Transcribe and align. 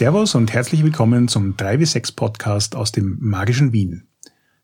Servus 0.00 0.34
und 0.34 0.54
herzlich 0.54 0.82
willkommen 0.82 1.28
zum 1.28 1.56
3W6 1.56 2.16
Podcast 2.16 2.74
aus 2.74 2.90
dem 2.90 3.18
magischen 3.20 3.74
Wien. 3.74 4.08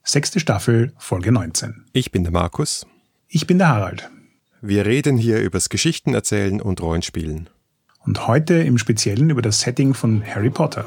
Sechste 0.03 0.41
Staffel, 0.41 0.95
Folge 0.96 1.30
19. 1.30 1.85
Ich 1.93 2.11
bin 2.11 2.23
der 2.23 2.32
Markus. 2.32 2.86
Ich 3.29 3.46
bin 3.46 3.59
der 3.59 3.68
Harald. 3.68 4.09
Wir 4.62 4.86
reden 4.86 5.18
hier 5.18 5.43
übers 5.43 5.68
Geschichten 5.68 6.14
erzählen 6.14 6.62
und 6.62 6.80
Rollenspielen. 6.80 7.50
Und 8.07 8.27
heute 8.27 8.54
im 8.54 8.79
Speziellen 8.79 9.29
über 9.29 9.43
das 9.43 9.61
Setting 9.61 9.93
von 9.93 10.25
Harry 10.27 10.49
Potter. 10.49 10.86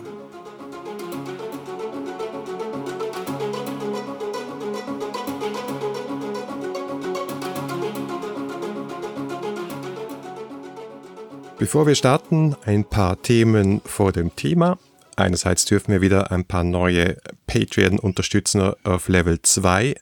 Bevor 11.60 11.86
wir 11.86 11.96
starten, 11.96 12.56
ein 12.64 12.86
paar 12.86 13.22
Themen 13.22 13.82
vor 13.84 14.14
dem 14.14 14.34
Thema. 14.34 14.80
Einerseits 15.18 15.66
dürfen 15.66 15.92
wir 15.92 16.00
wieder 16.00 16.32
ein 16.32 16.46
paar 16.46 16.64
neue 16.64 17.18
Patreon-Unterstützer 17.48 18.78
auf 18.86 19.10
Level 19.10 19.42
2 19.42 19.96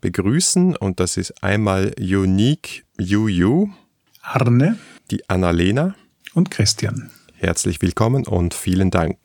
begrüßen 0.00 0.76
und 0.76 0.98
das 0.98 1.18
ist 1.18 1.44
einmal 1.44 1.94
Unique 2.00 2.86
UU, 2.98 3.68
Arne, 4.22 4.78
die 5.10 5.28
Annalena 5.28 5.94
und 6.32 6.50
Christian. 6.50 7.10
Herzlich 7.34 7.82
willkommen 7.82 8.26
und 8.26 8.54
vielen 8.54 8.90
Dank. 8.90 9.18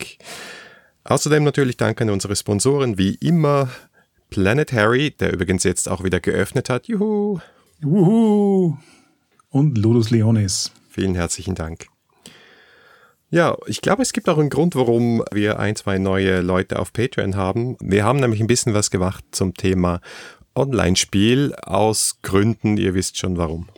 Außerdem 1.05 1.45
natürlich 1.45 1.77
Dank 1.77 2.01
an 2.01 2.09
unsere 2.09 2.35
Sponsoren, 2.35 2.97
wie 2.97 3.15
immer 3.15 3.69
Planet 4.29 4.73
Harry, 4.73 5.11
der 5.11 5.31
übrigens 5.31 5.63
jetzt 5.63 5.87
auch 5.87 6.03
wieder 6.03 6.19
geöffnet 6.19 6.69
hat. 6.69 6.89
Juhu! 6.89 7.39
Juhu! 7.79 8.75
Und 9.49 9.77
Ludus 9.77 10.09
Leonis. 10.09 10.73
Vielen 10.93 11.15
herzlichen 11.15 11.55
Dank. 11.55 11.87
Ja, 13.31 13.57
ich 13.65 13.81
glaube, 13.81 14.03
es 14.03 14.13
gibt 14.13 14.29
auch 14.29 14.37
einen 14.37 14.51
Grund, 14.51 14.75
warum 14.75 15.23
wir 15.31 15.57
ein, 15.57 15.75
zwei 15.75 15.97
neue 15.97 16.41
Leute 16.41 16.77
auf 16.77 16.93
Patreon 16.93 17.35
haben. 17.35 17.77
Wir 17.79 18.03
haben 18.03 18.19
nämlich 18.19 18.39
ein 18.41 18.45
bisschen 18.45 18.75
was 18.75 18.91
gemacht 18.91 19.25
zum 19.31 19.55
Thema 19.55 20.01
Online-Spiel 20.53 21.55
aus 21.55 22.19
Gründen, 22.21 22.77
ihr 22.77 22.93
wisst 22.93 23.17
schon 23.17 23.37
warum. 23.37 23.69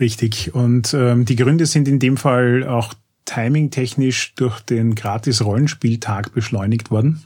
Richtig. 0.00 0.54
Und 0.54 0.94
ähm, 0.94 1.26
die 1.26 1.36
Gründe 1.36 1.66
sind 1.66 1.86
in 1.86 1.98
dem 1.98 2.16
Fall 2.16 2.66
auch 2.66 2.94
timingtechnisch 3.26 4.32
durch 4.36 4.60
den 4.60 4.94
Gratis-Rollenspieltag 4.94 6.32
beschleunigt 6.32 6.90
worden, 6.90 7.24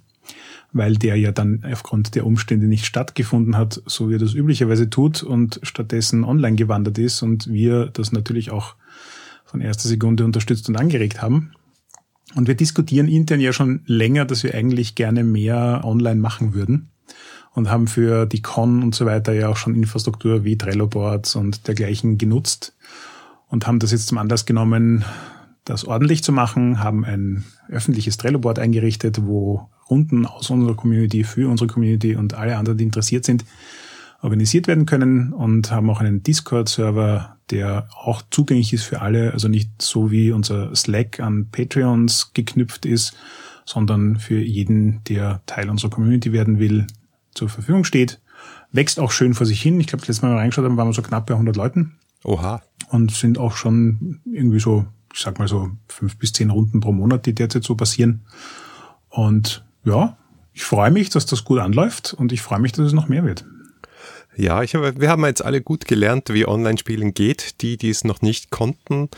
weil 0.72 0.96
der 0.96 1.14
ja 1.14 1.30
dann 1.30 1.62
aufgrund 1.70 2.16
der 2.16 2.26
Umstände 2.26 2.66
nicht 2.66 2.86
stattgefunden 2.86 3.56
hat, 3.56 3.80
so 3.86 4.10
wie 4.10 4.16
er 4.16 4.18
das 4.18 4.34
üblicherweise 4.34 4.90
tut 4.90 5.22
und 5.22 5.60
stattdessen 5.62 6.24
online 6.24 6.56
gewandert 6.56 6.98
ist 6.98 7.22
und 7.22 7.46
wir 7.46 7.86
das 7.86 8.10
natürlich 8.10 8.50
auch 8.50 8.74
von 9.50 9.60
erster 9.60 9.88
Sekunde 9.88 10.24
unterstützt 10.24 10.68
und 10.68 10.76
angeregt 10.76 11.20
haben. 11.20 11.52
Und 12.36 12.46
wir 12.46 12.54
diskutieren 12.54 13.08
intern 13.08 13.40
ja 13.40 13.52
schon 13.52 13.82
länger, 13.86 14.24
dass 14.24 14.44
wir 14.44 14.54
eigentlich 14.54 14.94
gerne 14.94 15.24
mehr 15.24 15.80
online 15.82 16.20
machen 16.20 16.54
würden 16.54 16.90
und 17.54 17.68
haben 17.68 17.88
für 17.88 18.26
die 18.26 18.42
Con 18.42 18.82
und 18.82 18.94
so 18.94 19.06
weiter 19.06 19.32
ja 19.32 19.48
auch 19.48 19.56
schon 19.56 19.74
Infrastruktur 19.74 20.44
wie 20.44 20.56
Trello-Boards 20.56 21.34
und 21.34 21.66
dergleichen 21.66 22.18
genutzt 22.18 22.76
und 23.48 23.66
haben 23.66 23.80
das 23.80 23.90
jetzt 23.90 24.06
zum 24.06 24.18
Anlass 24.18 24.46
genommen, 24.46 25.04
das 25.64 25.84
ordentlich 25.84 26.22
zu 26.22 26.32
machen, 26.32 26.82
haben 26.82 27.04
ein 27.04 27.44
öffentliches 27.68 28.16
Trello-Board 28.16 28.60
eingerichtet, 28.60 29.26
wo 29.26 29.68
Runden 29.90 30.24
aus 30.24 30.50
unserer 30.50 30.76
Community 30.76 31.24
für 31.24 31.48
unsere 31.48 31.68
Community 31.68 32.14
und 32.14 32.34
alle 32.34 32.56
anderen, 32.56 32.78
die 32.78 32.84
interessiert 32.84 33.24
sind, 33.24 33.44
organisiert 34.22 34.66
werden 34.66 34.86
können 34.86 35.32
und 35.32 35.70
haben 35.70 35.88
auch 35.90 36.00
einen 36.00 36.22
Discord-Server, 36.22 37.36
der 37.50 37.88
auch 37.94 38.22
zugänglich 38.30 38.72
ist 38.72 38.84
für 38.84 39.00
alle, 39.00 39.32
also 39.32 39.48
nicht 39.48 39.70
so 39.80 40.10
wie 40.10 40.32
unser 40.32 40.74
Slack 40.74 41.20
an 41.20 41.48
Patreons 41.50 42.32
geknüpft 42.34 42.86
ist, 42.86 43.16
sondern 43.64 44.18
für 44.18 44.38
jeden, 44.40 45.02
der 45.04 45.42
Teil 45.46 45.70
unserer 45.70 45.90
Community 45.90 46.32
werden 46.32 46.58
will, 46.58 46.86
zur 47.34 47.48
Verfügung 47.48 47.84
steht. 47.84 48.20
Wächst 48.72 49.00
auch 49.00 49.10
schön 49.10 49.34
vor 49.34 49.46
sich 49.46 49.60
hin. 49.60 49.80
Ich 49.80 49.86
glaube, 49.86 50.02
letztes 50.02 50.22
Mal, 50.22 50.30
mal 50.30 50.38
reingeschaut 50.38 50.64
haben, 50.64 50.76
waren 50.76 50.88
wir 50.88 50.92
so 50.92 51.02
knapp 51.02 51.26
bei 51.26 51.34
100 51.34 51.56
Leuten. 51.56 51.96
Oha. 52.24 52.62
Und 52.88 53.12
sind 53.12 53.38
auch 53.38 53.56
schon 53.56 54.20
irgendwie 54.24 54.60
so, 54.60 54.86
ich 55.14 55.20
sag 55.20 55.38
mal 55.38 55.48
so 55.48 55.70
fünf 55.88 56.16
bis 56.18 56.32
zehn 56.32 56.50
Runden 56.50 56.80
pro 56.80 56.92
Monat, 56.92 57.26
die 57.26 57.34
derzeit 57.34 57.64
so 57.64 57.74
passieren. 57.74 58.22
Und 59.08 59.64
ja, 59.84 60.16
ich 60.52 60.64
freue 60.64 60.90
mich, 60.90 61.10
dass 61.10 61.26
das 61.26 61.44
gut 61.44 61.58
anläuft 61.58 62.12
und 62.12 62.32
ich 62.32 62.42
freue 62.42 62.60
mich, 62.60 62.72
dass 62.72 62.86
es 62.86 62.92
noch 62.92 63.08
mehr 63.08 63.24
wird. 63.24 63.44
Ja, 64.36 64.62
ich 64.62 64.74
habe, 64.74 65.00
wir 65.00 65.10
haben 65.10 65.24
jetzt 65.24 65.44
alle 65.44 65.60
gut 65.60 65.86
gelernt, 65.86 66.28
wie 66.32 66.46
Online-Spielen 66.46 67.14
geht. 67.14 67.60
Die, 67.62 67.76
die 67.76 67.90
es 67.90 68.04
noch 68.04 68.22
nicht 68.22 68.50
konnten, 68.50 69.08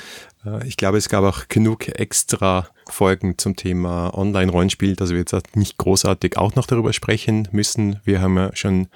äh, 0.44 0.66
ich 0.66 0.76
glaube, 0.76 0.98
es 0.98 1.08
gab 1.08 1.24
auch 1.24 1.48
genug 1.48 1.88
extra 1.88 2.68
Folgen 2.88 3.38
zum 3.38 3.56
Thema 3.56 4.12
Online-Rollenspiel, 4.16 4.96
dass 4.96 5.10
wir 5.10 5.18
jetzt 5.18 5.34
nicht 5.54 5.78
großartig 5.78 6.36
auch 6.36 6.54
noch 6.56 6.66
darüber 6.66 6.92
sprechen 6.92 7.48
müssen. 7.52 8.00
Wir 8.04 8.20
haben 8.20 8.36
ja 8.36 8.54
schon 8.54 8.88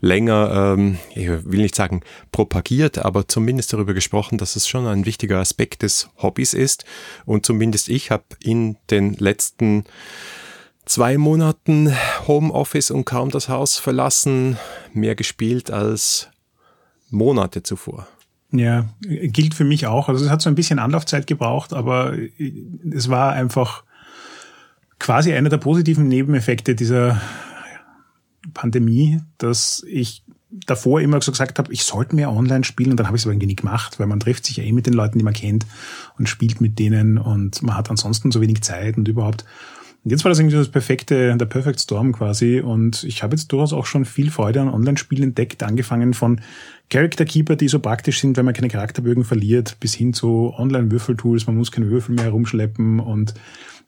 länger, 0.00 0.74
ähm, 0.76 0.98
ich 1.14 1.28
will 1.28 1.60
nicht 1.60 1.74
sagen 1.74 2.02
propagiert, 2.30 2.98
aber 2.98 3.26
zumindest 3.26 3.72
darüber 3.72 3.94
gesprochen, 3.94 4.38
dass 4.38 4.56
es 4.56 4.68
schon 4.68 4.86
ein 4.86 5.06
wichtiger 5.06 5.38
Aspekt 5.38 5.82
des 5.82 6.08
Hobbys 6.18 6.54
ist. 6.54 6.84
Und 7.26 7.44
zumindest 7.44 7.88
ich 7.88 8.10
habe 8.10 8.24
in 8.42 8.76
den 8.90 9.14
letzten 9.14 9.84
zwei 10.84 11.18
Monaten 11.18 11.92
Homeoffice 12.26 12.90
und 12.90 13.04
kaum 13.04 13.30
das 13.30 13.48
Haus 13.48 13.78
verlassen, 13.78 14.56
mehr 14.92 15.14
gespielt 15.14 15.70
als 15.70 16.28
Monate 17.10 17.62
zuvor. 17.62 18.06
Ja, 18.50 18.86
gilt 19.00 19.54
für 19.54 19.64
mich 19.64 19.86
auch. 19.86 20.08
Also 20.08 20.24
es 20.24 20.30
hat 20.30 20.42
so 20.42 20.50
ein 20.50 20.54
bisschen 20.54 20.78
Anlaufzeit 20.78 21.26
gebraucht, 21.26 21.72
aber 21.72 22.14
es 22.90 23.08
war 23.08 23.32
einfach 23.32 23.84
quasi 24.98 25.32
einer 25.32 25.48
der 25.48 25.58
positiven 25.58 26.06
Nebeneffekte 26.06 26.74
dieser 26.74 27.20
Pandemie, 28.52 29.20
dass 29.38 29.84
ich 29.88 30.22
davor 30.66 31.00
immer 31.00 31.20
so 31.22 31.32
gesagt 31.32 31.58
habe, 31.58 31.72
ich 31.72 31.84
sollte 31.84 32.14
mehr 32.14 32.30
online 32.30 32.64
spielen 32.64 32.90
und 32.90 32.98
dann 32.98 33.06
habe 33.06 33.16
ich 33.16 33.22
es 33.22 33.26
aber 33.26 33.32
irgendwie 33.32 33.46
nie 33.46 33.56
gemacht, 33.56 33.98
weil 33.98 34.06
man 34.06 34.20
trifft 34.20 34.44
sich 34.44 34.58
ja 34.58 34.64
eh 34.64 34.72
mit 34.72 34.86
den 34.86 34.92
Leuten, 34.92 35.18
die 35.18 35.24
man 35.24 35.32
kennt 35.32 35.66
und 36.18 36.28
spielt 36.28 36.60
mit 36.60 36.78
denen 36.78 37.16
und 37.16 37.62
man 37.62 37.76
hat 37.76 37.90
ansonsten 37.90 38.30
so 38.30 38.40
wenig 38.40 38.62
Zeit 38.62 38.98
und 38.98 39.08
überhaupt. 39.08 39.44
Und 40.04 40.10
jetzt 40.10 40.24
war 40.24 40.30
das 40.30 40.40
irgendwie 40.40 40.56
das 40.56 40.68
perfekte, 40.68 41.36
der 41.36 41.46
Perfect 41.46 41.80
Storm 41.80 42.12
quasi. 42.12 42.60
Und 42.60 43.04
ich 43.04 43.22
habe 43.22 43.36
jetzt 43.36 43.52
durchaus 43.52 43.72
auch 43.72 43.86
schon 43.86 44.04
viel 44.04 44.30
Freude 44.30 44.60
an 44.60 44.68
Online-Spielen 44.68 45.22
entdeckt, 45.22 45.62
angefangen 45.62 46.12
von 46.12 46.40
Character 46.90 47.24
Keeper, 47.24 47.54
die 47.54 47.68
so 47.68 47.78
praktisch 47.78 48.20
sind, 48.20 48.36
wenn 48.36 48.44
man 48.44 48.54
keine 48.54 48.68
Charakterbögen 48.68 49.24
verliert, 49.24 49.76
bis 49.78 49.94
hin 49.94 50.12
zu 50.12 50.52
Online-Würfeltools. 50.56 51.46
Man 51.46 51.56
muss 51.56 51.70
keine 51.70 51.88
Würfel 51.88 52.16
mehr 52.16 52.24
herumschleppen 52.24 52.98
und 52.98 53.34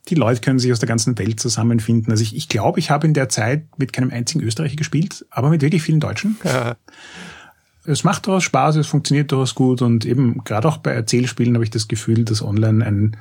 die 0.09 0.15
Leute 0.15 0.41
können 0.41 0.59
sich 0.59 0.71
aus 0.71 0.79
der 0.79 0.89
ganzen 0.89 1.19
Welt 1.19 1.41
zusammenfinden. 1.41 2.13
Also 2.13 2.23
ich, 2.23 2.37
ich 2.37 2.49
glaube, 2.49 2.79
ich 2.79 2.91
habe 2.91 3.07
in 3.07 3.15
der 3.15 3.29
Zeit 3.29 3.65
mit 3.79 3.93
keinem 3.93 4.11
einzigen 4.11 4.45
Österreicher 4.45 4.77
gespielt, 4.77 5.27
aber 5.31 5.51
mit 5.51 5.63
wirklich 5.63 5.83
vielen 5.83 6.01
Deutschen. 6.01 6.37
Ja. 6.45 6.77
Es 7.87 8.05
macht 8.05 8.27
durchaus 8.27 8.45
Spaß, 8.45 8.77
es 8.77 8.87
funktioniert 8.87 9.33
durchaus 9.33 9.55
gut 9.55 9.83
und 9.83 10.07
eben 10.07 10.43
gerade 10.45 10.69
auch 10.69 10.79
bei 10.79 10.93
Erzählspielen 10.93 11.55
habe 11.55 11.65
ich 11.65 11.71
das 11.71 11.89
Gefühl, 11.89 12.25
dass 12.25 12.41
Online 12.41 12.85
ein 12.85 13.17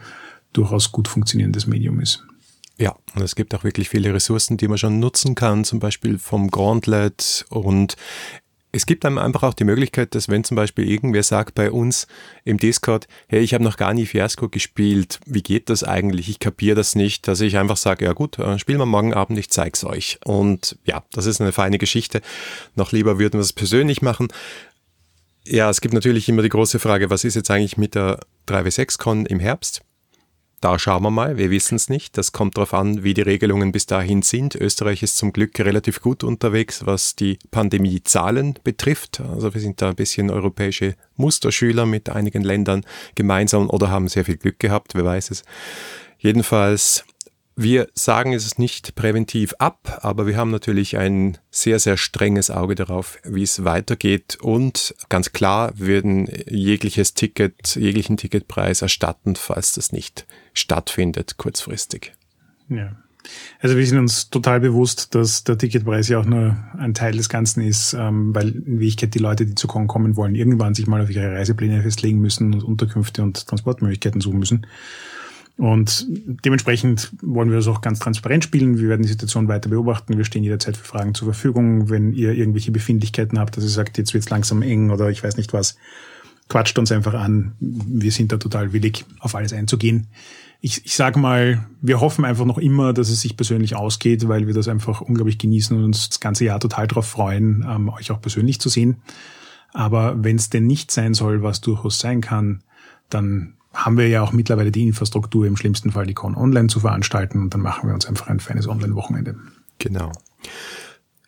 durchaus 0.54 0.92
gut 0.92 1.08
funktionierendes 1.08 1.68
Medium 1.68 2.00
ist. 2.00 2.24
Ja, 2.78 2.96
und 3.16 3.22
es 3.22 3.36
gibt 3.36 3.54
auch 3.54 3.64
wirklich 3.64 3.90
viele 3.90 4.14
Ressourcen, 4.14 4.58
die 4.58 4.68
man 4.68 4.78
schon 4.78 5.00
nutzen 5.00 5.36
kann, 5.36 5.64
zum 5.64 5.80
Beispiel 5.80 6.18
vom 6.18 6.50
Gauntlet 6.50 7.46
und 7.50 7.96
es 8.76 8.88
gibt 8.88 9.06
einem 9.06 9.20
einfach 9.20 9.44
auch 9.44 9.54
die 9.54 9.66
Möglichkeit, 9.66 10.16
dass 10.16 10.30
wenn 10.30 10.44
zum 10.44 10.56
Beispiel 10.56 10.90
irgendwer 10.90 11.22
sagt 11.22 11.54
bei 11.54 11.70
uns 11.72 12.08
im 12.44 12.58
Discord, 12.58 13.08
hey, 13.28 13.42
ich 13.42 13.54
habe 13.54 13.64
noch 13.64 13.78
gar 13.78 13.94
nie 13.94 14.08
Fiasco 14.08 14.50
gespielt, 14.50 15.20
wie 15.28 15.44
geht 15.44 15.70
das 15.70 15.84
eigentlich? 15.84 16.28
Ich 16.28 16.40
kapiere 16.40 16.76
das 16.76 16.96
nicht, 16.96 17.28
dass 17.28 17.40
ich 17.42 17.58
einfach 17.58 17.78
sage, 17.78 18.06
ja 18.06 18.14
gut, 18.14 18.40
äh, 18.40 18.58
spielen 18.58 18.80
wir 18.80 18.88
morgen 18.88 19.14
Abend, 19.14 19.38
ich 19.38 19.52
zeig's 19.52 19.84
euch. 19.84 20.20
Und 20.26 20.80
ja, 20.86 21.04
das 21.12 21.28
ist 21.28 21.40
eine 21.40 21.52
feine 21.52 21.78
Geschichte. 21.78 22.22
Noch 22.74 22.92
lieber 22.92 23.20
würden 23.20 23.34
wir 23.34 23.42
es 23.42 23.54
persönlich 23.54 24.02
machen. 24.02 24.30
Ja, 25.46 25.70
es 25.70 25.80
gibt 25.80 25.94
natürlich 25.94 26.28
immer 26.28 26.42
die 26.42 26.50
große 26.50 26.80
Frage, 26.80 27.12
was 27.12 27.26
ist 27.26 27.36
jetzt 27.36 27.52
eigentlich 27.52 27.78
mit 27.78 27.94
der 27.94 28.22
3W6-Con 28.48 29.28
im 29.28 29.40
Herbst? 29.40 29.84
Da 30.64 30.80
schauen 30.80 31.04
wir 31.04 31.12
mal, 31.12 31.36
wir 31.36 31.52
wissen 31.52 31.76
es 31.76 31.90
nicht. 31.90 32.18
Das 32.18 32.32
kommt 32.32 32.56
darauf 32.56 32.74
an, 32.74 33.04
wie 33.04 33.14
die 33.14 33.22
Regelungen 33.22 33.74
bis 33.74 33.86
dahin 33.86 34.22
sind. 34.22 34.56
Österreich 34.56 35.04
ist 35.04 35.18
zum 35.18 35.34
Glück 35.34 35.60
relativ 35.60 36.00
gut 36.00 36.24
unterwegs, 36.24 36.86
was 36.86 37.18
die 37.18 37.38
Pandemiezahlen 37.52 38.58
betrifft. 38.64 39.20
Also 39.20 39.54
wir 39.54 39.60
sind 39.60 39.82
da 39.82 39.90
ein 39.90 39.96
bisschen 39.96 40.32
europäische 40.32 40.96
Musterschüler 41.18 41.86
mit 41.86 42.10
einigen 42.10 42.44
Ländern 42.44 42.86
gemeinsam 43.16 43.70
oder 43.70 43.90
haben 43.90 44.08
sehr 44.08 44.24
viel 44.24 44.38
Glück 44.38 44.58
gehabt, 44.58 44.96
wer 44.96 45.04
weiß 45.04 45.32
es. 45.32 45.44
Jedenfalls 46.18 47.04
wir 47.56 47.88
sagen 47.94 48.34
es 48.34 48.58
nicht 48.58 48.96
präventiv 48.96 49.54
ab, 49.60 50.00
aber 50.02 50.26
wir 50.28 50.38
haben 50.38 50.52
natürlich 50.52 50.98
ein 50.98 51.38
sehr, 51.52 51.80
sehr 51.80 51.98
strenges 51.98 52.50
Auge 52.50 52.76
darauf, 52.76 53.20
wie 53.24 53.44
es 53.44 53.64
weitergeht 53.64 54.38
und 54.42 54.96
ganz 55.10 55.32
klar 55.32 55.74
würden 55.78 56.28
jegliches 56.48 57.14
Ticket, 57.14 57.76
jeglichen 57.76 58.18
Ticketpreis 58.18 58.82
erstatten, 58.82 59.36
falls 59.36 59.74
das 59.74 59.92
nicht 59.92 60.26
stattfindet 60.54 61.38
kurzfristig. 61.38 62.14
Ja. 62.70 62.96
Also 63.60 63.78
wir 63.78 63.88
sind 63.88 64.00
uns 64.00 64.30
total 64.30 64.60
bewusst, 64.60 65.16
dass 65.16 65.44
der 65.44 65.58
Ticketpreis 65.58 66.10
ja 66.10 66.20
auch 66.20 66.26
nur 66.26 66.58
ein 66.78 66.94
Teil 66.94 67.14
des 67.14 67.30
Ganzen 67.30 67.62
ist, 67.62 67.94
ähm, 67.94 68.36
weil 68.36 68.50
in 68.50 68.80
Wirklichkeit 68.80 69.14
die 69.14 69.20
Leute, 69.20 69.46
die 69.46 69.56
zu 69.56 69.68
Con 69.68 69.88
kommen 69.88 70.16
wollen, 70.18 70.36
irgendwann 70.36 70.74
sich 70.74 70.88
mal 70.88 71.02
auf 71.02 71.10
ihre 71.10 71.32
Reisepläne 71.32 71.82
festlegen 71.82 72.20
müssen 72.20 72.54
und 72.54 72.64
Unterkünfte 72.64 73.24
und 73.24 73.48
Transportmöglichkeiten 73.48 74.22
suchen 74.22 74.40
müssen. 74.40 74.68
Und 75.58 76.08
dementsprechend 76.10 77.12
wollen 77.22 77.50
wir 77.50 77.58
das 77.58 77.68
auch 77.68 77.82
ganz 77.82 78.00
transparent 78.00 78.44
spielen. 78.44 78.80
Wir 78.80 78.90
werden 78.90 79.04
die 79.04 79.08
Situation 79.08 79.48
weiter 79.48 79.70
beobachten. 79.70 80.18
Wir 80.18 80.26
stehen 80.26 80.44
jederzeit 80.44 80.76
für 80.76 80.86
Fragen 80.86 81.14
zur 81.14 81.28
Verfügung. 81.28 81.90
Wenn 81.90 82.14
ihr 82.14 82.34
irgendwelche 82.34 82.72
Befindlichkeiten 82.72 83.38
habt, 83.38 83.56
dass 83.56 83.64
ihr 83.64 83.70
sagt, 83.70 83.98
jetzt 83.98 84.14
wird's 84.14 84.30
langsam 84.30 84.64
eng 84.64 84.90
oder 84.90 85.10
ich 85.10 85.24
weiß 85.24 85.38
nicht 85.38 85.54
was, 85.54 85.78
quatscht 86.50 86.78
uns 86.80 86.92
einfach 86.92 87.14
an. 87.14 87.54
Wir 87.60 88.12
sind 88.12 88.32
da 88.32 88.38
total 88.38 88.74
willig, 88.74 89.06
auf 89.20 89.36
alles 89.36 89.54
einzugehen. 89.54 90.08
Ich, 90.60 90.86
ich 90.86 90.96
sage 90.96 91.20
mal, 91.20 91.66
wir 91.82 92.00
hoffen 92.00 92.26
einfach 92.26 92.46
noch 92.46 92.58
immer, 92.58 92.94
dass 92.94 93.10
es 93.10 93.22
sich 93.22 93.38
persönlich 93.38 93.76
ausgeht, 93.76 94.28
weil 94.28 94.48
wir 94.48 94.54
das 94.54 94.68
einfach 94.68 95.02
unglaublich 95.02 95.38
genießen 95.38 95.78
und 95.78 95.84
uns 95.84 96.10
das 96.10 96.20
ganze 96.20 96.46
Jahr 96.46 96.60
total 96.60 96.88
darauf 96.88 97.08
freuen, 97.08 97.66
ähm, 97.70 97.90
euch 97.90 98.12
auch 98.12 98.22
persönlich 98.22 98.60
zu 98.60 98.70
sehen. 98.70 98.98
Aber 99.74 100.24
wenn 100.24 100.38
es 100.38 100.50
denn 100.50 100.66
nicht 100.66 100.90
sein 100.90 101.14
soll, 101.14 101.44
was 101.44 101.62
durchaus 101.62 102.00
sein 102.00 102.22
kann, 102.22 102.64
dann 103.10 103.56
haben 103.74 103.98
wir 103.98 104.08
ja 104.08 104.22
auch 104.22 104.32
mittlerweile 104.32 104.72
die 104.72 104.88
Infrastruktur, 104.88 105.46
im 105.46 105.58
schlimmsten 105.58 105.92
Fall 105.92 106.06
die 106.06 106.14
Con 106.14 106.36
online 106.36 106.68
zu 106.68 106.80
veranstalten 106.80 107.42
und 107.42 107.54
dann 107.54 107.62
machen 107.62 107.90
wir 107.90 107.94
uns 107.94 108.06
einfach 108.06 108.28
ein 108.28 108.40
feines 108.40 108.68
Online-Wochenende. 108.68 109.36
Genau. 109.80 110.12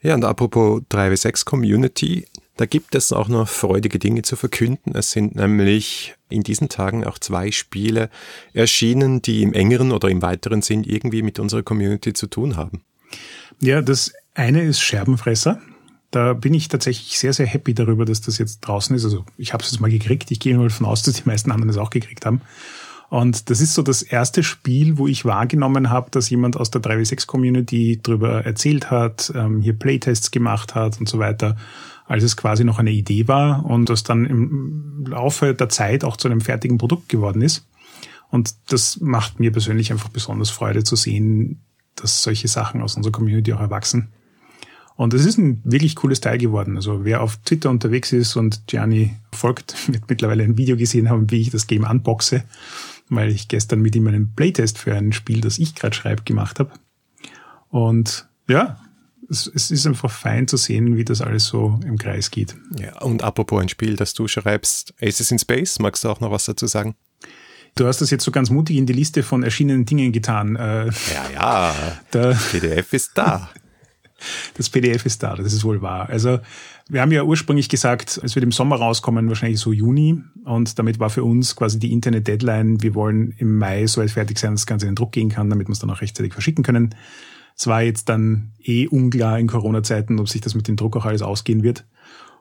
Ja, 0.01 0.13
und 0.13 0.23
apropos 0.23 0.83
3W6 0.91 1.45
Community, 1.45 2.27
da 2.57 2.65
gibt 2.65 2.95
es 2.95 3.11
auch 3.11 3.27
noch 3.27 3.49
freudige 3.49 3.99
Dinge 3.99 4.21
zu 4.21 4.35
verkünden. 4.35 4.93
Es 4.95 5.11
sind 5.11 5.35
nämlich 5.35 6.15
in 6.29 6.43
diesen 6.43 6.69
Tagen 6.69 7.03
auch 7.03 7.17
zwei 7.17 7.51
Spiele 7.51 8.09
erschienen, 8.53 9.21
die 9.21 9.41
im 9.41 9.53
engeren 9.53 9.91
oder 9.91 10.09
im 10.09 10.21
weiteren 10.21 10.61
Sinn 10.61 10.83
irgendwie 10.83 11.21
mit 11.21 11.39
unserer 11.39 11.63
Community 11.63 12.13
zu 12.13 12.27
tun 12.27 12.55
haben. 12.55 12.83
Ja, 13.59 13.81
das 13.81 14.13
eine 14.35 14.63
ist 14.63 14.79
Scherbenfresser. 14.79 15.59
Da 16.15 16.31
bin 16.31 16.53
ich 16.53 16.69
tatsächlich 16.69 17.19
sehr, 17.19 17.33
sehr 17.33 17.45
happy 17.45 17.73
darüber, 17.73 18.05
dass 18.05 18.21
das 18.21 18.37
jetzt 18.37 18.61
draußen 18.61 18.95
ist. 18.95 19.03
Also 19.03 19.25
ich 19.35 19.51
habe 19.51 19.61
es 19.61 19.71
jetzt 19.71 19.81
mal 19.81 19.91
gekriegt. 19.91 20.31
Ich 20.31 20.39
gehe 20.39 20.57
mal 20.57 20.69
davon 20.69 20.85
aus, 20.85 21.03
dass 21.03 21.15
die 21.15 21.27
meisten 21.27 21.51
anderen 21.51 21.69
es 21.69 21.77
auch 21.77 21.89
gekriegt 21.89 22.25
haben. 22.25 22.39
Und 23.09 23.49
das 23.49 23.59
ist 23.59 23.73
so 23.73 23.81
das 23.81 24.01
erste 24.01 24.41
Spiel, 24.41 24.97
wo 24.97 25.07
ich 25.07 25.25
wahrgenommen 25.25 25.89
habe, 25.89 26.09
dass 26.11 26.29
jemand 26.29 26.55
aus 26.55 26.71
der 26.71 26.81
3W6-Community 26.81 27.99
darüber 28.01 28.45
erzählt 28.45 28.91
hat, 28.91 29.33
ähm, 29.35 29.59
hier 29.59 29.73
Playtests 29.73 30.31
gemacht 30.31 30.73
hat 30.73 31.01
und 31.01 31.09
so 31.09 31.19
weiter, 31.19 31.57
als 32.05 32.23
es 32.23 32.37
quasi 32.37 32.63
noch 32.63 32.79
eine 32.79 32.91
Idee 32.91 33.27
war 33.27 33.65
und 33.65 33.89
das 33.89 34.03
dann 34.03 34.25
im 34.25 35.03
Laufe 35.05 35.53
der 35.53 35.67
Zeit 35.67 36.05
auch 36.05 36.15
zu 36.15 36.29
einem 36.29 36.39
fertigen 36.39 36.77
Produkt 36.77 37.09
geworden 37.09 37.41
ist. 37.41 37.67
Und 38.31 38.55
das 38.69 39.01
macht 39.01 39.41
mir 39.41 39.51
persönlich 39.51 39.91
einfach 39.91 40.09
besonders 40.09 40.49
Freude 40.49 40.85
zu 40.85 40.95
sehen, 40.95 41.59
dass 41.95 42.23
solche 42.23 42.47
Sachen 42.47 42.81
aus 42.81 42.95
unserer 42.95 43.11
Community 43.11 43.51
auch 43.51 43.59
erwachsen. 43.59 44.13
Und 44.95 45.13
es 45.13 45.25
ist 45.25 45.37
ein 45.37 45.61
wirklich 45.65 45.95
cooles 45.95 46.21
Teil 46.21 46.37
geworden. 46.37 46.77
Also 46.77 47.03
wer 47.03 47.21
auf 47.21 47.37
Twitter 47.37 47.69
unterwegs 47.69 48.13
ist 48.13 48.35
und 48.35 48.65
Gianni 48.67 49.15
folgt, 49.31 49.75
wird 49.91 50.09
mittlerweile 50.09 50.43
ein 50.43 50.57
Video 50.57 50.77
gesehen 50.77 51.09
haben, 51.09 51.29
wie 51.31 51.41
ich 51.41 51.49
das 51.49 51.67
Game 51.67 51.83
unboxe, 51.83 52.43
weil 53.09 53.29
ich 53.29 53.47
gestern 53.47 53.81
mit 53.81 53.95
ihm 53.95 54.07
einen 54.07 54.33
Playtest 54.33 54.77
für 54.77 54.95
ein 54.95 55.11
Spiel, 55.11 55.41
das 55.41 55.59
ich 55.59 55.75
gerade 55.75 55.95
schreibe, 55.95 56.23
gemacht 56.23 56.59
habe. 56.59 56.71
Und 57.69 58.27
ja, 58.47 58.79
es, 59.29 59.51
es, 59.53 59.71
ist 59.71 59.85
einfach 59.85 60.11
fein 60.11 60.47
zu 60.47 60.55
sehen, 60.55 60.95
wie 60.97 61.03
das 61.03 61.21
alles 61.21 61.45
so 61.45 61.79
im 61.85 61.97
Kreis 61.97 62.31
geht. 62.31 62.55
Ja, 62.79 63.01
und 63.01 63.23
apropos 63.23 63.61
ein 63.61 63.69
Spiel, 63.69 63.95
das 63.95 64.13
du 64.13 64.27
schreibst, 64.27 64.93
Aces 65.01 65.31
in 65.31 65.39
Space, 65.39 65.79
magst 65.79 66.03
du 66.03 66.09
auch 66.09 66.19
noch 66.19 66.31
was 66.31 66.45
dazu 66.45 66.67
sagen? 66.67 66.95
Du 67.75 67.85
hast 67.87 67.99
das 67.99 68.09
jetzt 68.09 68.23
so 68.23 68.31
ganz 68.31 68.49
mutig 68.49 68.77
in 68.77 68.85
die 68.85 68.93
Liste 68.93 69.21
von 69.23 69.43
erschienenen 69.43 69.85
Dingen 69.85 70.13
getan. 70.13 70.55
Äh, 70.55 70.85
ja, 70.85 71.29
ja. 71.33 71.75
Der 72.13 72.37
PDF 72.51 72.93
ist 72.93 73.11
da. 73.15 73.49
Das 74.55 74.69
PDF 74.69 75.05
ist 75.05 75.21
da, 75.23 75.35
das 75.35 75.53
ist 75.53 75.63
wohl 75.63 75.81
wahr. 75.81 76.09
Also 76.09 76.39
wir 76.87 77.01
haben 77.01 77.11
ja 77.11 77.23
ursprünglich 77.23 77.67
gesagt, 77.67 78.19
es 78.23 78.35
wird 78.35 78.43
im 78.43 78.51
Sommer 78.51 78.77
rauskommen, 78.77 79.27
wahrscheinlich 79.27 79.59
so 79.59 79.73
Juni. 79.73 80.21
Und 80.45 80.79
damit 80.79 80.99
war 80.99 81.09
für 81.09 81.23
uns 81.23 81.55
quasi 81.55 81.79
die 81.79 81.91
Internet-Deadline, 81.91 82.81
wir 82.81 82.95
wollen 82.95 83.33
im 83.37 83.57
Mai 83.57 83.87
so 83.87 84.01
weit 84.01 84.11
fertig 84.11 84.39
sein, 84.39 84.51
dass 84.51 84.61
das 84.61 84.67
Ganze 84.67 84.85
in 84.85 84.91
den 84.91 84.95
Druck 84.95 85.11
gehen 85.11 85.29
kann, 85.29 85.49
damit 85.49 85.67
wir 85.67 85.73
es 85.73 85.79
dann 85.79 85.89
auch 85.89 86.01
rechtzeitig 86.01 86.33
verschicken 86.33 86.63
können. 86.63 86.95
Es 87.57 87.67
war 87.67 87.81
jetzt 87.81 88.09
dann 88.09 88.51
eh 88.63 88.87
unklar 88.87 89.39
in 89.39 89.47
Corona-Zeiten, 89.47 90.19
ob 90.19 90.29
sich 90.29 90.41
das 90.41 90.55
mit 90.55 90.67
dem 90.67 90.75
Druck 90.75 90.95
auch 90.97 91.05
alles 91.05 91.21
ausgehen 91.21 91.63
wird. 91.63 91.85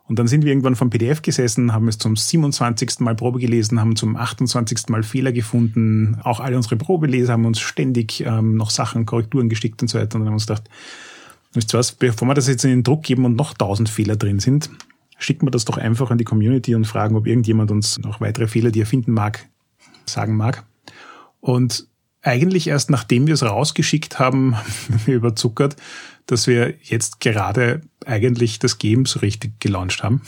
Und 0.06 0.18
dann 0.18 0.26
sind 0.26 0.44
wir 0.44 0.50
irgendwann 0.50 0.76
vom 0.76 0.90
PDF 0.90 1.22
gesessen, 1.22 1.72
haben 1.72 1.88
es 1.88 1.96
zum 1.96 2.14
27. 2.14 3.00
Mal 3.00 3.14
Probe 3.14 3.38
gelesen, 3.38 3.80
haben 3.80 3.96
zum 3.96 4.16
28. 4.16 4.88
Mal 4.88 5.02
Fehler 5.02 5.32
gefunden. 5.32 6.18
Auch 6.22 6.40
alle 6.40 6.56
unsere 6.56 6.76
Probeleser 6.76 7.32
haben 7.32 7.46
uns 7.46 7.60
ständig 7.60 8.20
ähm, 8.20 8.56
noch 8.56 8.68
Sachen, 8.68 9.06
Korrekturen 9.06 9.48
geschickt 9.48 9.80
und 9.80 9.88
so 9.88 9.98
weiter. 9.98 10.16
Und 10.16 10.20
dann 10.20 10.26
haben 10.26 10.32
wir 10.32 10.34
uns 10.34 10.46
gedacht, 10.46 10.68
Wisst 11.54 11.72
ihr 11.72 11.78
was, 11.78 11.92
bevor 11.92 12.26
wir 12.26 12.34
das 12.34 12.48
jetzt 12.48 12.64
in 12.64 12.70
den 12.70 12.82
Druck 12.82 13.04
geben 13.04 13.24
und 13.24 13.36
noch 13.36 13.54
tausend 13.54 13.88
Fehler 13.88 14.16
drin 14.16 14.40
sind, 14.40 14.70
schicken 15.18 15.46
wir 15.46 15.52
das 15.52 15.64
doch 15.64 15.78
einfach 15.78 16.10
an 16.10 16.18
die 16.18 16.24
Community 16.24 16.74
und 16.74 16.84
fragen, 16.84 17.16
ob 17.16 17.26
irgendjemand 17.26 17.70
uns 17.70 17.98
noch 17.98 18.20
weitere 18.20 18.48
Fehler, 18.48 18.72
die 18.72 18.82
er 18.82 18.86
finden 18.86 19.12
mag, 19.12 19.46
sagen 20.04 20.36
mag. 20.36 20.64
Und 21.40 21.86
eigentlich 22.22 22.66
erst 22.66 22.90
nachdem 22.90 23.26
wir 23.26 23.34
es 23.34 23.44
rausgeschickt 23.44 24.18
haben, 24.18 24.56
überzuckert, 25.06 25.76
dass 26.26 26.46
wir 26.46 26.74
jetzt 26.82 27.20
gerade 27.20 27.82
eigentlich 28.04 28.58
das 28.58 28.78
Game 28.78 29.06
so 29.06 29.20
richtig 29.20 29.60
gelauncht 29.60 30.02
haben. 30.02 30.22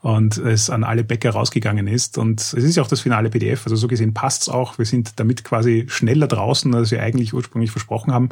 Und 0.00 0.36
es 0.36 0.68
an 0.68 0.82
alle 0.82 1.04
Bäcker 1.04 1.30
rausgegangen 1.30 1.86
ist. 1.86 2.18
Und 2.18 2.40
es 2.40 2.54
ist 2.54 2.74
ja 2.74 2.82
auch 2.82 2.88
das 2.88 3.02
finale 3.02 3.30
PDF. 3.30 3.64
Also 3.66 3.76
so 3.76 3.86
gesehen 3.86 4.12
passt's 4.12 4.48
auch. 4.48 4.76
Wir 4.76 4.84
sind 4.84 5.20
damit 5.20 5.44
quasi 5.44 5.84
schneller 5.86 6.26
draußen, 6.26 6.74
als 6.74 6.90
wir 6.90 7.00
eigentlich 7.00 7.32
ursprünglich 7.32 7.70
versprochen 7.70 8.12
haben 8.12 8.30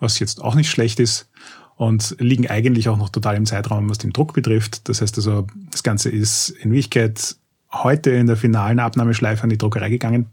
was 0.00 0.18
jetzt 0.18 0.42
auch 0.42 0.54
nicht 0.54 0.70
schlecht 0.70 1.00
ist 1.00 1.28
und 1.76 2.16
liegen 2.18 2.48
eigentlich 2.48 2.88
auch 2.88 2.98
noch 2.98 3.08
total 3.08 3.36
im 3.36 3.46
Zeitraum, 3.46 3.88
was 3.88 3.98
den 3.98 4.12
Druck 4.12 4.32
betrifft. 4.32 4.88
Das 4.88 5.00
heißt 5.00 5.16
also, 5.16 5.46
das 5.70 5.82
Ganze 5.82 6.10
ist 6.10 6.50
in 6.50 6.70
Wirklichkeit 6.70 7.36
heute 7.72 8.10
in 8.10 8.26
der 8.26 8.36
finalen 8.36 8.80
Abnahmeschleife 8.80 9.44
an 9.44 9.50
die 9.50 9.58
Druckerei 9.58 9.88
gegangen. 9.88 10.26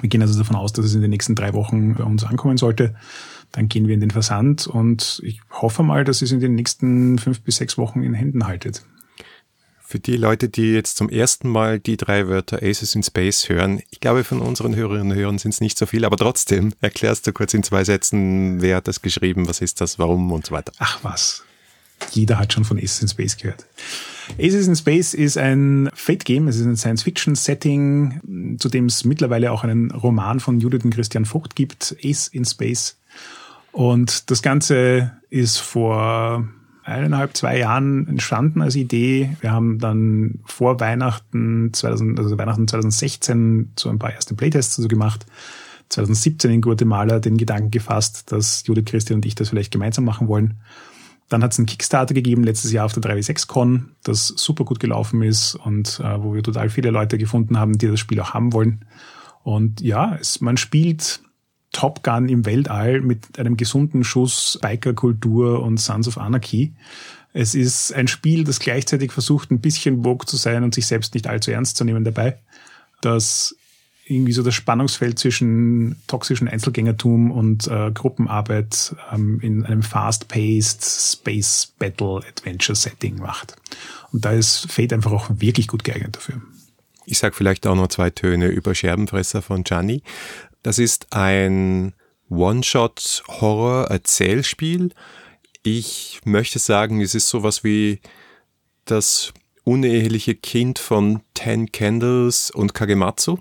Wir 0.00 0.08
gehen 0.08 0.22
also 0.22 0.38
davon 0.38 0.56
aus, 0.56 0.72
dass 0.72 0.84
es 0.84 0.94
in 0.94 1.00
den 1.00 1.10
nächsten 1.10 1.34
drei 1.34 1.52
Wochen 1.52 1.94
bei 1.94 2.04
uns 2.04 2.24
ankommen 2.24 2.56
sollte. 2.56 2.94
Dann 3.52 3.68
gehen 3.68 3.88
wir 3.88 3.94
in 3.94 4.00
den 4.00 4.12
Versand 4.12 4.66
und 4.66 5.20
ich 5.24 5.40
hoffe 5.50 5.82
mal, 5.82 6.04
dass 6.04 6.22
es 6.22 6.30
in 6.30 6.40
den 6.40 6.54
nächsten 6.54 7.18
fünf 7.18 7.40
bis 7.40 7.56
sechs 7.56 7.76
Wochen 7.76 8.02
in 8.02 8.14
Händen 8.14 8.46
haltet. 8.46 8.84
Für 9.90 9.98
die 9.98 10.16
Leute, 10.16 10.48
die 10.48 10.72
jetzt 10.72 10.98
zum 10.98 11.08
ersten 11.08 11.48
Mal 11.48 11.80
die 11.80 11.96
drei 11.96 12.28
Wörter 12.28 12.62
Aces 12.62 12.94
in 12.94 13.02
Space 13.02 13.48
hören, 13.48 13.82
ich 13.90 13.98
glaube, 13.98 14.22
von 14.22 14.40
unseren 14.40 14.76
Hörerinnen 14.76 15.10
und 15.10 15.16
Hörern 15.16 15.38
sind 15.38 15.52
es 15.52 15.60
nicht 15.60 15.76
so 15.76 15.84
viele, 15.84 16.06
aber 16.06 16.16
trotzdem 16.16 16.72
erklärst 16.80 17.26
du 17.26 17.32
kurz 17.32 17.54
in 17.54 17.64
zwei 17.64 17.82
Sätzen, 17.82 18.62
wer 18.62 18.76
hat 18.76 18.86
das 18.86 19.02
geschrieben, 19.02 19.48
was 19.48 19.60
ist 19.60 19.80
das, 19.80 19.98
warum 19.98 20.30
und 20.30 20.46
so 20.46 20.54
weiter. 20.54 20.70
Ach 20.78 21.00
was. 21.02 21.42
Jeder 22.12 22.38
hat 22.38 22.52
schon 22.52 22.64
von 22.64 22.78
Aces 22.78 23.02
in 23.02 23.08
Space 23.08 23.36
gehört. 23.36 23.66
Aces 24.38 24.68
in 24.68 24.76
Space 24.76 25.12
ist 25.12 25.36
ein 25.36 25.90
Fate-Game, 25.92 26.46
es 26.46 26.58
ist 26.58 26.66
ein 26.66 26.76
Science-Fiction-Setting, 26.76 28.58
zu 28.60 28.68
dem 28.68 28.86
es 28.86 29.04
mittlerweile 29.04 29.50
auch 29.50 29.64
einen 29.64 29.90
Roman 29.90 30.38
von 30.38 30.60
Judith 30.60 30.84
und 30.84 30.94
Christian 30.94 31.24
Vogt 31.24 31.56
gibt, 31.56 31.96
Ace 32.04 32.28
in 32.28 32.44
Space. 32.44 32.96
Und 33.72 34.30
das 34.30 34.40
Ganze 34.40 35.10
ist 35.30 35.58
vor 35.58 36.48
eineinhalb, 36.90 37.36
zwei 37.36 37.58
Jahren 37.58 38.06
entstanden 38.08 38.62
als 38.62 38.76
Idee. 38.76 39.36
Wir 39.40 39.52
haben 39.52 39.78
dann 39.78 40.40
vor 40.44 40.80
Weihnachten 40.80 41.72
2000, 41.72 42.18
also 42.18 42.36
Weihnachten 42.38 42.68
2016 42.68 43.72
so 43.78 43.88
ein 43.88 43.98
paar 43.98 44.12
erste 44.12 44.34
Playtests 44.34 44.76
so 44.76 44.88
gemacht. 44.88 45.26
2017 45.90 46.50
in 46.50 46.60
Guatemala 46.60 47.18
den 47.18 47.36
Gedanken 47.36 47.70
gefasst, 47.70 48.30
dass 48.32 48.64
Judith, 48.66 48.84
Christian 48.86 49.18
und 49.18 49.26
ich 49.26 49.34
das 49.34 49.48
vielleicht 49.48 49.72
gemeinsam 49.72 50.04
machen 50.04 50.28
wollen. 50.28 50.60
Dann 51.28 51.42
hat 51.42 51.52
es 51.52 51.58
einen 51.58 51.66
Kickstarter 51.66 52.14
gegeben 52.14 52.44
letztes 52.44 52.72
Jahr 52.72 52.86
auf 52.86 52.92
der 52.92 53.02
3W6Con, 53.02 53.90
das 54.02 54.28
super 54.28 54.64
gut 54.64 54.80
gelaufen 54.80 55.22
ist 55.22 55.54
und 55.54 56.00
äh, 56.00 56.22
wo 56.22 56.34
wir 56.34 56.42
total 56.42 56.70
viele 56.70 56.90
Leute 56.90 57.18
gefunden 57.18 57.58
haben, 57.58 57.78
die 57.78 57.86
das 57.86 58.00
Spiel 58.00 58.20
auch 58.20 58.34
haben 58.34 58.52
wollen. 58.52 58.84
Und 59.42 59.80
ja, 59.80 60.16
es, 60.20 60.40
man 60.40 60.56
spielt 60.56 61.20
Top 61.72 62.02
Gun 62.02 62.28
im 62.28 62.46
Weltall 62.46 63.00
mit 63.00 63.38
einem 63.38 63.56
gesunden 63.56 64.04
Schuss 64.04 64.58
Bikerkultur 64.60 65.62
und 65.62 65.78
Sons 65.78 66.08
of 66.08 66.18
Anarchy. 66.18 66.72
Es 67.32 67.54
ist 67.54 67.92
ein 67.92 68.08
Spiel, 68.08 68.44
das 68.44 68.58
gleichzeitig 68.58 69.12
versucht, 69.12 69.50
ein 69.50 69.60
bisschen 69.60 70.04
woke 70.04 70.26
zu 70.26 70.36
sein 70.36 70.64
und 70.64 70.74
sich 70.74 70.86
selbst 70.86 71.14
nicht 71.14 71.26
allzu 71.28 71.52
ernst 71.52 71.76
zu 71.76 71.84
nehmen 71.84 72.04
dabei. 72.04 72.38
Das 73.00 73.54
irgendwie 74.10 74.32
so 74.32 74.42
das 74.42 74.54
Spannungsfeld 74.54 75.18
zwischen 75.18 75.96
toxischen 76.08 76.48
Einzelgängertum 76.48 77.30
und 77.30 77.68
äh, 77.68 77.92
Gruppenarbeit 77.92 78.96
ähm, 79.12 79.38
in 79.40 79.64
einem 79.64 79.82
fast-paced 79.82 80.82
Space 80.82 81.72
Battle 81.78 82.20
Adventure 82.28 82.74
Setting 82.74 83.18
macht. 83.18 83.56
Und 84.12 84.24
da 84.24 84.32
ist 84.32 84.70
Fate 84.70 84.92
einfach 84.92 85.12
auch 85.12 85.30
wirklich 85.30 85.68
gut 85.68 85.84
geeignet 85.84 86.16
dafür. 86.16 86.42
Ich 87.06 87.18
sag 87.18 87.34
vielleicht 87.34 87.66
auch 87.66 87.76
noch 87.76 87.88
zwei 87.88 88.10
Töne 88.10 88.48
über 88.48 88.74
Scherbenfresser 88.74 89.42
von 89.42 89.62
Gianni. 89.62 90.02
Das 90.62 90.78
ist 90.78 91.12
ein 91.12 91.94
One-Shot-Horror-Erzählspiel. 92.28 94.92
Ich 95.62 96.20
möchte 96.24 96.58
sagen, 96.58 97.00
es 97.00 97.14
ist 97.14 97.28
sowas 97.28 97.62
wie 97.64 98.00
das 98.84 99.32
uneheliche 99.64 100.34
Kind 100.34 100.78
von 100.78 101.22
Ten 101.34 101.72
Candles 101.72 102.50
und 102.50 102.74
Kagematsu. 102.74 103.38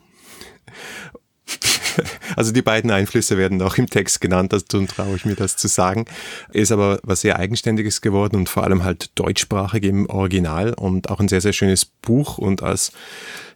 Also 2.36 2.52
die 2.52 2.62
beiden 2.62 2.92
Einflüsse 2.92 3.38
werden 3.38 3.62
auch 3.62 3.78
im 3.78 3.90
Text 3.90 4.22
genannt, 4.22 4.54
dazu 4.54 4.86
traue 4.86 5.16
ich 5.16 5.26
mir 5.26 5.36
das 5.36 5.58
zu 5.58 5.68
sagen. 5.68 6.06
Ist 6.54 6.72
aber 6.72 7.00
was 7.04 7.22
sehr 7.22 7.38
Eigenständiges 7.38 8.02
geworden 8.02 8.36
und 8.36 8.50
vor 8.50 8.64
allem 8.64 8.84
halt 8.84 9.12
deutschsprachig 9.16 9.84
im 9.84 10.08
Original 10.10 10.74
und 10.74 11.10
auch 11.10 11.20
ein 11.20 11.28
sehr, 11.28 11.42
sehr 11.42 11.54
schönes 11.54 11.86
Buch 11.86 12.38
und 12.38 12.64
als 12.64 12.92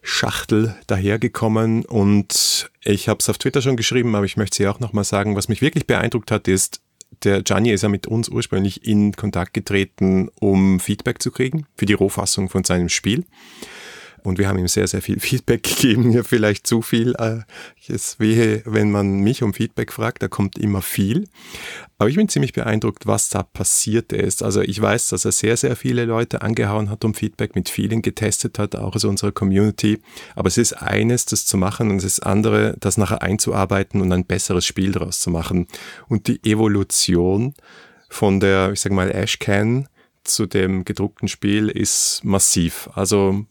Schachtel 0.01 0.75
dahergekommen 0.87 1.85
und 1.85 2.69
Ich 2.83 3.07
habe 3.07 3.19
es 3.19 3.29
auf 3.29 3.37
Twitter 3.37 3.61
schon 3.61 3.77
geschrieben, 3.77 4.15
aber 4.15 4.25
ich 4.25 4.35
möchte 4.35 4.57
sie 4.57 4.67
auch 4.67 4.81
nochmal 4.81 5.05
sagen, 5.05 5.37
was 5.37 5.47
mich 5.47 5.61
wirklich 5.61 5.87
beeindruckt 5.87 6.31
hat, 6.31 6.49
ist, 6.49 6.81
der 7.23 7.41
Gianni 7.41 7.71
ist 7.71 7.83
ja 7.83 7.89
mit 7.89 8.07
uns 8.07 8.27
ursprünglich 8.27 8.85
in 8.85 9.13
Kontakt 9.13 9.53
getreten, 9.53 10.29
um 10.39 10.79
Feedback 10.79 11.21
zu 11.21 11.31
kriegen 11.31 11.65
für 11.75 11.85
die 11.85 11.93
Rohfassung 11.93 12.49
von 12.49 12.63
seinem 12.63 12.89
Spiel. 12.89 13.23
Und 14.23 14.39
wir 14.39 14.47
haben 14.47 14.57
ihm 14.57 14.67
sehr, 14.67 14.87
sehr 14.87 15.01
viel 15.01 15.19
Feedback 15.21 15.63
gegeben, 15.63 16.11
hier 16.11 16.23
vielleicht 16.23 16.65
zu 16.67 16.81
viel. 16.81 17.15
Äh, 17.15 17.39
es 17.87 18.19
wehe, 18.19 18.61
wenn 18.65 18.91
man 18.91 19.19
mich 19.19 19.43
um 19.43 19.53
Feedback 19.53 19.91
fragt, 19.91 20.23
da 20.23 20.27
kommt 20.27 20.57
immer 20.57 20.81
viel. 20.81 21.27
Aber 21.97 22.09
ich 22.09 22.15
bin 22.15 22.29
ziemlich 22.29 22.53
beeindruckt, 22.53 23.07
was 23.07 23.29
da 23.29 23.43
passiert 23.43 24.13
ist. 24.13 24.43
Also 24.43 24.61
ich 24.61 24.81
weiß, 24.81 25.09
dass 25.09 25.25
er 25.25 25.31
sehr, 25.31 25.57
sehr 25.57 25.75
viele 25.75 26.05
Leute 26.05 26.41
angehauen 26.41 26.89
hat 26.89 27.05
um 27.05 27.13
Feedback, 27.13 27.55
mit 27.55 27.69
vielen 27.69 28.01
getestet 28.01 28.59
hat, 28.59 28.75
auch 28.75 28.95
aus 28.95 29.05
unserer 29.05 29.31
Community. 29.31 29.99
Aber 30.35 30.47
es 30.47 30.57
ist 30.57 30.73
eines, 30.73 31.25
das 31.25 31.45
zu 31.45 31.57
machen 31.57 31.91
und 31.91 31.97
es 31.97 32.03
ist 32.03 32.19
andere, 32.21 32.75
das 32.79 32.97
nachher 32.97 33.21
einzuarbeiten 33.21 34.01
und 34.01 34.11
ein 34.11 34.25
besseres 34.25 34.65
Spiel 34.65 34.93
daraus 34.93 35.19
zu 35.19 35.29
machen. 35.29 35.67
Und 36.07 36.27
die 36.27 36.43
Evolution 36.43 37.53
von 38.09 38.39
der, 38.39 38.71
ich 38.71 38.81
sage 38.81 38.95
mal, 38.95 39.11
Ashcan 39.11 39.87
zu 40.23 40.45
dem 40.45 40.85
gedruckten 40.85 41.27
Spiel 41.27 41.69
ist 41.69 42.21
massiv. 42.23 42.89
Also 42.93 43.45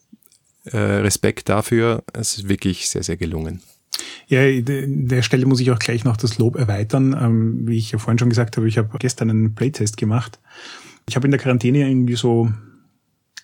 äh, 0.65 0.77
Respekt 0.77 1.49
dafür. 1.49 2.05
Es 2.13 2.39
ist 2.39 2.49
wirklich 2.49 2.89
sehr, 2.89 3.03
sehr 3.03 3.17
gelungen. 3.17 3.61
Ja, 4.27 4.41
an 4.43 5.09
der 5.09 5.23
Stelle 5.23 5.47
muss 5.47 5.61
ich 5.61 5.71
auch 5.71 5.79
gleich 5.79 6.05
noch 6.05 6.17
das 6.17 6.39
Lob 6.39 6.57
erweitern. 6.57 7.17
Ähm, 7.21 7.67
wie 7.67 7.77
ich 7.77 7.93
ja 7.93 7.99
vorhin 7.99 8.19
schon 8.19 8.31
gesagt 8.31 8.57
habe, 8.57 8.69
ich 8.69 8.79
habe 8.79 8.97
gestern 8.99 9.31
einen 9.31 9.55
Playtest 9.55 9.97
gemacht. 9.97 10.39
Ich 11.09 11.17
habe 11.17 11.27
in 11.27 11.31
der 11.31 11.41
Quarantäne 11.41 11.89
irgendwie 11.89 12.15
so 12.15 12.53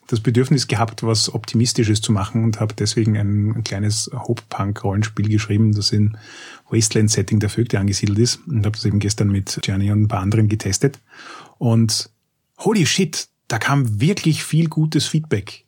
das 0.06 0.20
Bedürfnis 0.20 0.66
gehabt, 0.66 1.02
was 1.02 1.32
Optimistisches 1.34 2.00
zu 2.00 2.12
machen 2.12 2.42
und 2.42 2.60
habe 2.60 2.74
deswegen 2.74 3.16
ein, 3.18 3.54
ein 3.56 3.64
kleines 3.64 4.10
Hope-Punk-Rollenspiel 4.14 5.28
geschrieben, 5.28 5.72
das 5.74 5.92
in 5.92 6.16
Wasteland-Setting 6.70 7.40
der 7.40 7.50
Vögte 7.50 7.78
angesiedelt 7.78 8.18
ist 8.18 8.40
und 8.46 8.64
habe 8.64 8.76
das 8.76 8.86
eben 8.86 9.00
gestern 9.00 9.28
mit 9.28 9.58
Gianni 9.62 9.92
und 9.92 10.02
ein 10.02 10.08
paar 10.08 10.20
anderen 10.20 10.48
getestet. 10.48 10.98
Und 11.58 12.10
holy 12.58 12.86
shit, 12.86 13.28
da 13.48 13.58
kam 13.58 14.00
wirklich 14.00 14.42
viel 14.42 14.68
gutes 14.68 15.06
Feedback. 15.06 15.66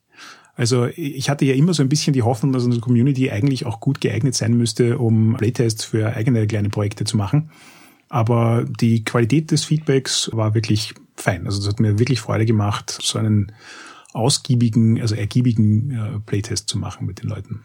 Also 0.61 0.89
ich 0.95 1.31
hatte 1.31 1.47
ja 1.47 1.55
immer 1.55 1.73
so 1.73 1.83
ein 1.83 1.89
bisschen 1.89 2.13
die 2.13 2.21
Hoffnung, 2.21 2.53
dass 2.53 2.65
unsere 2.65 2.83
Community 2.83 3.31
eigentlich 3.31 3.65
auch 3.65 3.81
gut 3.81 3.99
geeignet 4.03 4.35
sein 4.35 4.53
müsste, 4.53 4.99
um 4.99 5.35
Playtests 5.39 5.87
für 5.87 6.15
eigene 6.15 6.47
kleine 6.47 6.69
Projekte 6.69 7.05
zu 7.05 7.17
machen. 7.17 7.51
Aber 8.11 8.67
die 8.79 9.03
Qualität 9.03 9.51
des 9.53 9.65
Feedbacks 9.65 10.29
war 10.35 10.53
wirklich 10.53 10.93
fein. 11.17 11.47
Also 11.47 11.63
es 11.63 11.67
hat 11.67 11.81
mir 11.81 11.99
wirklich 11.99 12.21
Freude 12.21 12.45
gemacht, 12.45 12.99
so 13.01 13.19
einen 13.19 13.53
ausgiebigen, 14.13 15.01
also 15.01 15.15
ergiebigen 15.15 15.93
äh, 15.93 16.21
Playtest 16.27 16.69
zu 16.69 16.77
machen 16.77 17.07
mit 17.07 17.23
den 17.23 17.31
Leuten. 17.31 17.63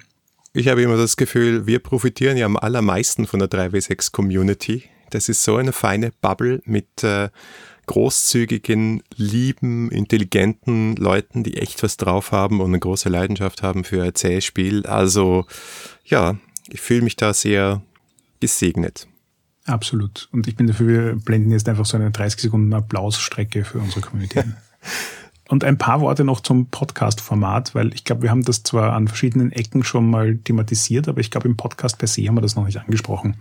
Ich 0.54 0.70
habe 0.70 0.82
immer 0.82 0.96
das 0.96 1.18
Gefühl, 1.18 1.68
wir 1.68 1.80
profitieren 1.80 2.38
ja 2.38 2.46
am 2.46 2.56
allermeisten 2.56 3.28
von 3.28 3.42
der 3.42 3.50
3W6 3.50 4.14
Community. 4.14 4.84
Das 5.10 5.28
ist 5.28 5.44
so 5.44 5.58
eine 5.58 5.74
feine 5.74 6.14
Bubble 6.22 6.62
mit 6.64 7.04
äh, 7.04 7.28
großzügigen, 7.86 9.04
lieben, 9.16 9.92
intelligenten 9.92 10.96
Leuten, 10.96 11.44
die 11.44 11.58
echt 11.58 11.84
was 11.84 11.98
drauf 11.98 12.32
haben 12.32 12.60
und 12.60 12.68
eine 12.68 12.80
große 12.80 13.10
Leidenschaft 13.10 13.64
haben 13.64 13.84
für 13.84 14.04
Erzählspiel. 14.04 14.86
Also 14.86 15.46
ja, 16.06 16.38
ich 16.70 16.82
fühle 16.82 17.02
mich 17.02 17.16
da 17.16 17.34
sehr 17.34 17.82
gesegnet. 18.40 19.08
Absolut. 19.66 20.30
Und 20.32 20.48
ich 20.48 20.56
bin 20.56 20.68
dafür, 20.68 20.88
wir 20.88 21.16
blenden 21.16 21.52
jetzt 21.52 21.68
einfach 21.68 21.86
so 21.86 21.98
eine 21.98 22.12
30 22.12 22.42
Sekunden 22.42 22.74
Applausstrecke 22.74 23.66
für 23.66 23.80
unsere 23.80 24.02
Community. 24.02 24.42
Und 25.48 25.64
ein 25.64 25.78
paar 25.78 26.02
Worte 26.02 26.24
noch 26.24 26.40
zum 26.40 26.68
Podcast-Format, 26.68 27.76
weil 27.76 27.94
ich 27.94 28.04
glaube, 28.04 28.24
wir 28.24 28.32
haben 28.32 28.44
das 28.44 28.64
zwar 28.64 28.94
an 28.94 29.08
verschiedenen 29.08 29.52
Ecken 29.52 29.84
schon 29.84 30.10
mal 30.10 30.38
thematisiert, 30.38 31.08
aber 31.08 31.20
ich 31.20 31.30
glaube, 31.30 31.48
im 31.48 31.56
Podcast 31.56 32.00
per 32.00 32.08
se 32.08 32.28
haben 32.28 32.36
wir 32.36 32.42
das 32.42 32.56
noch 32.56 32.66
nicht 32.66 32.80
angesprochen. 32.80 33.38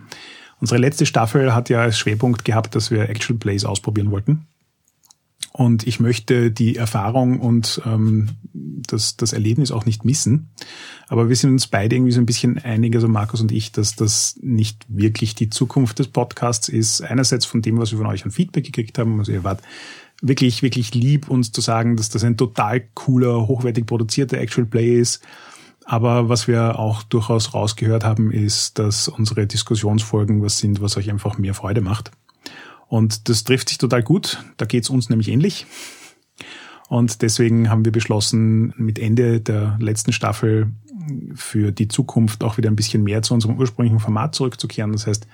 Unsere 0.65 0.81
letzte 0.81 1.05
Staffel 1.05 1.55
hat 1.55 1.69
ja 1.69 1.83
als 1.83 1.99
Schwerpunkt 1.99 2.47
gehabt, 2.47 2.75
dass 2.75 2.91
wir 2.91 3.07
Actual 3.11 3.39
Plays 3.39 3.67
ausprobieren 3.67 4.11
wollten. 4.11 4.47
Und 5.53 5.87
ich 5.87 6.01
möchte 6.01 6.51
die 6.51 6.77
Erfahrung 6.77 7.39
und 7.39 7.83
ähm, 7.85 8.31
das, 8.55 9.19
das 9.19 9.35
Erlebnis 9.35 9.71
auch 9.71 9.85
nicht 9.85 10.07
missen. 10.07 10.49
Aber 11.07 11.29
wir 11.29 11.37
sind 11.37 11.51
uns 11.51 11.67
beide 11.67 11.97
irgendwie 11.97 12.13
so 12.13 12.21
ein 12.21 12.25
bisschen 12.25 12.57
einig, 12.57 12.95
also 12.95 13.09
Markus 13.09 13.43
und 13.43 13.53
ich, 13.53 13.73
dass 13.73 13.95
das 13.95 14.39
nicht 14.41 14.87
wirklich 14.89 15.35
die 15.35 15.51
Zukunft 15.51 15.99
des 15.99 16.09
Podcasts 16.09 16.71
ist. 16.71 17.03
Einerseits 17.03 17.45
von 17.45 17.61
dem, 17.61 17.77
was 17.77 17.91
wir 17.91 17.99
von 17.99 18.07
euch 18.07 18.25
an 18.25 18.31
Feedback 18.31 18.65
gekriegt 18.65 18.97
haben. 18.97 19.19
Also 19.19 19.33
ihr 19.33 19.45
wart 19.45 19.61
wirklich, 20.23 20.63
wirklich 20.63 20.95
lieb, 20.95 21.29
uns 21.29 21.53
zu 21.53 21.61
sagen, 21.61 21.99
dass 21.99 22.09
das 22.09 22.25
ein 22.25 22.39
total 22.39 22.81
cooler, 22.95 23.49
hochwertig 23.49 23.85
produzierter 23.85 24.39
Actual 24.39 24.67
Play 24.67 24.99
ist. 24.99 25.21
Aber 25.85 26.29
was 26.29 26.49
wir 26.49 26.79
auch 26.79 27.03
durchaus 27.03 27.53
rausgehört 27.53 28.05
haben, 28.05 28.31
ist, 28.31 28.79
dass 28.79 29.09
unsere 29.09 29.47
Diskussionsfolgen 29.47 30.43
was 30.43 30.59
sind, 30.59 30.81
was 30.81 30.97
euch 30.97 31.11
einfach 31.11 31.37
mehr 31.39 31.55
Freude 31.55 31.83
macht. 31.83 32.11
Und 32.89 33.29
das 33.29 33.45
trifft 33.45 33.69
sich 33.69 33.79
total 33.79 34.03
gut. 34.03 34.43
Da 34.57 34.67
geht's 34.67 34.91
uns 34.91 35.11
nämlich 35.11 35.29
ähnlich. 35.29 35.67
Und 36.89 37.23
deswegen 37.23 37.71
haben 37.71 37.85
wir 37.85 37.93
beschlossen, 37.93 38.73
mit 38.77 38.99
Ende 38.99 39.41
der 39.41 39.77
letzten 39.81 40.13
Staffel 40.13 40.73
für 41.35 41.73
die 41.73 41.89
Zukunft 41.89 42.45
auch 42.45 42.57
wieder 42.57 42.71
ein 42.71 42.77
bisschen 42.77 43.03
mehr 43.03 43.23
zu 43.23 43.35
unserem 43.35 43.59
ursprünglichen 43.59 44.01
Format 44.01 44.35
zurückzukehren. 44.35 44.93
Das 44.93 45.07
heißt, 45.07 45.27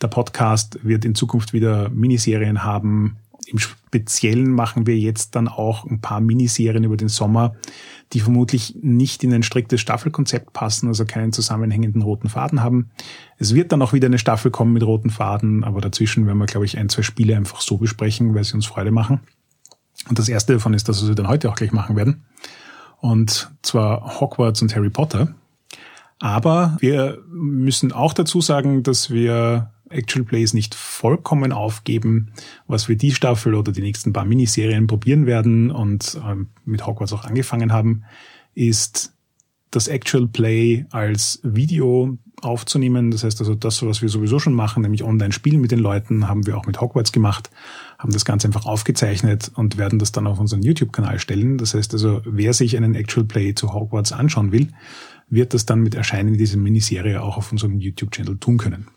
der 0.00 0.08
Podcast 0.08 0.78
wird 0.82 1.04
in 1.04 1.14
Zukunft 1.14 1.52
wieder 1.52 1.88
Miniserien 1.90 2.64
haben. 2.64 3.16
Im 3.52 3.58
Speziellen 3.58 4.50
machen 4.50 4.86
wir 4.86 4.98
jetzt 4.98 5.36
dann 5.36 5.46
auch 5.46 5.84
ein 5.84 6.00
paar 6.00 6.20
Miniserien 6.20 6.84
über 6.84 6.96
den 6.96 7.08
Sommer, 7.08 7.54
die 8.12 8.20
vermutlich 8.20 8.76
nicht 8.80 9.22
in 9.22 9.32
ein 9.34 9.42
striktes 9.42 9.80
Staffelkonzept 9.80 10.54
passen, 10.54 10.88
also 10.88 11.04
keinen 11.04 11.32
zusammenhängenden 11.32 12.00
roten 12.00 12.30
Faden 12.30 12.62
haben. 12.62 12.90
Es 13.38 13.54
wird 13.54 13.70
dann 13.70 13.82
auch 13.82 13.92
wieder 13.92 14.06
eine 14.06 14.18
Staffel 14.18 14.50
kommen 14.50 14.72
mit 14.72 14.82
roten 14.82 15.10
Faden, 15.10 15.64
aber 15.64 15.82
dazwischen 15.82 16.26
werden 16.26 16.38
wir, 16.38 16.46
glaube 16.46 16.64
ich, 16.64 16.78
ein, 16.78 16.88
zwei 16.88 17.02
Spiele 17.02 17.36
einfach 17.36 17.60
so 17.60 17.76
besprechen, 17.76 18.34
weil 18.34 18.44
sie 18.44 18.54
uns 18.54 18.66
Freude 18.66 18.90
machen. 18.90 19.20
Und 20.08 20.18
das 20.18 20.28
erste 20.28 20.54
davon 20.54 20.72
ist 20.72 20.88
das, 20.88 21.02
was 21.02 21.08
wir 21.08 21.14
dann 21.14 21.28
heute 21.28 21.50
auch 21.50 21.54
gleich 21.54 21.72
machen 21.72 21.94
werden. 21.94 22.24
Und 23.00 23.50
zwar 23.62 24.20
Hogwarts 24.20 24.62
und 24.62 24.74
Harry 24.74 24.90
Potter. 24.90 25.34
Aber 26.18 26.76
wir 26.80 27.18
müssen 27.28 27.92
auch 27.92 28.14
dazu 28.14 28.40
sagen, 28.40 28.82
dass 28.82 29.10
wir 29.10 29.72
Actual 29.92 30.24
Plays 30.24 30.54
nicht 30.54 30.74
vollkommen 30.74 31.52
aufgeben, 31.52 32.32
was 32.66 32.88
wir 32.88 32.96
die 32.96 33.12
Staffel 33.12 33.54
oder 33.54 33.72
die 33.72 33.82
nächsten 33.82 34.12
paar 34.12 34.24
Miniserien 34.24 34.86
probieren 34.86 35.26
werden 35.26 35.70
und 35.70 36.20
ähm, 36.26 36.48
mit 36.64 36.86
Hogwarts 36.86 37.12
auch 37.12 37.24
angefangen 37.24 37.72
haben, 37.72 38.04
ist 38.54 39.14
das 39.72 39.88
Actual 39.88 40.28
Play 40.28 40.86
als 40.90 41.40
Video 41.42 42.18
aufzunehmen. 42.42 43.10
Das 43.10 43.24
heißt 43.24 43.40
also 43.40 43.54
das, 43.54 43.82
was 43.84 44.02
wir 44.02 44.08
sowieso 44.08 44.38
schon 44.38 44.52
machen, 44.52 44.82
nämlich 44.82 45.02
online 45.02 45.32
spielen 45.32 45.60
mit 45.60 45.70
den 45.70 45.78
Leuten, 45.78 46.28
haben 46.28 46.46
wir 46.46 46.58
auch 46.58 46.66
mit 46.66 46.80
Hogwarts 46.80 47.12
gemacht, 47.12 47.50
haben 47.98 48.12
das 48.12 48.24
Ganze 48.24 48.46
einfach 48.46 48.66
aufgezeichnet 48.66 49.50
und 49.54 49.78
werden 49.78 49.98
das 49.98 50.12
dann 50.12 50.26
auf 50.26 50.38
unseren 50.38 50.62
YouTube-Kanal 50.62 51.18
stellen. 51.18 51.58
Das 51.58 51.74
heißt 51.74 51.94
also, 51.94 52.20
wer 52.24 52.52
sich 52.52 52.76
einen 52.76 52.94
Actual 52.94 53.26
Play 53.26 53.54
zu 53.54 53.72
Hogwarts 53.72 54.12
anschauen 54.12 54.52
will, 54.52 54.68
wird 55.30 55.54
das 55.54 55.64
dann 55.64 55.80
mit 55.80 55.94
Erscheinen 55.94 56.36
dieser 56.36 56.58
Miniserie 56.58 57.22
auch 57.22 57.38
auf 57.38 57.50
unserem 57.50 57.80
YouTube-Channel 57.80 58.38
tun 58.38 58.58
können. 58.58 58.88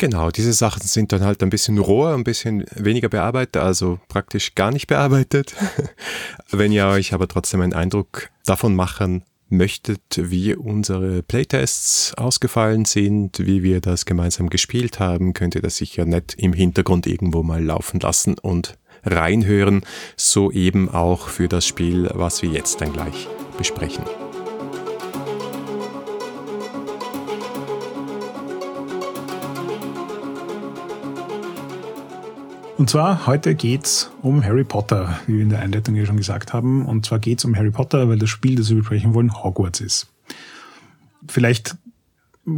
Genau, 0.00 0.30
diese 0.30 0.54
Sachen 0.54 0.80
sind 0.80 1.12
dann 1.12 1.22
halt 1.22 1.42
ein 1.42 1.50
bisschen 1.50 1.76
roher, 1.76 2.14
ein 2.14 2.24
bisschen 2.24 2.64
weniger 2.74 3.10
bearbeitet, 3.10 3.58
also 3.58 4.00
praktisch 4.08 4.54
gar 4.54 4.70
nicht 4.70 4.86
bearbeitet. 4.86 5.54
Wenn 6.50 6.72
ihr 6.72 6.86
euch 6.86 7.12
aber 7.12 7.28
trotzdem 7.28 7.60
einen 7.60 7.74
Eindruck 7.74 8.30
davon 8.46 8.74
machen 8.74 9.24
möchtet, 9.50 10.00
wie 10.16 10.54
unsere 10.54 11.22
Playtests 11.22 12.14
ausgefallen 12.14 12.86
sind, 12.86 13.40
wie 13.40 13.62
wir 13.62 13.82
das 13.82 14.06
gemeinsam 14.06 14.48
gespielt 14.48 15.00
haben, 15.00 15.34
könnt 15.34 15.54
ihr 15.54 15.60
das 15.60 15.76
sicher 15.76 16.06
nett 16.06 16.34
im 16.38 16.54
Hintergrund 16.54 17.06
irgendwo 17.06 17.42
mal 17.42 17.62
laufen 17.62 18.00
lassen 18.00 18.38
und 18.38 18.78
reinhören, 19.04 19.82
so 20.16 20.50
eben 20.50 20.88
auch 20.88 21.28
für 21.28 21.48
das 21.48 21.66
Spiel, 21.66 22.08
was 22.14 22.40
wir 22.40 22.48
jetzt 22.48 22.80
dann 22.80 22.94
gleich 22.94 23.28
besprechen. 23.58 24.04
Und 32.80 32.88
zwar 32.88 33.26
heute 33.26 33.54
geht's 33.54 34.10
um 34.22 34.42
Harry 34.42 34.64
Potter, 34.64 35.20
wie 35.26 35.34
wir 35.34 35.42
in 35.42 35.50
der 35.50 35.58
Einleitung 35.58 35.96
ja 35.96 36.06
schon 36.06 36.16
gesagt 36.16 36.54
haben. 36.54 36.86
Und 36.86 37.04
zwar 37.04 37.18
geht's 37.18 37.44
um 37.44 37.54
Harry 37.54 37.70
Potter, 37.70 38.08
weil 38.08 38.18
das 38.18 38.30
Spiel, 38.30 38.56
das 38.56 38.70
wir 38.70 38.78
besprechen 38.78 39.12
wollen, 39.12 39.34
Hogwarts 39.34 39.80
ist. 39.80 40.06
Vielleicht 41.28 41.76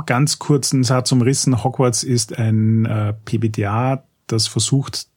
ganz 0.07 0.39
kurzen 0.39 0.85
Satz 0.85 1.11
umrissen. 1.11 1.65
Hogwarts 1.65 2.05
ist 2.05 2.39
ein 2.39 2.87
äh, 2.87 3.15
PBTA, 3.25 4.05
das 4.29 4.47
versucht, 4.47 5.09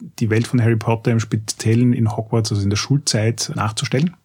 die 0.00 0.30
Welt 0.30 0.46
von 0.46 0.62
Harry 0.62 0.76
Potter 0.76 1.10
im 1.10 1.20
Speziellen 1.20 1.92
in 1.92 2.16
Hogwarts, 2.16 2.52
also 2.52 2.62
in 2.62 2.70
der 2.70 2.78
Schulzeit, 2.78 3.52
nachzustellen. 3.54 4.16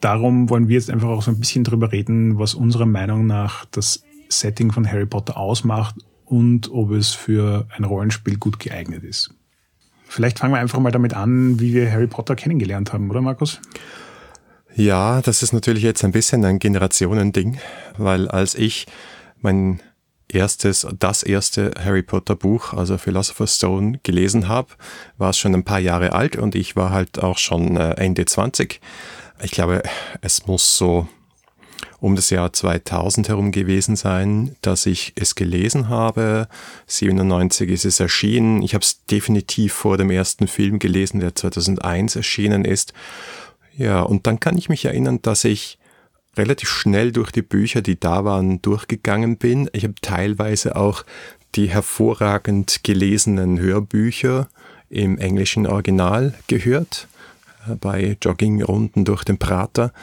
Darum 0.00 0.50
wollen 0.50 0.68
wir 0.68 0.76
jetzt 0.76 0.90
einfach 0.90 1.08
auch 1.08 1.22
so 1.22 1.32
ein 1.32 1.40
bisschen 1.40 1.64
drüber 1.64 1.90
reden, 1.90 2.38
was 2.38 2.54
unserer 2.54 2.86
Meinung 2.86 3.26
nach 3.26 3.64
das 3.72 4.04
Setting 4.28 4.70
von 4.70 4.86
Harry 4.86 5.06
Potter 5.06 5.36
ausmacht 5.36 5.96
und 6.24 6.70
ob 6.70 6.90
es 6.92 7.12
für 7.12 7.66
ein 7.76 7.84
Rollenspiel 7.84 8.38
gut 8.38 8.58
geeignet 8.58 9.04
ist. 9.04 9.34
Vielleicht 10.06 10.38
fangen 10.38 10.52
wir 10.52 10.60
einfach 10.60 10.80
mal 10.80 10.92
damit 10.92 11.14
an, 11.14 11.58
wie 11.60 11.74
wir 11.74 11.90
Harry 11.90 12.06
Potter 12.06 12.36
kennengelernt 12.36 12.92
haben, 12.92 13.10
oder 13.10 13.20
Markus? 13.20 13.60
Ja, 14.76 15.22
das 15.22 15.42
ist 15.42 15.52
natürlich 15.52 15.82
jetzt 15.82 16.04
ein 16.04 16.12
bisschen 16.12 16.44
ein 16.44 16.58
Generationending, 16.58 17.58
weil 17.96 18.28
als 18.28 18.54
ich 18.54 18.86
mein 19.40 19.80
erstes, 20.28 20.86
das 20.98 21.22
erste 21.22 21.72
Harry 21.82 22.02
Potter 22.02 22.34
Buch, 22.34 22.72
also 22.72 22.98
Philosopher's 22.98 23.56
Stone, 23.56 24.00
gelesen 24.02 24.48
habe, 24.48 24.68
war 25.16 25.30
es 25.30 25.38
schon 25.38 25.54
ein 25.54 25.64
paar 25.64 25.78
Jahre 25.78 26.12
alt 26.12 26.36
und 26.36 26.54
ich 26.54 26.76
war 26.76 26.90
halt 26.90 27.22
auch 27.22 27.38
schon 27.38 27.76
äh, 27.76 27.92
Ende 27.92 28.24
20. 28.24 28.80
Ich 29.42 29.50
glaube, 29.52 29.82
es 30.20 30.46
muss 30.46 30.76
so 30.76 31.08
um 32.04 32.16
das 32.16 32.28
Jahr 32.28 32.52
2000 32.52 33.30
herum 33.30 33.50
gewesen 33.50 33.96
sein, 33.96 34.56
dass 34.60 34.84
ich 34.84 35.14
es 35.16 35.36
gelesen 35.36 35.88
habe. 35.88 36.48
97 36.86 37.70
ist 37.70 37.86
es 37.86 37.98
erschienen. 37.98 38.60
Ich 38.60 38.74
habe 38.74 38.84
es 38.84 39.06
definitiv 39.06 39.72
vor 39.72 39.96
dem 39.96 40.10
ersten 40.10 40.46
Film 40.46 40.78
gelesen, 40.78 41.20
der 41.20 41.34
2001 41.34 42.14
erschienen 42.16 42.66
ist. 42.66 42.92
Ja, 43.78 44.02
und 44.02 44.26
dann 44.26 44.38
kann 44.38 44.58
ich 44.58 44.68
mich 44.68 44.84
erinnern, 44.84 45.20
dass 45.22 45.44
ich 45.44 45.78
relativ 46.36 46.68
schnell 46.68 47.10
durch 47.10 47.30
die 47.30 47.40
Bücher, 47.40 47.80
die 47.80 47.98
da 47.98 48.26
waren, 48.26 48.60
durchgegangen 48.60 49.38
bin. 49.38 49.70
Ich 49.72 49.84
habe 49.84 49.94
teilweise 50.02 50.76
auch 50.76 51.04
die 51.54 51.70
hervorragend 51.70 52.80
gelesenen 52.82 53.58
Hörbücher 53.58 54.48
im 54.90 55.16
englischen 55.16 55.66
Original 55.66 56.34
gehört, 56.48 57.08
äh, 57.66 57.76
bei 57.76 58.18
Joggingrunden 58.20 59.06
durch 59.06 59.24
den 59.24 59.38
Prater 59.38 59.94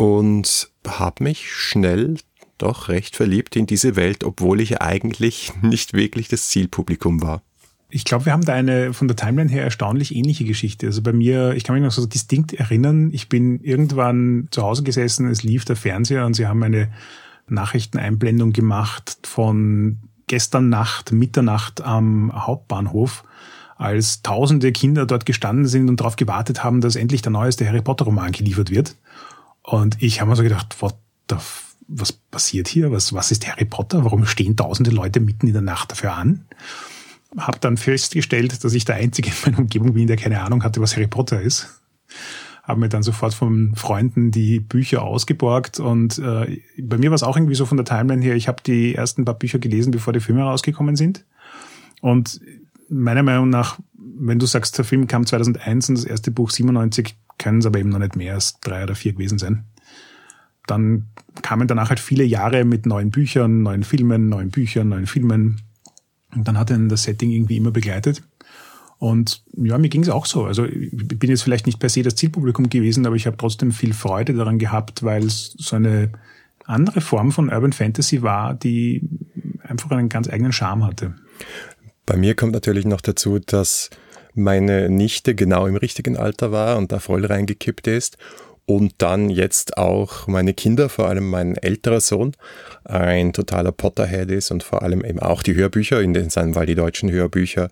und 0.00 0.70
habe 0.86 1.22
mich 1.22 1.52
schnell 1.52 2.16
doch 2.56 2.88
recht 2.88 3.16
verliebt 3.16 3.54
in 3.54 3.66
diese 3.66 3.96
Welt, 3.96 4.24
obwohl 4.24 4.62
ich 4.62 4.80
eigentlich 4.80 5.52
nicht 5.60 5.92
wirklich 5.92 6.28
das 6.28 6.48
Zielpublikum 6.48 7.20
war. 7.20 7.42
Ich 7.90 8.06
glaube, 8.06 8.24
wir 8.24 8.32
haben 8.32 8.44
da 8.44 8.54
eine 8.54 8.94
von 8.94 9.08
der 9.08 9.16
Timeline 9.16 9.50
her 9.50 9.62
erstaunlich 9.62 10.16
ähnliche 10.16 10.44
Geschichte. 10.44 10.86
Also 10.86 11.02
bei 11.02 11.12
mir, 11.12 11.52
ich 11.52 11.64
kann 11.64 11.74
mich 11.74 11.84
noch 11.84 11.90
so 11.90 12.06
distinkt 12.06 12.54
erinnern, 12.54 13.10
ich 13.12 13.28
bin 13.28 13.60
irgendwann 13.60 14.48
zu 14.50 14.62
Hause 14.62 14.84
gesessen, 14.84 15.28
es 15.28 15.42
lief 15.42 15.66
der 15.66 15.76
Fernseher 15.76 16.24
und 16.24 16.32
sie 16.32 16.46
haben 16.46 16.62
eine 16.62 16.90
Nachrichteneinblendung 17.48 18.54
gemacht 18.54 19.18
von 19.24 19.98
gestern 20.28 20.70
Nacht, 20.70 21.12
Mitternacht 21.12 21.82
am 21.82 22.32
Hauptbahnhof, 22.32 23.24
als 23.76 24.22
tausende 24.22 24.72
Kinder 24.72 25.04
dort 25.04 25.26
gestanden 25.26 25.66
sind 25.66 25.90
und 25.90 26.00
darauf 26.00 26.16
gewartet 26.16 26.64
haben, 26.64 26.80
dass 26.80 26.96
endlich 26.96 27.20
der 27.20 27.32
neueste 27.32 27.66
Harry 27.66 27.82
Potter 27.82 28.06
Roman 28.06 28.32
geliefert 28.32 28.70
wird. 28.70 28.96
Und 29.62 30.02
ich 30.02 30.20
habe 30.20 30.30
mir 30.30 30.36
so 30.36 30.42
gedacht, 30.42 30.80
what 30.80 30.96
the, 31.28 31.36
was 31.88 32.12
passiert 32.12 32.68
hier? 32.68 32.90
Was, 32.92 33.12
was 33.12 33.30
ist 33.30 33.46
Harry 33.48 33.64
Potter? 33.64 34.04
Warum 34.04 34.26
stehen 34.26 34.56
tausende 34.56 34.90
Leute 34.90 35.20
mitten 35.20 35.46
in 35.46 35.52
der 35.52 35.62
Nacht 35.62 35.92
dafür 35.92 36.14
an? 36.14 36.46
habe 37.36 37.58
dann 37.60 37.76
festgestellt, 37.76 38.64
dass 38.64 38.74
ich 38.74 38.84
der 38.84 38.96
Einzige 38.96 39.28
in 39.30 39.34
meiner 39.44 39.58
Umgebung 39.58 39.94
bin, 39.94 40.06
der 40.06 40.16
keine 40.16 40.42
Ahnung 40.42 40.64
hatte, 40.64 40.80
was 40.80 40.96
Harry 40.96 41.06
Potter 41.06 41.40
ist. 41.40 41.80
Habe 42.62 42.80
mir 42.80 42.88
dann 42.88 43.02
sofort 43.02 43.34
von 43.34 43.74
Freunden 43.74 44.30
die 44.30 44.60
Bücher 44.60 45.02
ausgeborgt 45.02 45.80
und 45.80 46.18
äh, 46.18 46.60
bei 46.78 46.98
mir 46.98 47.10
war 47.10 47.14
es 47.14 47.22
auch 47.22 47.36
irgendwie 47.36 47.54
so 47.54 47.66
von 47.66 47.76
der 47.76 47.86
Timeline 47.86 48.22
her, 48.22 48.36
ich 48.36 48.48
habe 48.48 48.62
die 48.64 48.94
ersten 48.94 49.24
paar 49.24 49.38
Bücher 49.38 49.58
gelesen, 49.58 49.90
bevor 49.90 50.12
die 50.12 50.20
Filme 50.20 50.42
rausgekommen 50.42 50.96
sind. 50.96 51.24
Und 52.00 52.40
meiner 52.88 53.22
Meinung 53.22 53.48
nach, 53.48 53.78
wenn 53.94 54.38
du 54.38 54.46
sagst, 54.46 54.76
der 54.78 54.84
Film 54.84 55.06
kam 55.06 55.26
2001 55.26 55.88
und 55.88 55.94
das 55.96 56.04
erste 56.04 56.30
Buch 56.30 56.50
97, 56.50 57.16
können 57.40 57.58
es 57.58 57.66
aber 57.66 57.80
eben 57.80 57.88
noch 57.88 57.98
nicht 57.98 58.14
mehr 58.14 58.34
als 58.34 58.60
drei 58.60 58.84
oder 58.84 58.94
vier 58.94 59.14
gewesen 59.14 59.38
sein. 59.38 59.64
Dann 60.66 61.06
kamen 61.42 61.66
danach 61.66 61.88
halt 61.88 61.98
viele 61.98 62.22
Jahre 62.22 62.64
mit 62.64 62.86
neuen 62.86 63.10
Büchern, 63.10 63.62
neuen 63.62 63.82
Filmen, 63.82 64.28
neuen 64.28 64.50
Büchern, 64.50 64.90
neuen 64.90 65.06
Filmen 65.06 65.60
und 66.32 66.46
dann 66.46 66.58
hat 66.58 66.70
ihn 66.70 66.88
das 66.88 67.02
Setting 67.02 67.30
irgendwie 67.30 67.56
immer 67.56 67.72
begleitet. 67.72 68.22
Und 68.98 69.42
ja, 69.56 69.78
mir 69.78 69.88
ging 69.88 70.02
es 70.02 70.10
auch 70.10 70.26
so. 70.26 70.44
Also 70.44 70.66
ich 70.66 70.90
bin 70.90 71.30
jetzt 71.30 71.42
vielleicht 71.42 71.66
nicht 71.66 71.80
per 71.80 71.88
se 71.88 72.02
das 72.02 72.16
Zielpublikum 72.16 72.68
gewesen, 72.68 73.06
aber 73.06 73.16
ich 73.16 73.26
habe 73.26 73.38
trotzdem 73.38 73.72
viel 73.72 73.94
Freude 73.94 74.34
daran 74.34 74.58
gehabt, 74.58 75.02
weil 75.02 75.24
es 75.24 75.54
so 75.58 75.76
eine 75.76 76.12
andere 76.66 77.00
Form 77.00 77.32
von 77.32 77.48
Urban 77.48 77.72
Fantasy 77.72 78.22
war, 78.22 78.54
die 78.54 79.08
einfach 79.62 79.90
einen 79.90 80.10
ganz 80.10 80.28
eigenen 80.28 80.52
Charme 80.52 80.84
hatte. 80.84 81.14
Bei 82.04 82.16
mir 82.16 82.34
kommt 82.34 82.52
natürlich 82.52 82.84
noch 82.84 83.00
dazu, 83.00 83.38
dass 83.38 83.88
meine 84.34 84.88
Nichte 84.88 85.34
genau 85.34 85.66
im 85.66 85.76
richtigen 85.76 86.16
Alter 86.16 86.52
war 86.52 86.76
und 86.76 86.92
da 86.92 86.98
voll 86.98 87.24
reingekippt 87.24 87.86
ist. 87.86 88.16
Und 88.66 88.94
dann 88.98 89.30
jetzt 89.30 89.78
auch 89.78 90.28
meine 90.28 90.54
Kinder, 90.54 90.88
vor 90.88 91.08
allem 91.08 91.28
mein 91.28 91.56
älterer 91.56 92.00
Sohn, 92.00 92.36
ein 92.84 93.32
totaler 93.32 93.72
Potterhead 93.72 94.30
ist 94.30 94.52
und 94.52 94.62
vor 94.62 94.82
allem 94.82 95.04
eben 95.04 95.18
auch 95.18 95.42
die 95.42 95.56
Hörbücher, 95.56 96.00
in 96.00 96.30
seinem 96.30 96.54
Fall 96.54 96.66
die 96.66 96.76
deutschen 96.76 97.10
Hörbücher, 97.10 97.68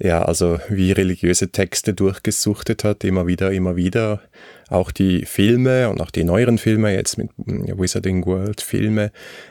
ja, 0.00 0.22
also 0.22 0.60
wie 0.68 0.92
religiöse 0.92 1.50
Texte 1.50 1.92
durchgesuchtet 1.92 2.84
hat, 2.84 3.02
immer 3.02 3.26
wieder, 3.26 3.50
immer 3.52 3.74
wieder. 3.74 4.20
Auch 4.68 4.92
die 4.92 5.24
Filme 5.24 5.88
und 5.88 6.00
auch 6.00 6.10
die 6.10 6.24
neueren 6.24 6.58
Filme, 6.58 6.94
jetzt 6.94 7.18
mit 7.18 7.30
Wizarding 7.36 8.24
World 8.26 8.60
Filme, 8.60 9.10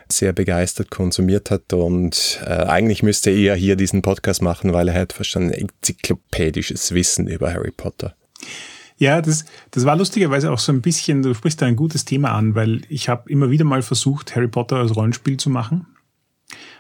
sehr 0.10 0.32
begeistert 0.32 0.90
konsumiert 0.90 1.52
hat 1.52 1.74
und 1.74 2.40
äh, 2.46 2.50
eigentlich 2.50 3.04
müsste 3.04 3.32
er 3.32 3.56
hier 3.56 3.76
diesen 3.76 4.02
Podcast 4.02 4.42
machen, 4.42 4.74
weil 4.74 4.88
er 4.88 5.02
hat 5.02 5.14
fast 5.14 5.36
ein 5.36 5.52
enzyklopädisches 5.52 6.94
Wissen 6.94 7.28
über 7.28 7.52
Harry 7.52 7.72
Potter. 7.72 8.16
Ja, 9.00 9.22
das, 9.22 9.46
das 9.72 9.86
war 9.86 9.96
lustigerweise 9.96 10.52
auch 10.52 10.60
so 10.60 10.72
ein 10.72 10.82
bisschen, 10.82 11.22
du 11.24 11.34
sprichst 11.34 11.62
da 11.62 11.66
ein 11.66 11.76
gutes 11.76 12.06
Thema 12.06 12.32
an, 12.32 12.56
weil 12.56 12.82
ich 12.90 13.10
habe 13.10 13.30
immer 13.30 13.52
wieder 13.52 13.66
mal 13.66 13.82
versucht, 13.82 14.36
Harry 14.36 14.48
Potter 14.48 14.78
als 14.78 14.96
Rollenspiel 14.96 15.38
zu 15.38 15.50
machen, 15.50 15.88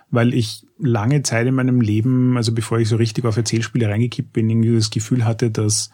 weil 0.09 0.33
ich 0.33 0.65
lange 0.79 1.23
Zeit 1.23 1.47
in 1.47 1.55
meinem 1.55 1.81
Leben, 1.81 2.37
also 2.37 2.53
bevor 2.53 2.79
ich 2.79 2.89
so 2.89 2.95
richtig 2.95 3.25
auf 3.25 3.37
Erzählspiele 3.37 3.89
reingekippt 3.89 4.33
bin, 4.33 4.49
irgendwie 4.49 4.75
das 4.75 4.89
Gefühl 4.89 5.25
hatte, 5.25 5.51
dass 5.51 5.89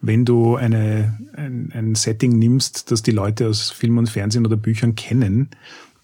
wenn 0.00 0.24
du 0.24 0.56
eine, 0.56 1.18
ein, 1.34 1.72
ein 1.74 1.94
Setting 1.94 2.38
nimmst, 2.38 2.90
das 2.90 3.02
die 3.02 3.10
Leute 3.10 3.48
aus 3.48 3.70
Film 3.70 3.98
und 3.98 4.08
Fernsehen 4.08 4.46
oder 4.46 4.56
Büchern 4.56 4.94
kennen, 4.94 5.50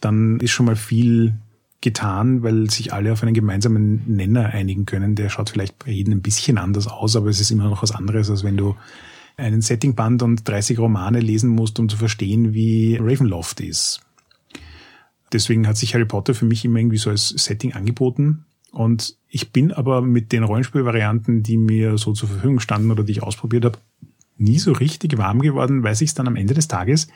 dann 0.01 0.41
ist 0.41 0.51
schon 0.51 0.67
mal 0.67 0.77
viel 0.77 1.35
getan, 1.81 2.43
weil 2.43 2.71
sich 2.71 2.93
alle 2.93 3.13
auf 3.13 3.23
einen 3.23 3.35
gemeinsamen 3.35 4.03
Nenner 4.07 4.47
einigen 4.47 4.87
können. 4.87 5.15
Der 5.15 5.29
schaut 5.29 5.51
vielleicht 5.51 5.79
bei 5.79 5.93
jedem 5.93 6.15
ein 6.15 6.23
bisschen 6.23 6.59
anders 6.59 6.89
aus, 6.89 7.15
aber 7.15 7.29
es 7.29 7.41
ist 7.41 7.51
immer 7.51 7.69
noch 7.69 7.83
was 7.83 7.93
anderes, 7.93 8.31
als 8.31 8.43
wenn 8.43 8.57
du 8.57 8.75
einen 9.37 9.61
Settingband 9.61 10.23
und 10.23 10.49
30 10.49 10.79
Romane 10.79 11.21
lesen 11.21 11.51
musst, 11.51 11.79
um 11.79 11.89
zu 11.89 11.97
verstehen, 11.97 12.55
wie 12.55 12.97
Ravenloft 13.01 13.61
ist. 13.61 14.01
Deswegen 15.35 15.67
hat 15.67 15.77
sich 15.77 15.95
Harry 15.95 16.07
Potter 16.07 16.33
für 16.33 16.47
mich 16.47 16.65
immer 16.65 16.79
irgendwie 16.79 16.97
so 16.97 17.11
als 17.11 17.29
Setting 17.29 17.75
angeboten. 17.75 18.45
Und 18.71 19.17
ich 19.29 19.53
bin 19.53 19.73
aber 19.73 20.01
mit 20.01 20.33
den 20.33 20.45
Rollenspielvarianten, 20.45 21.43
die 21.43 21.57
mir 21.57 21.99
so 21.99 22.13
zur 22.13 22.29
Verfügung 22.29 22.61
standen 22.61 22.91
oder 22.91 23.03
die 23.03 23.13
ich 23.13 23.23
ausprobiert 23.23 23.65
habe, 23.65 23.79
nie 24.37 24.59
so 24.59 24.73
richtig 24.73 25.19
warm 25.19 25.41
geworden, 25.41 25.83
weil 25.83 25.95
sich 25.95 26.15
dann 26.15 26.27
am 26.27 26.37
Ende 26.37 26.55
des 26.55 26.69
Tages 26.69 27.09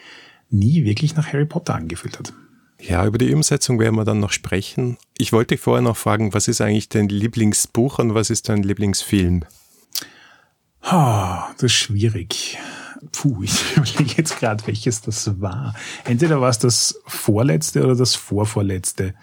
nie 0.51 0.85
wirklich 0.85 1.17
nach 1.17 1.33
Harry 1.33 1.47
Potter 1.47 1.75
angefühlt 1.75 2.19
hat. 2.19 2.33
Ja, 2.81 3.05
über 3.07 3.19
die 3.19 3.33
Umsetzung 3.35 3.79
werden 3.79 3.97
wir 3.97 4.05
dann 4.05 4.21
noch 4.21 4.31
sprechen. 4.31 4.99
Ich 5.17 5.33
wollte 5.33 5.59
vorher 5.59 5.83
noch 5.83 5.97
fragen, 5.97 6.33
was 6.33 6.49
ist 6.49 6.61
eigentlich 6.61 6.89
dein 6.89 7.09
Lieblingsbuch 7.09 7.99
und 7.99 8.15
was 8.15 8.31
ist 8.31 8.49
dein 8.49 8.63
Lieblingsfilm? 8.63 9.45
Oh, 10.85 11.39
das 11.55 11.65
ist 11.65 11.73
schwierig. 11.73 12.59
Puh, 13.13 13.43
ich 13.43 13.77
überlege 13.77 14.15
jetzt 14.17 14.39
gerade, 14.39 14.67
welches 14.67 15.01
das 15.01 15.41
war. 15.41 15.75
Entweder 16.05 16.41
war 16.41 16.51
es 16.51 16.59
das 16.59 17.01
vorletzte 17.07 17.85
oder 17.85 17.95
das 17.95 18.15
vorvorletzte, 18.15 19.15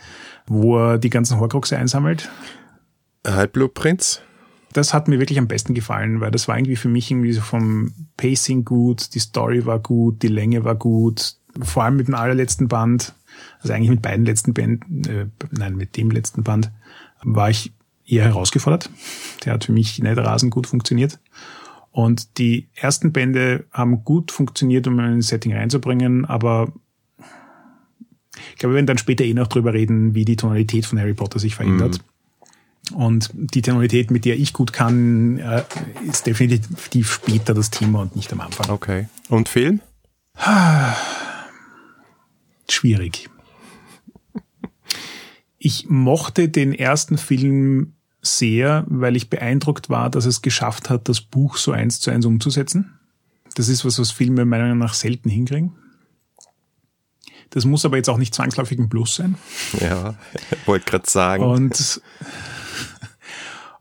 wo 0.47 0.77
er 0.77 0.97
die 0.97 1.09
ganzen 1.09 1.39
Horcruxe 1.39 1.77
einsammelt. 1.77 2.29
Halbblutprinz? 3.25 4.21
Das 4.73 4.93
hat 4.93 5.07
mir 5.07 5.19
wirklich 5.19 5.39
am 5.39 5.47
besten 5.47 5.73
gefallen, 5.73 6.19
weil 6.19 6.31
das 6.31 6.47
war 6.47 6.57
irgendwie 6.57 6.75
für 6.75 6.89
mich 6.89 7.09
irgendwie 7.09 7.31
so 7.31 7.41
vom 7.41 7.93
Pacing 8.17 8.65
gut, 8.65 9.13
die 9.15 9.19
Story 9.19 9.65
war 9.65 9.79
gut, 9.79 10.21
die 10.21 10.27
Länge 10.27 10.65
war 10.65 10.75
gut, 10.75 11.37
vor 11.61 11.83
allem 11.83 11.95
mit 11.95 12.07
dem 12.07 12.15
allerletzten 12.15 12.67
Band, 12.67 13.13
also 13.61 13.73
eigentlich 13.73 13.89
mit 13.89 14.01
beiden 14.01 14.25
letzten 14.25 14.53
Bänden, 14.53 15.03
äh, 15.05 15.27
nein, 15.51 15.75
mit 15.75 15.95
dem 15.95 16.11
letzten 16.11 16.43
Band, 16.43 16.71
war 17.23 17.49
ich 17.49 17.73
eher 18.05 18.25
herausgefordert. 18.25 18.89
Der 19.45 19.53
hat 19.53 19.63
für 19.63 19.71
mich 19.71 19.99
nicht 19.99 20.17
rasend 20.17 20.51
gut 20.51 20.67
funktioniert. 20.67 21.19
Und 21.95 22.39
die 22.39 22.67
ersten 22.75 23.13
Bände 23.13 23.63
haben 23.71 24.03
gut 24.03 24.29
funktioniert, 24.29 24.85
um 24.85 24.99
ein 24.99 25.21
Setting 25.21 25.53
reinzubringen, 25.53 26.25
aber 26.25 26.73
ich 28.49 28.57
glaube, 28.57 28.73
wir 28.73 28.75
werden 28.75 28.85
dann 28.85 28.97
später 28.97 29.23
eh 29.23 29.33
noch 29.33 29.47
drüber 29.47 29.73
reden, 29.73 30.13
wie 30.13 30.25
die 30.25 30.35
Tonalität 30.35 30.85
von 30.85 30.99
Harry 30.99 31.13
Potter 31.13 31.39
sich 31.39 31.55
verändert. 31.55 32.01
Mhm. 32.91 32.97
Und 32.97 33.29
die 33.33 33.61
Tonalität, 33.61 34.11
mit 34.11 34.25
der 34.25 34.37
ich 34.37 34.51
gut 34.51 34.73
kann, 34.73 35.37
äh, 35.37 35.63
ist 36.05 36.27
definitiv 36.27 37.13
später 37.13 37.53
das 37.53 37.69
Thema 37.69 38.01
und 38.01 38.13
nicht 38.17 38.33
am 38.33 38.41
Anfang. 38.41 38.71
Okay. 38.71 39.07
Und 39.29 39.47
Film? 39.47 39.79
Schwierig. 42.69 43.29
Ich 45.57 45.85
mochte 45.87 46.49
den 46.49 46.73
ersten 46.73 47.17
Film 47.17 47.94
sehr, 48.25 48.85
weil 48.87 49.15
ich 49.15 49.29
beeindruckt 49.29 49.89
war, 49.89 50.09
dass 50.09 50.25
es 50.25 50.41
geschafft 50.41 50.89
hat, 50.89 51.09
das 51.09 51.21
Buch 51.21 51.57
so 51.57 51.71
eins 51.71 51.99
zu 51.99 52.11
eins 52.11 52.25
umzusetzen. 52.25 52.99
Das 53.55 53.69
ist 53.69 53.85
was, 53.85 53.99
was 53.99 54.11
Filme 54.11 54.45
meiner 54.45 54.63
Meinung 54.63 54.79
nach 54.79 54.93
selten 54.93 55.29
hinkriegen. 55.29 55.73
Das 57.51 57.65
muss 57.65 57.85
aber 57.85 57.97
jetzt 57.97 58.09
auch 58.09 58.17
nicht 58.17 58.35
zwangsläufig 58.35 58.77
ein 58.79 58.89
Plus 58.89 59.15
sein. 59.15 59.35
Ja, 59.79 60.15
wollte 60.65 60.85
gerade 60.85 61.09
sagen. 61.09 61.43
Und 61.43 62.01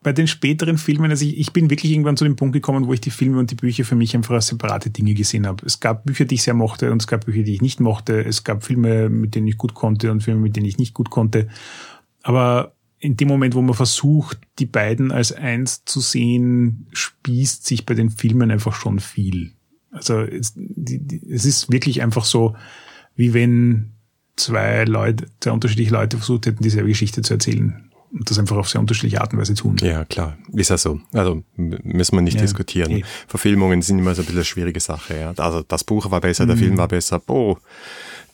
bei 0.04 0.12
den 0.12 0.28
späteren 0.28 0.78
Filmen, 0.78 1.10
also 1.10 1.24
ich, 1.24 1.38
ich, 1.38 1.52
bin 1.52 1.70
wirklich 1.70 1.90
irgendwann 1.90 2.16
zu 2.16 2.24
dem 2.24 2.36
Punkt 2.36 2.52
gekommen, 2.52 2.86
wo 2.86 2.92
ich 2.92 3.00
die 3.00 3.10
Filme 3.10 3.38
und 3.38 3.50
die 3.50 3.54
Bücher 3.56 3.84
für 3.84 3.96
mich 3.96 4.14
einfach 4.14 4.34
als 4.34 4.48
separate 4.48 4.90
Dinge 4.90 5.14
gesehen 5.14 5.46
habe. 5.46 5.64
Es 5.66 5.80
gab 5.80 6.04
Bücher, 6.04 6.26
die 6.26 6.36
ich 6.36 6.42
sehr 6.42 6.54
mochte 6.54 6.92
und 6.92 7.00
es 7.00 7.08
gab 7.08 7.24
Bücher, 7.24 7.42
die 7.42 7.54
ich 7.54 7.62
nicht 7.62 7.80
mochte. 7.80 8.22
Es 8.22 8.44
gab 8.44 8.62
Filme, 8.62 9.08
mit 9.08 9.34
denen 9.34 9.48
ich 9.48 9.56
gut 9.56 9.74
konnte 9.74 10.12
und 10.12 10.22
Filme, 10.22 10.40
mit 10.40 10.56
denen 10.56 10.66
ich 10.66 10.76
nicht 10.76 10.92
gut 10.92 11.08
konnte. 11.08 11.48
Aber 12.22 12.73
in 13.04 13.18
dem 13.18 13.28
Moment, 13.28 13.54
wo 13.54 13.60
man 13.60 13.74
versucht, 13.74 14.38
die 14.58 14.64
beiden 14.66 15.12
als 15.12 15.30
eins 15.30 15.84
zu 15.84 16.00
sehen, 16.00 16.86
spießt 16.92 17.66
sich 17.66 17.84
bei 17.84 17.92
den 17.92 18.08
Filmen 18.08 18.50
einfach 18.50 18.74
schon 18.74 18.98
viel. 18.98 19.52
Also 19.90 20.20
es, 20.20 20.54
die, 20.56 20.98
die, 20.98 21.20
es 21.30 21.44
ist 21.44 21.70
wirklich 21.70 22.00
einfach 22.00 22.24
so, 22.24 22.56
wie 23.14 23.34
wenn 23.34 23.92
zwei 24.36 24.84
Leute, 24.84 25.26
zwei 25.40 25.52
unterschiedliche 25.52 25.92
Leute 25.92 26.16
versucht 26.16 26.46
hätten, 26.46 26.62
dieselbe 26.62 26.88
Geschichte 26.88 27.20
zu 27.20 27.34
erzählen 27.34 27.90
und 28.10 28.30
das 28.30 28.38
einfach 28.38 28.56
auf 28.56 28.70
sehr 28.70 28.80
unterschiedliche 28.80 29.20
Art 29.20 29.34
und 29.34 29.40
Weise 29.40 29.54
tun. 29.54 29.76
Ja, 29.82 30.06
klar. 30.06 30.38
Ist 30.54 30.70
ja 30.70 30.78
so. 30.78 31.00
Also 31.12 31.42
müssen 31.56 32.16
wir 32.16 32.22
nicht 32.22 32.36
ja, 32.36 32.42
diskutieren. 32.42 32.90
Eh. 32.90 33.02
Verfilmungen 33.28 33.82
sind 33.82 33.98
immer 33.98 34.14
so 34.14 34.22
ein 34.22 34.24
bisschen 34.24 34.38
eine 34.38 34.44
schwierige 34.46 34.80
Sache. 34.80 35.18
Ja. 35.20 35.34
Also 35.36 35.62
das 35.62 35.84
Buch 35.84 36.10
war 36.10 36.22
besser, 36.22 36.46
der 36.46 36.56
mhm. 36.56 36.60
Film 36.60 36.78
war 36.78 36.88
besser. 36.88 37.20
Oh, 37.26 37.58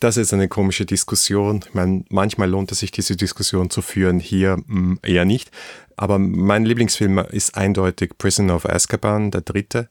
das 0.01 0.17
ist 0.17 0.33
eine 0.33 0.47
komische 0.47 0.85
Diskussion. 0.85 1.63
Ich 1.67 1.73
meine, 1.73 2.03
manchmal 2.09 2.49
lohnt 2.49 2.71
es 2.71 2.79
sich, 2.79 2.91
diese 2.91 3.15
Diskussion 3.15 3.69
zu 3.69 3.81
führen. 3.81 4.19
Hier 4.19 4.57
mh, 4.57 4.65
hm, 4.67 4.99
eher 5.03 5.25
nicht. 5.25 5.51
Aber 5.95 6.19
mein 6.19 6.65
Lieblingsfilm 6.65 7.19
ist 7.19 7.55
eindeutig 7.55 8.17
Prison 8.17 8.49
of 8.49 8.65
Azkaban, 8.65 9.31
der 9.31 9.41
dritte 9.41 9.89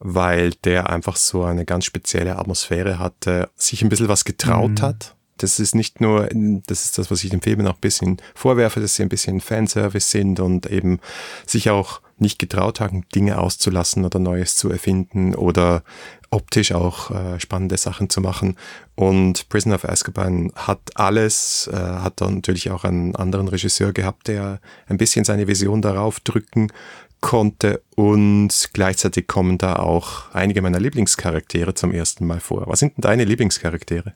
weil 0.00 0.52
der 0.62 0.90
einfach 0.90 1.16
so 1.16 1.42
eine 1.42 1.64
ganz 1.64 1.84
spezielle 1.84 2.38
Atmosphäre 2.38 3.00
hatte, 3.00 3.50
sich 3.56 3.82
ein 3.82 3.88
bisschen 3.88 4.06
was 4.06 4.24
getraut 4.24 4.78
mhm. 4.78 4.82
hat 4.82 5.16
das 5.38 5.60
ist 5.60 5.74
nicht 5.74 6.00
nur, 6.00 6.28
das 6.66 6.84
ist 6.84 6.98
das, 6.98 7.10
was 7.10 7.24
ich 7.24 7.30
den 7.30 7.40
Filmen 7.40 7.66
auch 7.66 7.74
ein 7.74 7.80
bisschen 7.80 8.18
vorwerfe, 8.34 8.80
dass 8.80 8.96
sie 8.96 9.02
ein 9.02 9.08
bisschen 9.08 9.40
Fanservice 9.40 10.10
sind 10.10 10.40
und 10.40 10.66
eben 10.66 11.00
sich 11.46 11.70
auch 11.70 12.00
nicht 12.18 12.38
getraut 12.38 12.80
haben, 12.80 13.04
Dinge 13.14 13.38
auszulassen 13.38 14.04
oder 14.04 14.18
Neues 14.18 14.56
zu 14.56 14.70
erfinden 14.70 15.34
oder 15.34 15.84
optisch 16.30 16.72
auch 16.72 17.10
äh, 17.10 17.40
spannende 17.40 17.76
Sachen 17.76 18.10
zu 18.10 18.20
machen. 18.20 18.56
Und 18.94 19.48
Prison 19.48 19.72
of 19.72 19.84
Azkaban 19.84 20.52
hat 20.54 20.80
alles, 20.94 21.70
äh, 21.72 21.76
hat 21.76 22.20
dann 22.20 22.36
natürlich 22.36 22.70
auch 22.70 22.84
einen 22.84 23.16
anderen 23.16 23.48
Regisseur 23.48 23.92
gehabt, 23.92 24.28
der 24.28 24.60
ein 24.86 24.98
bisschen 24.98 25.24
seine 25.24 25.46
Vision 25.46 25.82
darauf 25.82 26.20
drücken 26.20 26.72
konnte 27.20 27.82
und 27.96 28.70
gleichzeitig 28.72 29.26
kommen 29.26 29.58
da 29.58 29.76
auch 29.76 30.32
einige 30.32 30.62
meiner 30.62 30.78
Lieblingscharaktere 30.78 31.74
zum 31.74 31.92
ersten 31.92 32.26
Mal 32.26 32.38
vor. 32.38 32.68
Was 32.68 32.78
sind 32.78 32.96
denn 32.96 33.02
deine 33.02 33.24
Lieblingscharaktere? 33.24 34.14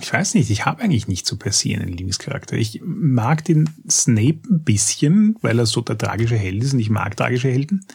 ich 0.00 0.12
weiß 0.12 0.34
nicht, 0.34 0.50
ich 0.50 0.66
habe 0.66 0.82
eigentlich 0.82 1.08
nicht 1.08 1.26
so 1.26 1.36
per 1.36 1.52
se 1.52 1.74
einen 1.74 1.88
Lieblingscharakter. 1.88 2.56
Ich 2.56 2.82
mag 2.84 3.44
den 3.44 3.70
Snape 3.88 4.40
ein 4.50 4.62
bisschen, 4.62 5.36
weil 5.40 5.58
er 5.58 5.66
so 5.66 5.80
der 5.80 5.96
tragische 5.96 6.36
Held 6.36 6.62
ist 6.62 6.74
und 6.74 6.80
ich 6.80 6.90
mag 6.90 7.16
tragische 7.16 7.48
Helden. 7.48 7.86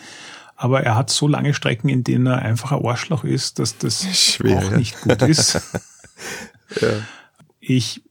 Aber 0.62 0.84
er 0.84 0.96
hat 0.96 1.10
so 1.10 1.28
lange 1.28 1.56
Strecken, 1.56 1.90
in 1.90 2.04
denen 2.04 2.28
er 2.28 2.44
einfach 2.44 2.72
ein 2.72 2.86
Arschloch 2.86 3.24
ist, 3.24 3.58
dass 3.58 3.80
das 3.80 4.06
Schwer, 4.14 4.60
auch 4.60 4.72
ja. 4.72 4.78
nicht 4.78 5.02
gut 5.02 5.20
ist. 5.24 5.56
ja. 6.80 6.90
Ich 7.60 8.04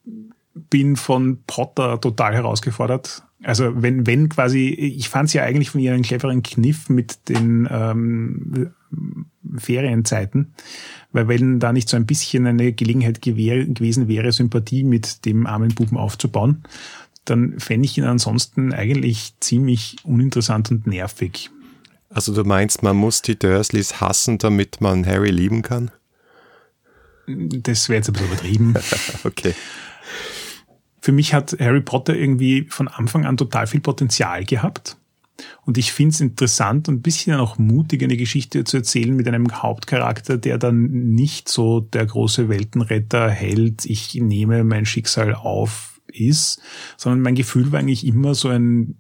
bin 0.53 0.97
von 0.97 1.39
Potter 1.47 2.01
total 2.01 2.35
herausgefordert. 2.35 3.23
Also 3.45 3.81
wenn, 3.81 4.05
wenn 4.05 4.29
quasi, 4.29 4.69
ich 4.69 5.09
fand 5.09 5.29
es 5.29 5.33
ja 5.33 5.45
eigentlich 5.45 5.71
von 5.71 5.81
ihr 5.81 5.95
einen 5.95 6.03
cleveren 6.03 6.43
Kniff 6.43 6.89
mit 6.89 7.29
den 7.29 7.69
ähm, 7.71 8.73
Ferienzeiten, 9.57 10.53
weil 11.13 11.29
wenn 11.29 11.61
da 11.61 11.73
nicht 11.73 11.89
so 11.89 11.97
ein 11.97 12.05
bisschen 12.05 12.49
eine 12.49 12.73
Gelegenheit 12.73 13.23
gewesen 13.23 14.09
wäre, 14.09 14.33
Sympathie 14.33 14.83
mit 14.83 15.25
dem 15.25 15.47
armen 15.47 15.73
Buben 15.73 15.97
aufzubauen, 15.97 16.65
dann 17.25 17.61
fände 17.61 17.87
ich 17.87 17.97
ihn 17.97 18.05
ansonsten 18.05 18.73
eigentlich 18.73 19.35
ziemlich 19.39 19.99
uninteressant 20.03 20.73
und 20.73 20.89
nervig. 20.89 21.51
Also 22.11 22.35
du 22.35 22.45
meinst, 22.45 22.83
man 22.83 22.97
muss 22.97 23.23
die 23.23 23.39
Dursleys 23.39 24.01
hassen, 24.01 24.39
damit 24.39 24.81
man 24.81 25.07
Harry 25.07 25.31
lieben 25.31 25.63
kann? 25.63 25.93
Das 27.27 27.89
wäre 27.89 27.99
jetzt 27.99 28.09
ein 28.09 28.15
bisschen 28.15 28.29
übertrieben. 28.29 28.75
okay. 29.25 29.55
Für 31.01 31.13
mich 31.13 31.33
hat 31.33 31.57
Harry 31.61 31.81
Potter 31.81 32.15
irgendwie 32.15 32.67
von 32.69 32.89
Anfang 32.89 33.25
an 33.25 33.37
total 33.37 33.67
viel 33.67 33.81
Potenzial 33.81 34.45
gehabt. 34.45 34.97
Und 35.65 35.79
ich 35.79 35.93
finde 35.93 36.13
es 36.13 36.21
interessant 36.21 36.89
und 36.89 36.97
ein 36.97 37.03
bisschen 37.03 37.37
auch 37.37 37.57
mutig, 37.57 38.03
eine 38.03 38.17
Geschichte 38.17 38.65
zu 38.65 38.79
erzählen 38.79 39.15
mit 39.15 39.27
einem 39.29 39.63
Hauptcharakter, 39.63 40.37
der 40.37 40.59
dann 40.59 40.91
nicht 40.91 41.49
so 41.49 41.81
der 41.81 42.05
große 42.05 42.49
Weltenretter, 42.49 43.31
Held, 43.31 43.87
ich 43.87 44.15
nehme 44.17 44.65
mein 44.65 44.85
Schicksal 44.85 45.35
auf 45.35 46.01
ist, 46.13 46.61
sondern 46.97 47.21
mein 47.21 47.37
Gefühl 47.37 47.71
war 47.71 47.79
eigentlich 47.79 48.05
immer 48.05 48.35
so 48.35 48.49
ein, 48.49 48.97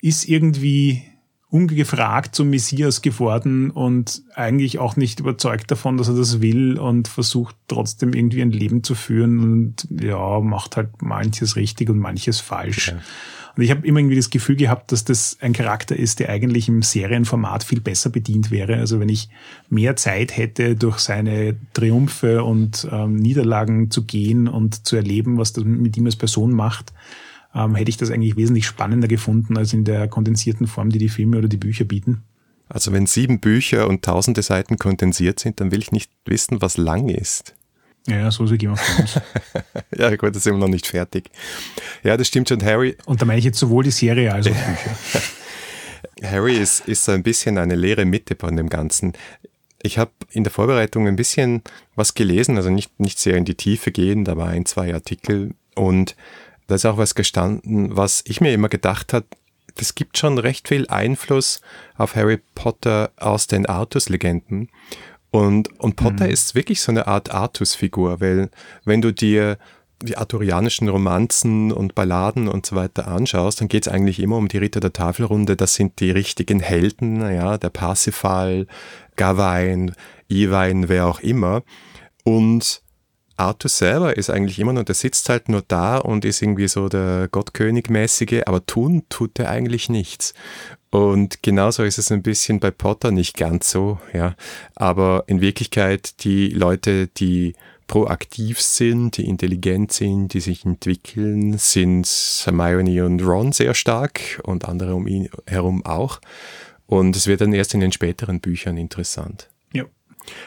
ist 0.00 0.28
irgendwie 0.28 1.02
ungefragt 1.50 2.34
zum 2.34 2.50
Messias 2.50 3.00
geworden 3.00 3.70
und 3.70 4.22
eigentlich 4.34 4.78
auch 4.78 4.96
nicht 4.96 5.20
überzeugt 5.20 5.70
davon, 5.70 5.96
dass 5.96 6.08
er 6.08 6.16
das 6.16 6.42
will 6.42 6.78
und 6.78 7.08
versucht 7.08 7.56
trotzdem 7.68 8.12
irgendwie 8.12 8.42
ein 8.42 8.50
Leben 8.50 8.84
zu 8.84 8.94
führen 8.94 9.38
und 9.38 9.88
ja, 9.90 10.40
macht 10.40 10.76
halt 10.76 11.00
manches 11.00 11.56
richtig 11.56 11.88
und 11.88 11.98
manches 11.98 12.40
falsch. 12.40 12.88
Ja. 12.88 12.98
Und 13.56 13.64
ich 13.64 13.70
habe 13.70 13.84
immer 13.86 13.98
irgendwie 13.98 14.14
das 14.14 14.30
Gefühl 14.30 14.54
gehabt, 14.54 14.92
dass 14.92 15.04
das 15.04 15.38
ein 15.40 15.52
Charakter 15.52 15.96
ist, 15.96 16.20
der 16.20 16.28
eigentlich 16.28 16.68
im 16.68 16.82
Serienformat 16.82 17.64
viel 17.64 17.80
besser 17.80 18.08
bedient 18.08 18.52
wäre. 18.52 18.76
Also 18.76 19.00
wenn 19.00 19.08
ich 19.08 19.30
mehr 19.68 19.96
Zeit 19.96 20.36
hätte, 20.36 20.76
durch 20.76 20.98
seine 20.98 21.56
Triumphe 21.72 22.44
und 22.44 22.86
ähm, 22.92 23.16
Niederlagen 23.16 23.90
zu 23.90 24.04
gehen 24.04 24.46
und 24.46 24.86
zu 24.86 24.94
erleben, 24.94 25.38
was 25.38 25.54
das 25.54 25.64
mit 25.64 25.96
ihm 25.96 26.06
als 26.06 26.14
Person 26.14 26.52
macht, 26.52 26.92
ähm, 27.58 27.74
hätte 27.74 27.90
ich 27.90 27.96
das 27.96 28.10
eigentlich 28.10 28.36
wesentlich 28.36 28.66
spannender 28.66 29.08
gefunden 29.08 29.56
als 29.56 29.72
in 29.72 29.84
der 29.84 30.08
kondensierten 30.08 30.66
Form, 30.66 30.90
die 30.90 30.98
die 30.98 31.08
Filme 31.08 31.38
oder 31.38 31.48
die 31.48 31.56
Bücher 31.56 31.84
bieten. 31.84 32.22
Also 32.68 32.92
wenn 32.92 33.06
sieben 33.06 33.40
Bücher 33.40 33.88
und 33.88 34.04
tausende 34.04 34.42
Seiten 34.42 34.78
kondensiert 34.78 35.40
sind, 35.40 35.60
dann 35.60 35.70
will 35.70 35.80
ich 35.80 35.90
nicht 35.90 36.10
wissen, 36.26 36.60
was 36.60 36.76
lang 36.76 37.08
ist. 37.08 37.54
Ja, 38.06 38.30
so 38.30 38.44
ist 38.44 38.52
es 38.52 38.62
immer 38.62 38.76
von 38.76 39.02
uns. 39.02 39.20
ja, 39.96 40.14
gut, 40.16 40.34
das 40.34 40.44
sind 40.44 40.54
wir 40.54 40.60
noch 40.60 40.68
nicht 40.68 40.86
fertig. 40.86 41.30
Ja, 42.02 42.16
das 42.16 42.28
stimmt 42.28 42.48
schon, 42.48 42.62
Harry. 42.62 42.96
Und 43.06 43.20
da 43.20 43.26
meine 43.26 43.38
ich 43.38 43.44
jetzt 43.44 43.58
sowohl 43.58 43.84
die 43.84 43.90
Serie 43.90 44.32
als 44.32 44.46
auch 44.46 44.50
Bücher. 44.52 45.22
Harry 46.22 46.56
ist, 46.56 46.86
ist 46.86 47.04
so 47.04 47.12
ein 47.12 47.22
bisschen 47.22 47.58
eine 47.58 47.74
leere 47.74 48.04
Mitte 48.04 48.36
von 48.38 48.56
dem 48.56 48.68
Ganzen. 48.68 49.12
Ich 49.82 49.98
habe 49.98 50.10
in 50.30 50.44
der 50.44 50.52
Vorbereitung 50.52 51.06
ein 51.06 51.16
bisschen 51.16 51.62
was 51.94 52.14
gelesen, 52.14 52.56
also 52.56 52.70
nicht, 52.70 52.98
nicht 52.98 53.18
sehr 53.18 53.36
in 53.36 53.44
die 53.44 53.54
Tiefe 53.54 53.92
gehen, 53.92 54.24
da 54.24 54.36
war 54.36 54.48
ein, 54.48 54.66
zwei 54.66 54.92
Artikel 54.92 55.54
und 55.74 56.16
da 56.68 56.76
ist 56.76 56.86
auch 56.86 56.98
was 56.98 57.14
gestanden, 57.14 57.96
was 57.96 58.22
ich 58.26 58.40
mir 58.40 58.52
immer 58.52 58.68
gedacht 58.68 59.12
habe, 59.12 59.26
das 59.74 59.94
gibt 59.94 60.18
schon 60.18 60.38
recht 60.38 60.68
viel 60.68 60.86
Einfluss 60.88 61.60
auf 61.96 62.14
Harry 62.14 62.40
Potter 62.54 63.10
aus 63.16 63.46
den 63.46 63.66
Artus-Legenden. 63.66 64.68
Und, 65.30 65.78
und 65.80 65.96
Potter 65.96 66.26
mhm. 66.26 66.32
ist 66.32 66.54
wirklich 66.54 66.80
so 66.80 66.92
eine 66.92 67.06
Art 67.06 67.32
Artus-Figur, 67.32 68.20
weil 68.20 68.50
wenn 68.84 69.02
du 69.02 69.12
dir 69.12 69.58
die 70.02 70.16
arthurianischen 70.16 70.88
Romanzen 70.88 71.72
und 71.72 71.94
Balladen 71.94 72.48
und 72.48 72.66
so 72.66 72.76
weiter 72.76 73.08
anschaust, 73.08 73.60
dann 73.60 73.68
geht 73.68 73.86
es 73.86 73.92
eigentlich 73.92 74.20
immer 74.20 74.36
um 74.36 74.48
die 74.48 74.58
Ritter 74.58 74.80
der 74.80 74.92
Tafelrunde. 74.92 75.56
Das 75.56 75.74
sind 75.74 76.00
die 76.00 76.10
richtigen 76.10 76.60
Helden, 76.60 77.20
ja, 77.20 77.58
der 77.58 77.70
Parsifal, 77.70 78.66
Gawain, 79.16 79.94
Iwain, 80.28 80.88
wer 80.88 81.06
auch 81.06 81.20
immer. 81.20 81.62
Und 82.24 82.82
Arthur 83.38 83.68
selber 83.68 84.16
ist 84.16 84.30
eigentlich 84.30 84.58
immer 84.58 84.72
nur, 84.72 84.84
der 84.84 84.94
sitzt 84.94 85.28
halt 85.28 85.48
nur 85.48 85.62
da 85.66 85.98
und 85.98 86.24
ist 86.24 86.42
irgendwie 86.42 86.68
so 86.68 86.88
der 86.88 87.28
Gottkönig-mäßige, 87.28 88.42
aber 88.46 88.66
tun 88.66 89.04
tut 89.08 89.38
er 89.38 89.50
eigentlich 89.50 89.88
nichts. 89.88 90.34
Und 90.90 91.42
genauso 91.42 91.84
ist 91.84 91.98
es 91.98 92.10
ein 92.10 92.22
bisschen 92.22 92.60
bei 92.60 92.70
Potter 92.70 93.10
nicht 93.10 93.36
ganz 93.36 93.70
so, 93.70 93.98
ja. 94.12 94.34
Aber 94.74 95.24
in 95.26 95.40
Wirklichkeit 95.40 96.24
die 96.24 96.48
Leute, 96.48 97.08
die 97.08 97.54
proaktiv 97.86 98.60
sind, 98.60 99.16
die 99.16 99.26
intelligent 99.26 99.92
sind, 99.92 100.34
die 100.34 100.40
sich 100.40 100.64
entwickeln, 100.64 101.58
sind 101.58 102.06
Hermione 102.44 103.04
und 103.04 103.20
Ron 103.22 103.52
sehr 103.52 103.74
stark 103.74 104.40
und 104.44 104.66
andere 104.66 104.94
um 104.94 105.06
ihn 105.06 105.28
herum 105.46 105.84
auch. 105.84 106.20
Und 106.86 107.16
es 107.16 107.26
wird 107.26 107.40
dann 107.40 107.52
erst 107.52 107.74
in 107.74 107.80
den 107.80 107.92
späteren 107.92 108.40
Büchern 108.40 108.76
interessant. 108.76 109.48
Ja. 109.72 109.84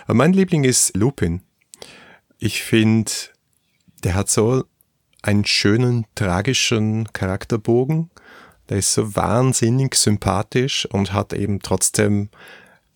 Aber 0.06 0.16
mein 0.16 0.34
Liebling 0.34 0.64
ist 0.64 0.96
Lupin. 0.96 1.42
Ich 2.42 2.62
finde, 2.62 3.10
der 4.04 4.16
hat 4.16 4.30
so 4.30 4.66
einen 5.22 5.46
schönen, 5.46 6.06
tragischen 6.16 7.08
Charakterbogen 7.14 8.10
der 8.72 8.78
ist 8.78 8.94
so 8.94 9.18
wahnsinnig 9.18 9.96
sympathisch 9.96 10.86
und 10.86 11.12
hat 11.12 11.34
eben 11.34 11.60
trotzdem 11.60 12.30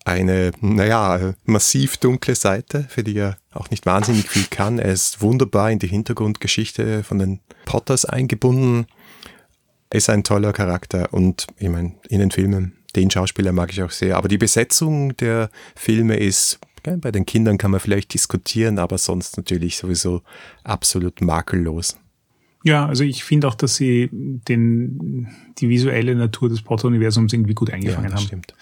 eine, 0.06 0.52
naja, 0.62 1.34
massiv 1.44 1.98
dunkle 1.98 2.34
Seite, 2.34 2.86
für 2.88 3.04
die 3.04 3.18
er 3.18 3.36
auch 3.52 3.68
nicht 3.68 3.84
wahnsinnig 3.84 4.26
viel 4.30 4.46
kann. 4.48 4.78
Er 4.78 4.92
ist 4.92 5.20
wunderbar 5.20 5.70
in 5.70 5.78
die 5.78 5.86
Hintergrundgeschichte 5.86 7.04
von 7.04 7.18
den 7.18 7.40
Potters 7.66 8.06
eingebunden. 8.06 8.86
Er 9.90 9.98
ist 9.98 10.08
ein 10.08 10.24
toller 10.24 10.54
Charakter 10.54 11.12
und 11.12 11.46
ich 11.58 11.68
meine, 11.68 11.92
in 12.08 12.20
den 12.20 12.30
Filmen, 12.30 12.78
den 12.94 13.10
Schauspieler 13.10 13.52
mag 13.52 13.70
ich 13.70 13.82
auch 13.82 13.90
sehr. 13.90 14.16
Aber 14.16 14.28
die 14.28 14.38
Besetzung 14.38 15.14
der 15.18 15.50
Filme 15.74 16.16
ist, 16.16 16.58
bei 17.00 17.10
den 17.10 17.26
Kindern 17.26 17.58
kann 17.58 17.70
man 17.70 17.80
vielleicht 17.80 18.14
diskutieren, 18.14 18.78
aber 18.78 18.98
sonst 18.98 19.36
natürlich 19.36 19.76
sowieso 19.76 20.22
absolut 20.64 21.20
makellos. 21.20 21.96
Ja, 22.64 22.86
also 22.86 23.04
ich 23.04 23.22
finde 23.22 23.46
auch, 23.46 23.54
dass 23.54 23.76
sie 23.76 24.08
den, 24.12 25.28
die 25.58 25.68
visuelle 25.68 26.16
Natur 26.16 26.48
des 26.48 26.62
Potter-Universums 26.62 27.32
irgendwie 27.32 27.54
gut 27.54 27.70
eingefangen 27.70 28.10
ja, 28.10 28.16
haben. 28.16 28.24
Stimmt. 28.24 28.54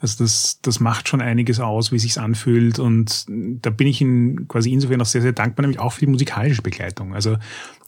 Also 0.00 0.24
das, 0.24 0.60
das 0.62 0.80
macht 0.80 1.08
schon 1.08 1.20
einiges 1.20 1.60
aus, 1.60 1.92
wie 1.92 1.98
sich's 1.98 2.16
anfühlt. 2.16 2.78
Und 2.78 3.26
da 3.28 3.68
bin 3.70 3.86
ich 3.86 4.00
Ihnen 4.00 4.48
quasi 4.48 4.72
insofern 4.72 5.00
auch 5.02 5.06
sehr, 5.06 5.20
sehr 5.20 5.32
dankbar, 5.32 5.62
nämlich 5.62 5.78
auch 5.78 5.92
für 5.92 6.00
die 6.00 6.10
musikalische 6.10 6.62
Begleitung. 6.62 7.14
Also 7.14 7.36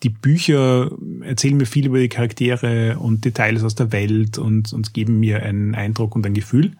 die 0.03 0.11
Bücher 0.11 0.91
erzählen 1.23 1.57
mir 1.57 1.65
viel 1.65 1.87
über 1.87 1.99
die 1.99 2.11
Charaktere 2.11 2.99
und 2.99 3.25
Details 3.25 3.63
aus 3.63 3.75
der 3.75 3.93
Welt 3.93 4.37
und, 4.37 4.73
und 4.75 4.93
geben 4.93 5.21
mir 5.21 5.43
einen 5.43 5.75
Eindruck 5.75 6.15
und 6.15 6.27
ein 6.27 6.35
Gefühl. 6.35 6.73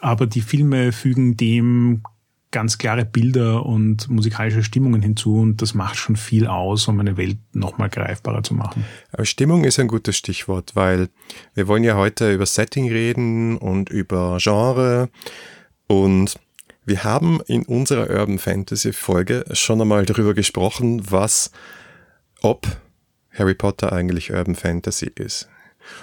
Aber 0.00 0.26
die 0.26 0.42
Filme 0.42 0.92
fügen 0.92 1.36
dem 1.36 2.02
ganz 2.50 2.78
klare 2.78 3.04
Bilder 3.04 3.64
und 3.64 4.08
musikalische 4.08 4.62
Stimmungen 4.62 5.02
hinzu 5.02 5.36
und 5.36 5.62
das 5.62 5.74
macht 5.74 5.96
schon 5.96 6.16
viel 6.16 6.46
aus, 6.46 6.88
um 6.88 6.98
eine 6.98 7.16
Welt 7.16 7.38
nochmal 7.52 7.88
greifbarer 7.88 8.42
zu 8.42 8.54
machen. 8.54 8.84
Stimmung 9.22 9.64
ist 9.64 9.78
ein 9.78 9.88
gutes 9.88 10.16
Stichwort, 10.16 10.74
weil 10.74 11.08
wir 11.54 11.68
wollen 11.68 11.84
ja 11.84 11.96
heute 11.96 12.32
über 12.32 12.46
Setting 12.46 12.90
reden 12.90 13.56
und 13.56 13.88
über 13.90 14.38
Genre 14.40 15.08
und 15.86 16.38
wir 16.84 17.04
haben 17.04 17.40
in 17.46 17.62
unserer 17.64 18.10
Urban 18.10 18.38
Fantasy 18.38 18.92
Folge 18.92 19.44
schon 19.52 19.80
einmal 19.80 20.04
darüber 20.06 20.34
gesprochen, 20.34 21.02
was, 21.08 21.52
ob 22.40 22.66
Harry 23.32 23.54
Potter 23.54 23.92
eigentlich 23.92 24.32
Urban 24.32 24.56
Fantasy 24.56 25.12
ist. 25.14 25.48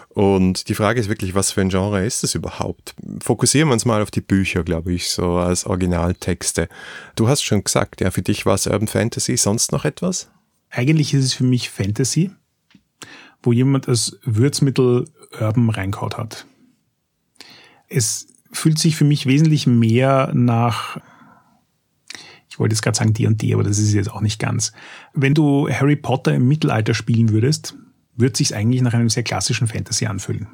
Und 0.09 0.69
die 0.69 0.75
Frage 0.75 0.99
ist 0.99 1.09
wirklich, 1.09 1.35
was 1.35 1.51
für 1.51 1.61
ein 1.61 1.69
Genre 1.69 2.05
ist 2.05 2.23
es 2.23 2.35
überhaupt? 2.35 2.95
Fokussieren 3.21 3.69
wir 3.69 3.73
uns 3.73 3.85
mal 3.85 4.01
auf 4.01 4.11
die 4.11 4.21
Bücher, 4.21 4.63
glaube 4.63 4.93
ich, 4.93 5.09
so 5.09 5.37
als 5.37 5.65
Originaltexte. 5.65 6.69
Du 7.15 7.27
hast 7.27 7.43
schon 7.43 7.63
gesagt, 7.63 8.01
ja, 8.01 8.11
für 8.11 8.21
dich 8.21 8.45
war 8.45 8.55
es 8.55 8.67
Urban 8.67 8.87
Fantasy, 8.87 9.37
sonst 9.37 9.71
noch 9.71 9.85
etwas? 9.85 10.29
Eigentlich 10.69 11.13
ist 11.13 11.23
es 11.23 11.33
für 11.33 11.43
mich 11.43 11.69
Fantasy, 11.69 12.31
wo 13.41 13.51
jemand 13.51 13.87
als 13.87 14.17
Würzmittel 14.23 15.05
Urban 15.39 15.69
reinkaut 15.69 16.17
hat. 16.17 16.45
Es 17.87 18.27
fühlt 18.51 18.79
sich 18.79 18.95
für 18.95 19.05
mich 19.05 19.25
wesentlich 19.25 19.67
mehr 19.67 20.31
nach 20.33 20.99
ich 22.57 22.59
wollte 22.59 22.73
jetzt 22.73 22.81
gerade 22.81 22.97
sagen 22.97 23.13
D&D, 23.13 23.53
aber 23.53 23.61
das 23.61 23.77
ist 23.77 23.93
jetzt 23.93 24.11
auch 24.11 24.21
nicht 24.21 24.39
ganz. 24.39 24.73
Wenn 25.13 25.35
du 25.35 25.69
Harry 25.69 25.95
Potter 25.95 26.33
im 26.33 26.47
Mittelalter 26.47 26.95
spielen 26.95 27.29
würdest, 27.29 27.75
wird 28.17 28.35
sich 28.35 28.55
eigentlich 28.55 28.81
nach 28.81 28.93
einem 28.93 29.09
sehr 29.09 29.23
klassischen 29.23 29.67
Fantasy 29.67 30.05
anfühlen. 30.05 30.47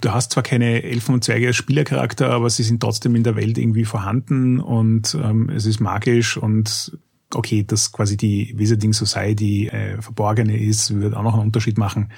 Du 0.00 0.12
hast 0.12 0.32
zwar 0.32 0.42
keine 0.42 0.82
Elfen 0.82 1.14
und 1.14 1.24
Zwerge 1.24 1.48
als 1.48 1.56
Spielercharakter, 1.56 2.30
aber 2.30 2.48
sie 2.48 2.62
sind 2.62 2.80
trotzdem 2.80 3.14
in 3.16 3.22
der 3.22 3.36
Welt 3.36 3.58
irgendwie 3.58 3.84
vorhanden 3.84 4.58
und 4.58 5.14
ähm, 5.22 5.50
es 5.50 5.66
ist 5.66 5.80
magisch 5.80 6.38
und 6.38 6.98
okay, 7.34 7.64
dass 7.64 7.92
quasi 7.92 8.16
die 8.16 8.54
Wizarding 8.56 8.92
Society 8.92 9.68
äh, 9.68 10.00
verborgene 10.00 10.58
ist, 10.58 10.98
wird 10.98 11.14
auch 11.14 11.22
noch 11.22 11.34
einen 11.34 11.42
Unterschied 11.42 11.76
machen. 11.76 12.10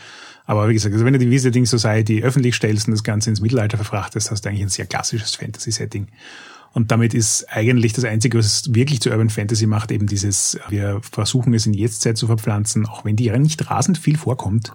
Aber 0.44 0.68
wie 0.68 0.74
gesagt, 0.74 0.92
also 0.92 1.04
wenn 1.04 1.12
du 1.12 1.18
die 1.18 1.30
Wizarding 1.30 1.66
Society 1.66 2.22
öffentlich 2.22 2.54
stellst 2.54 2.86
und 2.86 2.92
das 2.92 3.04
Ganze 3.04 3.30
ins 3.30 3.40
Mittelalter 3.40 3.76
verfrachtest, 3.76 4.30
hast 4.30 4.44
du 4.44 4.48
eigentlich 4.48 4.62
ein 4.62 4.68
sehr 4.68 4.86
klassisches 4.86 5.34
Fantasy-Setting. 5.34 6.08
Und 6.72 6.90
damit 6.90 7.14
ist 7.14 7.46
eigentlich 7.50 7.92
das 7.92 8.04
Einzige, 8.04 8.38
was 8.38 8.46
es 8.46 8.74
wirklich 8.74 9.00
zu 9.00 9.10
Urban 9.10 9.30
Fantasy 9.30 9.66
macht, 9.66 9.90
eben 9.90 10.06
dieses, 10.06 10.58
wir 10.68 11.00
versuchen 11.02 11.52
es 11.54 11.66
in 11.66 11.74
Jetztzeit 11.74 12.16
zu 12.16 12.26
verpflanzen, 12.26 12.86
auch 12.86 13.04
wenn 13.04 13.16
die 13.16 13.24
ja 13.24 13.38
nicht 13.38 13.70
rasend 13.70 13.98
viel 13.98 14.16
vorkommt. 14.16 14.72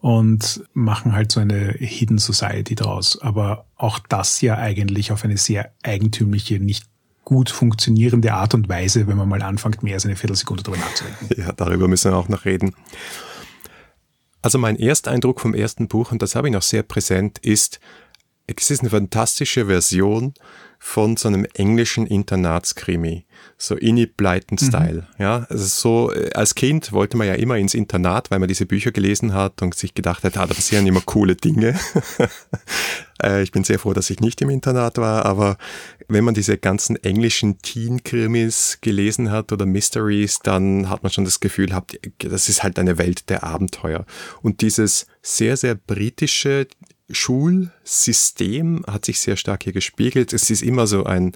Und 0.00 0.62
machen 0.74 1.12
halt 1.12 1.32
so 1.32 1.40
eine 1.40 1.74
Hidden 1.78 2.18
Society 2.18 2.76
draus. 2.76 3.20
Aber 3.20 3.64
auch 3.76 3.98
das 3.98 4.40
ja 4.40 4.56
eigentlich 4.56 5.10
auf 5.10 5.24
eine 5.24 5.36
sehr 5.36 5.72
eigentümliche, 5.82 6.60
nicht 6.60 6.84
gut 7.24 7.50
funktionierende 7.50 8.32
Art 8.32 8.54
und 8.54 8.68
Weise, 8.68 9.06
wenn 9.06 9.16
man 9.16 9.28
mal 9.28 9.42
anfängt, 9.42 9.82
mehr 9.82 9.94
als 9.94 10.06
eine 10.06 10.16
Viertelsekunde 10.16 10.62
darüber 10.62 10.80
nachzudenken. 10.80 11.28
Ja, 11.36 11.52
darüber 11.52 11.88
müssen 11.88 12.12
wir 12.12 12.16
auch 12.16 12.28
noch 12.28 12.44
reden. 12.44 12.74
Also 14.40 14.56
mein 14.58 14.78
Ersteindruck 14.78 15.40
vom 15.40 15.52
ersten 15.52 15.88
Buch, 15.88 16.12
und 16.12 16.22
das 16.22 16.36
habe 16.36 16.48
ich 16.48 16.54
noch 16.54 16.62
sehr 16.62 16.82
präsent, 16.82 17.38
ist, 17.38 17.80
es 18.56 18.70
ist 18.70 18.80
eine 18.80 18.90
fantastische 18.90 19.66
Version 19.66 20.34
von 20.78 21.16
so 21.16 21.28
einem 21.28 21.44
englischen 21.54 22.06
Internatskrimi, 22.06 23.26
so 23.56 23.76
Enid 23.76 24.16
Blyton-Style. 24.16 25.06
Mhm. 25.16 25.22
Ja, 25.22 25.46
also 25.50 25.64
so 25.64 26.12
äh, 26.12 26.30
als 26.34 26.54
Kind 26.54 26.92
wollte 26.92 27.16
man 27.16 27.26
ja 27.26 27.34
immer 27.34 27.56
ins 27.56 27.74
Internat, 27.74 28.30
weil 28.30 28.38
man 28.38 28.48
diese 28.48 28.64
Bücher 28.64 28.92
gelesen 28.92 29.34
hat 29.34 29.60
und 29.60 29.74
sich 29.74 29.94
gedacht 29.94 30.22
hat, 30.22 30.36
ah, 30.36 30.46
da 30.46 30.54
passieren 30.54 30.86
immer 30.86 31.02
coole 31.04 31.36
Dinge. 31.36 31.78
Äh, 33.20 33.42
ich 33.42 33.50
bin 33.50 33.64
sehr 33.64 33.80
froh, 33.80 33.92
dass 33.92 34.10
ich 34.10 34.20
nicht 34.20 34.40
im 34.42 34.48
Internat 34.48 34.96
war, 34.98 35.26
aber 35.26 35.58
wenn 36.06 36.22
man 36.22 36.34
diese 36.34 36.56
ganzen 36.56 36.94
englischen 37.02 37.58
Teen-Krimis 37.58 38.78
gelesen 38.80 39.32
hat 39.32 39.50
oder 39.50 39.66
Mysteries, 39.66 40.38
dann 40.40 40.88
hat 40.88 41.02
man 41.02 41.10
schon 41.10 41.24
das 41.24 41.40
Gefühl, 41.40 41.68
das 42.18 42.48
ist 42.48 42.62
halt 42.62 42.78
eine 42.78 42.96
Welt 42.96 43.28
der 43.28 43.42
Abenteuer. 43.42 44.06
Und 44.40 44.60
dieses 44.60 45.06
sehr, 45.20 45.56
sehr 45.56 45.74
britische, 45.74 46.68
Schulsystem 47.10 48.84
hat 48.86 49.06
sich 49.06 49.20
sehr 49.20 49.36
stark 49.36 49.64
hier 49.64 49.72
gespiegelt. 49.72 50.32
Es 50.32 50.50
ist 50.50 50.62
immer 50.62 50.86
so 50.86 51.04
ein, 51.04 51.32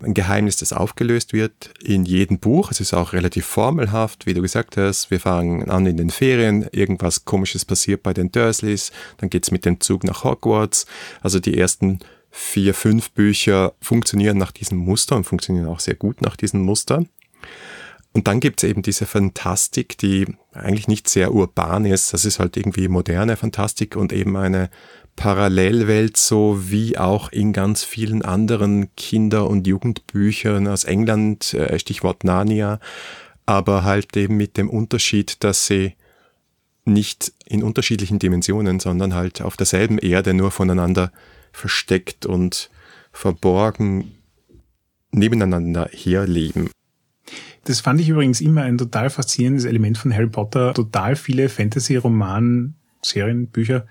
ein, 0.00 0.14
Geheimnis, 0.14 0.56
das 0.56 0.72
aufgelöst 0.72 1.32
wird 1.32 1.70
in 1.82 2.04
jedem 2.04 2.38
Buch. 2.38 2.70
Es 2.70 2.80
ist 2.80 2.94
auch 2.94 3.12
relativ 3.12 3.44
formelhaft, 3.44 4.26
wie 4.26 4.34
du 4.34 4.42
gesagt 4.42 4.76
hast. 4.76 5.10
Wir 5.10 5.18
fangen 5.18 5.68
an 5.68 5.86
in 5.86 5.96
den 5.96 6.10
Ferien, 6.10 6.68
irgendwas 6.70 7.24
Komisches 7.24 7.64
passiert 7.64 8.02
bei 8.02 8.12
den 8.12 8.30
Dursleys, 8.30 8.92
dann 9.18 9.30
geht's 9.30 9.50
mit 9.50 9.64
dem 9.64 9.80
Zug 9.80 10.04
nach 10.04 10.22
Hogwarts. 10.22 10.86
Also 11.22 11.40
die 11.40 11.58
ersten 11.58 11.98
vier, 12.30 12.74
fünf 12.74 13.10
Bücher 13.10 13.74
funktionieren 13.80 14.38
nach 14.38 14.52
diesem 14.52 14.78
Muster 14.78 15.16
und 15.16 15.24
funktionieren 15.24 15.66
auch 15.66 15.80
sehr 15.80 15.94
gut 15.94 16.20
nach 16.22 16.36
diesem 16.36 16.60
Muster. 16.60 17.04
Und 18.12 18.28
dann 18.28 18.40
gibt's 18.40 18.62
eben 18.62 18.80
diese 18.80 19.04
Fantastik, 19.04 19.98
die 19.98 20.26
eigentlich 20.52 20.88
nicht 20.88 21.06
sehr 21.08 21.34
urban 21.34 21.84
ist. 21.84 22.14
Das 22.14 22.24
ist 22.24 22.38
halt 22.38 22.56
irgendwie 22.56 22.88
moderne 22.88 23.36
Fantastik 23.36 23.94
und 23.94 24.10
eben 24.12 24.36
eine 24.36 24.70
Parallelwelt, 25.16 26.16
so 26.16 26.70
wie 26.70 26.98
auch 26.98 27.32
in 27.32 27.52
ganz 27.52 27.82
vielen 27.82 28.22
anderen 28.22 28.94
Kinder- 28.96 29.48
und 29.48 29.66
Jugendbüchern 29.66 30.68
aus 30.68 30.84
England, 30.84 31.54
äh, 31.54 31.78
Stichwort 31.78 32.22
Narnia, 32.22 32.78
aber 33.46 33.84
halt 33.84 34.16
eben 34.16 34.36
mit 34.36 34.56
dem 34.56 34.68
Unterschied, 34.68 35.42
dass 35.42 35.66
sie 35.66 35.94
nicht 36.84 37.32
in 37.46 37.62
unterschiedlichen 37.62 38.18
Dimensionen, 38.18 38.78
sondern 38.78 39.14
halt 39.14 39.42
auf 39.42 39.56
derselben 39.56 39.98
Erde 39.98 40.34
nur 40.34 40.50
voneinander 40.50 41.10
versteckt 41.52 42.26
und 42.26 42.70
verborgen 43.12 44.12
nebeneinander 45.10 45.88
herleben. 45.92 46.70
Das 47.64 47.80
fand 47.80 48.00
ich 48.00 48.08
übrigens 48.08 48.40
immer 48.40 48.62
ein 48.62 48.78
total 48.78 49.10
faszinierendes 49.10 49.64
Element 49.64 49.98
von 49.98 50.14
Harry 50.14 50.28
Potter. 50.28 50.74
Total 50.74 51.16
viele 51.16 51.48
Fantasy-Roman, 51.48 52.74
Serien, 53.02 53.48
Bücher 53.48 53.86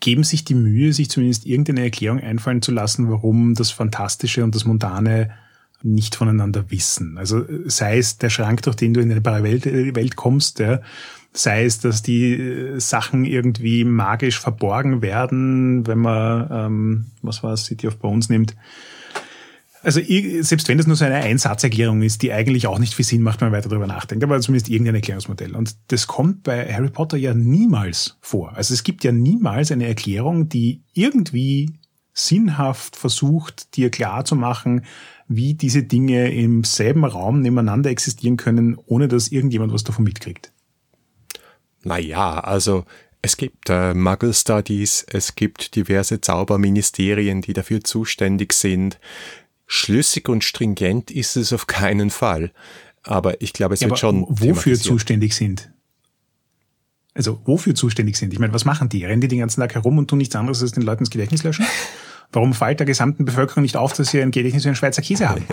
geben 0.00 0.24
sich 0.24 0.44
die 0.44 0.54
Mühe, 0.54 0.92
sich 0.92 1.10
zumindest 1.10 1.46
irgendeine 1.46 1.84
Erklärung 1.84 2.20
einfallen 2.20 2.62
zu 2.62 2.72
lassen, 2.72 3.10
warum 3.10 3.54
das 3.54 3.70
Fantastische 3.70 4.42
und 4.42 4.54
das 4.54 4.64
Mondane 4.64 5.30
nicht 5.82 6.14
voneinander 6.14 6.70
wissen. 6.70 7.16
Also 7.16 7.44
sei 7.66 7.98
es 7.98 8.18
der 8.18 8.30
Schrank, 8.30 8.62
durch 8.62 8.76
den 8.76 8.94
du 8.94 9.00
in 9.00 9.10
eine 9.10 9.20
Parallelwelt 9.20 9.96
Welt 9.96 10.16
kommst, 10.16 10.58
ja, 10.58 10.80
sei 11.32 11.64
es, 11.64 11.78
dass 11.78 12.02
die 12.02 12.32
äh, 12.32 12.80
Sachen 12.80 13.24
irgendwie 13.24 13.84
magisch 13.84 14.40
verborgen 14.40 15.02
werden, 15.02 15.86
wenn 15.86 15.98
man, 15.98 16.48
ähm, 16.50 17.06
was 17.22 17.42
war 17.42 17.52
es, 17.52 17.66
City 17.66 17.86
of 17.86 17.98
Bones 17.98 18.28
nimmt, 18.28 18.56
also 19.82 20.00
selbst 20.00 20.68
wenn 20.68 20.78
das 20.78 20.86
nur 20.86 20.96
so 20.96 21.04
eine 21.04 21.16
Einsatzerklärung 21.16 22.02
ist, 22.02 22.22
die 22.22 22.32
eigentlich 22.32 22.66
auch 22.66 22.78
nicht 22.78 22.94
viel 22.94 23.04
Sinn 23.04 23.22
macht, 23.22 23.40
wenn 23.40 23.48
man 23.48 23.58
weiter 23.58 23.68
darüber 23.68 23.86
nachdenkt, 23.86 24.22
aber 24.22 24.40
zumindest 24.40 24.68
irgendein 24.68 24.96
Erklärungsmodell. 24.96 25.56
Und 25.56 25.76
das 25.88 26.06
kommt 26.06 26.42
bei 26.42 26.72
Harry 26.72 26.90
Potter 26.90 27.16
ja 27.16 27.34
niemals 27.34 28.18
vor. 28.20 28.54
Also 28.56 28.74
es 28.74 28.82
gibt 28.82 29.04
ja 29.04 29.12
niemals 29.12 29.72
eine 29.72 29.86
Erklärung, 29.86 30.48
die 30.48 30.82
irgendwie 30.92 31.78
sinnhaft 32.12 32.96
versucht, 32.96 33.76
dir 33.76 33.90
klar 33.90 34.24
zu 34.24 34.36
machen, 34.36 34.84
wie 35.28 35.54
diese 35.54 35.82
Dinge 35.82 36.32
im 36.32 36.64
selben 36.64 37.04
Raum 37.04 37.40
nebeneinander 37.40 37.88
existieren 37.88 38.36
können, 38.36 38.76
ohne 38.86 39.08
dass 39.08 39.28
irgendjemand 39.28 39.72
was 39.72 39.84
davon 39.84 40.04
mitkriegt. 40.04 40.52
Naja, 41.82 42.40
also 42.40 42.84
es 43.22 43.36
gibt 43.36 43.68
äh, 43.68 43.94
Muggle 43.94 44.32
Studies, 44.32 45.04
es 45.08 45.34
gibt 45.34 45.76
diverse 45.76 46.20
Zauberministerien, 46.20 47.42
die 47.42 47.52
dafür 47.52 47.82
zuständig 47.82 48.54
sind. 48.54 48.98
Schlüssig 49.72 50.28
und 50.28 50.42
stringent 50.42 51.12
ist 51.12 51.36
es 51.36 51.52
auf 51.52 51.68
keinen 51.68 52.10
Fall. 52.10 52.50
Aber 53.04 53.40
ich 53.40 53.52
glaube, 53.52 53.74
es 53.74 53.80
ja, 53.80 53.88
wird 53.88 54.00
schon. 54.00 54.26
Wofür 54.28 54.76
zuständig 54.76 55.32
sind? 55.32 55.70
Also, 57.14 57.40
wofür 57.44 57.76
zuständig 57.76 58.16
sind? 58.16 58.32
Ich 58.32 58.40
meine, 58.40 58.52
was 58.52 58.64
machen 58.64 58.88
die? 58.88 59.04
Rennen 59.04 59.20
die 59.20 59.28
den 59.28 59.38
ganzen 59.38 59.60
Tag 59.60 59.76
herum 59.76 59.96
und 59.98 60.10
tun 60.10 60.18
nichts 60.18 60.34
anderes 60.34 60.60
als 60.60 60.72
den 60.72 60.82
Leuten 60.82 61.04
das 61.04 61.10
Gedächtnis 61.10 61.44
löschen? 61.44 61.64
Warum 62.32 62.52
fällt 62.52 62.80
der 62.80 62.86
gesamten 62.86 63.24
Bevölkerung 63.24 63.62
nicht 63.62 63.76
auf, 63.76 63.92
dass 63.92 64.10
sie 64.10 64.20
ein 64.20 64.32
Gedächtnis 64.32 64.64
wie 64.64 64.70
ein 64.70 64.74
Schweizer 64.74 65.02
Käse 65.02 65.28
haben? 65.28 65.46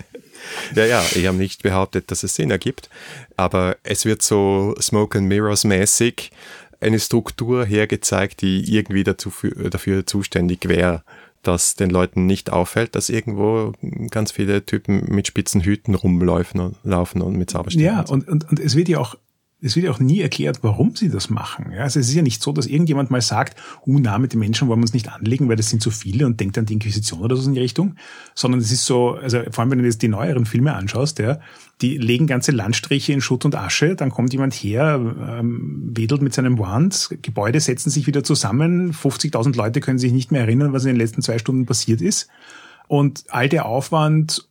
ja, 0.74 0.86
ja, 0.86 1.04
ich 1.14 1.26
habe 1.26 1.36
nicht 1.36 1.62
behauptet, 1.62 2.10
dass 2.10 2.22
es 2.22 2.34
Sinn 2.34 2.50
ergibt, 2.50 2.88
aber 3.36 3.76
es 3.82 4.06
wird 4.06 4.22
so 4.22 4.74
Smoke 4.80 5.18
and 5.18 5.28
Mirrors 5.28 5.64
mäßig 5.64 6.30
eine 6.80 6.98
Struktur 6.98 7.66
hergezeigt, 7.66 8.40
die 8.40 8.74
irgendwie 8.74 9.04
dazu, 9.04 9.30
dafür 9.70 10.06
zuständig 10.06 10.66
wäre 10.68 11.02
dass 11.42 11.74
den 11.74 11.90
Leuten 11.90 12.26
nicht 12.26 12.50
auffällt, 12.50 12.94
dass 12.94 13.08
irgendwo 13.08 13.72
ganz 14.10 14.32
viele 14.32 14.64
Typen 14.64 15.04
mit 15.08 15.26
spitzen 15.26 15.60
Hüten 15.60 15.94
rumlaufen 15.94 16.60
und, 16.60 16.76
laufen 16.84 17.20
und 17.20 17.36
mit 17.36 17.50
Zauberstäben. 17.50 17.84
Ja, 17.84 18.00
und, 18.02 18.28
und, 18.28 18.48
und 18.48 18.60
es 18.60 18.76
wird 18.76 18.88
ja 18.88 18.98
auch 18.98 19.16
es 19.62 19.76
wird 19.76 19.86
ja 19.86 19.92
auch 19.92 20.00
nie 20.00 20.20
erklärt, 20.20 20.58
warum 20.62 20.96
sie 20.96 21.08
das 21.08 21.30
machen. 21.30 21.72
Ja, 21.72 21.84
also 21.84 22.00
es 22.00 22.08
ist 22.08 22.14
ja 22.14 22.22
nicht 22.22 22.42
so, 22.42 22.52
dass 22.52 22.66
irgendjemand 22.66 23.10
mal 23.10 23.20
sagt, 23.20 23.56
uh, 23.86 23.98
na, 23.98 24.18
mit 24.18 24.32
den 24.32 24.40
Menschen 24.40 24.68
wollen 24.68 24.80
wir 24.80 24.84
uns 24.84 24.92
nicht 24.92 25.10
anlegen, 25.10 25.48
weil 25.48 25.56
das 25.56 25.70
sind 25.70 25.80
zu 25.80 25.90
viele 25.90 26.26
und 26.26 26.40
denkt 26.40 26.58
an 26.58 26.66
die 26.66 26.74
Inquisition 26.74 27.20
oder 27.20 27.36
so 27.36 27.48
in 27.48 27.54
die 27.54 27.60
Richtung. 27.60 27.94
Sondern 28.34 28.60
es 28.60 28.72
ist 28.72 28.84
so, 28.84 29.14
also 29.14 29.40
vor 29.50 29.62
allem, 29.62 29.70
wenn 29.70 29.78
du 29.78 29.84
jetzt 29.84 30.02
die 30.02 30.08
neueren 30.08 30.46
Filme 30.46 30.74
anschaust, 30.74 31.20
ja, 31.20 31.38
die 31.80 31.96
legen 31.96 32.26
ganze 32.26 32.50
Landstriche 32.50 33.12
in 33.12 33.20
Schutt 33.20 33.44
und 33.44 33.54
Asche, 33.54 33.94
dann 33.94 34.10
kommt 34.10 34.32
jemand 34.32 34.54
her, 34.54 35.00
ähm, 35.38 35.90
wedelt 35.94 36.22
mit 36.22 36.34
seinem 36.34 36.58
Wand, 36.58 37.16
Gebäude 37.22 37.60
setzen 37.60 37.90
sich 37.90 38.06
wieder 38.06 38.24
zusammen, 38.24 38.92
50.000 38.92 39.56
Leute 39.56 39.80
können 39.80 39.98
sich 39.98 40.12
nicht 40.12 40.32
mehr 40.32 40.42
erinnern, 40.42 40.72
was 40.72 40.84
in 40.84 40.90
den 40.90 40.96
letzten 40.96 41.22
zwei 41.22 41.38
Stunden 41.38 41.66
passiert 41.66 42.00
ist. 42.00 42.28
Und 42.88 43.24
all 43.28 43.48
der 43.48 43.66
Aufwand, 43.66 44.48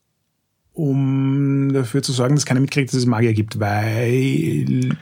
um 0.73 1.73
dafür 1.73 2.01
zu 2.01 2.11
sorgen, 2.11 2.35
dass 2.35 2.45
keiner 2.45 2.61
mitkriegt, 2.61 2.89
dass 2.89 2.97
es 2.97 3.05
Magier 3.05 3.33
gibt, 3.33 3.59
weil 3.59 4.95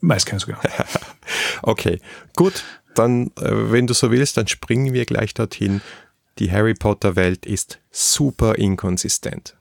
weiß 0.00 0.26
keiner 0.26 0.40
so 0.40 0.46
genau. 0.46 0.60
okay, 1.62 2.00
gut. 2.36 2.64
Dann, 2.94 3.28
äh, 3.40 3.70
wenn 3.70 3.86
du 3.86 3.94
so 3.94 4.10
willst, 4.10 4.36
dann 4.36 4.48
springen 4.48 4.92
wir 4.92 5.04
gleich 5.04 5.34
dorthin. 5.34 5.80
Die 6.38 6.50
Harry 6.50 6.74
Potter 6.74 7.16
Welt 7.16 7.46
ist 7.46 7.80
super 7.90 8.56
inkonsistent. 8.56 9.56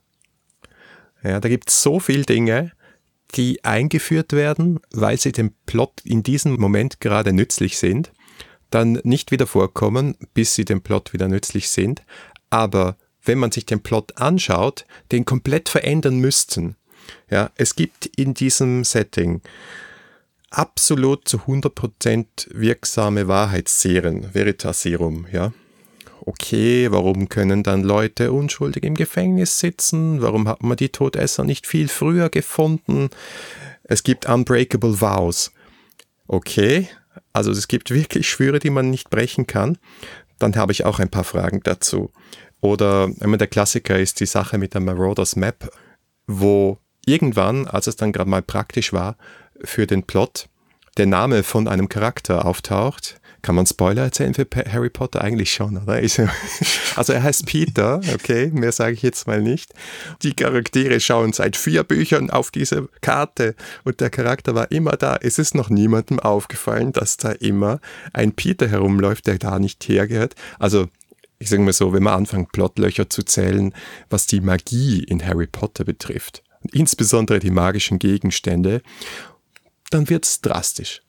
Ja, 1.23 1.39
da 1.39 1.49
gibt 1.49 1.69
es 1.69 1.81
so 1.81 1.99
viele 1.99 2.23
Dinge, 2.23 2.71
die 3.35 3.63
eingeführt 3.63 4.33
werden, 4.33 4.79
weil 4.91 5.17
sie 5.19 5.31
dem 5.31 5.53
Plot 5.65 6.01
in 6.03 6.23
diesem 6.23 6.59
Moment 6.59 6.99
gerade 6.99 7.33
nützlich 7.33 7.77
sind, 7.77 8.11
dann 8.69 8.99
nicht 9.03 9.31
wieder 9.31 9.47
vorkommen, 9.47 10.15
bis 10.33 10.55
sie 10.55 10.65
dem 10.65 10.81
Plot 10.81 11.13
wieder 11.13 11.27
nützlich 11.27 11.69
sind, 11.69 12.03
aber 12.49 12.97
wenn 13.27 13.39
man 13.39 13.51
sich 13.51 13.65
den 13.65 13.81
Plot 13.81 14.17
anschaut, 14.17 14.85
den 15.11 15.25
komplett 15.25 15.69
verändern 15.69 16.19
müssten. 16.19 16.75
Ja, 17.29 17.51
es 17.55 17.75
gibt 17.75 18.05
in 18.05 18.33
diesem 18.33 18.83
Setting 18.83 19.41
absolut 20.49 21.27
zu 21.27 21.37
100% 21.39 22.25
wirksame 22.51 23.27
Wahrheitsserien, 23.27 24.33
Veritaserum, 24.33 25.27
ja. 25.31 25.53
Okay, 26.21 26.91
warum 26.91 27.29
können 27.29 27.63
dann 27.63 27.83
Leute 27.83 28.33
unschuldig 28.33 28.83
im 28.83 28.95
Gefängnis 28.95 29.59
sitzen? 29.59 30.21
Warum 30.21 30.49
hat 30.49 30.61
man 30.61 30.75
die 30.75 30.89
Todesser 30.89 31.45
nicht 31.45 31.65
viel 31.65 31.87
früher 31.87 32.29
gefunden? 32.29 33.09
Es 33.83 34.03
gibt 34.03 34.27
Unbreakable 34.27 34.99
Vows. 34.99 35.53
Okay, 36.27 36.89
also 37.31 37.51
es 37.51 37.69
gibt 37.69 37.91
wirklich 37.91 38.27
Schwüre, 38.27 38.59
die 38.59 38.69
man 38.69 38.89
nicht 38.89 39.09
brechen 39.09 39.47
kann. 39.47 39.77
Dann 40.37 40.55
habe 40.57 40.73
ich 40.73 40.83
auch 40.83 40.99
ein 40.99 41.09
paar 41.09 41.23
Fragen 41.23 41.61
dazu. 41.63 42.11
Oder 42.61 43.09
immer 43.21 43.37
der 43.37 43.47
Klassiker 43.47 43.99
ist 43.99 44.19
die 44.19 44.25
Sache 44.25 44.57
mit 44.57 44.73
der 44.73 44.81
Marauders 44.81 45.35
Map, 45.35 45.69
wo 46.25 46.79
irgendwann, 47.05 47.67
als 47.67 47.87
es 47.87 47.95
dann 47.95 48.11
gerade 48.11 48.29
mal 48.29 48.41
praktisch 48.41 48.93
war 48.93 49.15
für 49.63 49.87
den 49.87 50.03
Plot, 50.03 50.49
der 50.97 51.05
Name 51.05 51.43
von 51.43 51.67
einem 51.67 51.89
Charakter 51.89 52.45
auftaucht. 52.45 53.19
Kann 53.43 53.55
man 53.55 53.67
Spoiler 53.67 54.01
erzählen 54.01 54.33
für 54.33 54.47
Harry 54.69 54.89
Potter? 54.89 55.21
Eigentlich 55.21 55.53
schon, 55.53 55.77
oder? 55.77 56.01
Also 56.95 57.13
er 57.13 57.21
heißt 57.21 57.45
Peter, 57.45 58.01
okay, 58.13 58.49
mehr 58.51 58.71
sage 58.71 58.93
ich 58.93 59.03
jetzt 59.03 59.27
mal 59.27 59.39
nicht. 59.39 59.71
Die 60.23 60.33
Charaktere 60.33 60.99
schauen 60.99 61.31
seit 61.31 61.55
vier 61.55 61.83
Büchern 61.83 62.31
auf 62.31 62.49
diese 62.49 62.89
Karte 63.01 63.55
und 63.83 64.01
der 64.01 64.09
Charakter 64.09 64.55
war 64.55 64.71
immer 64.71 64.93
da. 64.93 65.17
Es 65.21 65.37
ist 65.37 65.53
noch 65.53 65.69
niemandem 65.69 66.19
aufgefallen, 66.19 66.91
dass 66.91 67.17
da 67.17 67.31
immer 67.31 67.79
ein 68.13 68.33
Peter 68.33 68.67
herumläuft, 68.67 69.27
der 69.27 69.37
da 69.37 69.59
nicht 69.59 69.87
hergehört. 69.87 70.33
Also 70.57 70.89
ich 71.39 71.49
sage 71.49 71.61
mal 71.61 71.73
so, 71.73 71.93
wenn 71.93 72.03
man 72.03 72.13
anfängt, 72.13 72.51
Plotlöcher 72.51 73.09
zu 73.09 73.23
zählen, 73.23 73.73
was 74.09 74.25
die 74.27 74.41
Magie 74.41 75.03
in 75.03 75.25
Harry 75.25 75.47
Potter 75.47 75.83
betrifft, 75.83 76.43
insbesondere 76.71 77.39
die 77.39 77.51
magischen 77.51 77.99
Gegenstände, 77.99 78.81
dann 79.89 80.09
wird's 80.09 80.41
drastisch. 80.41 81.01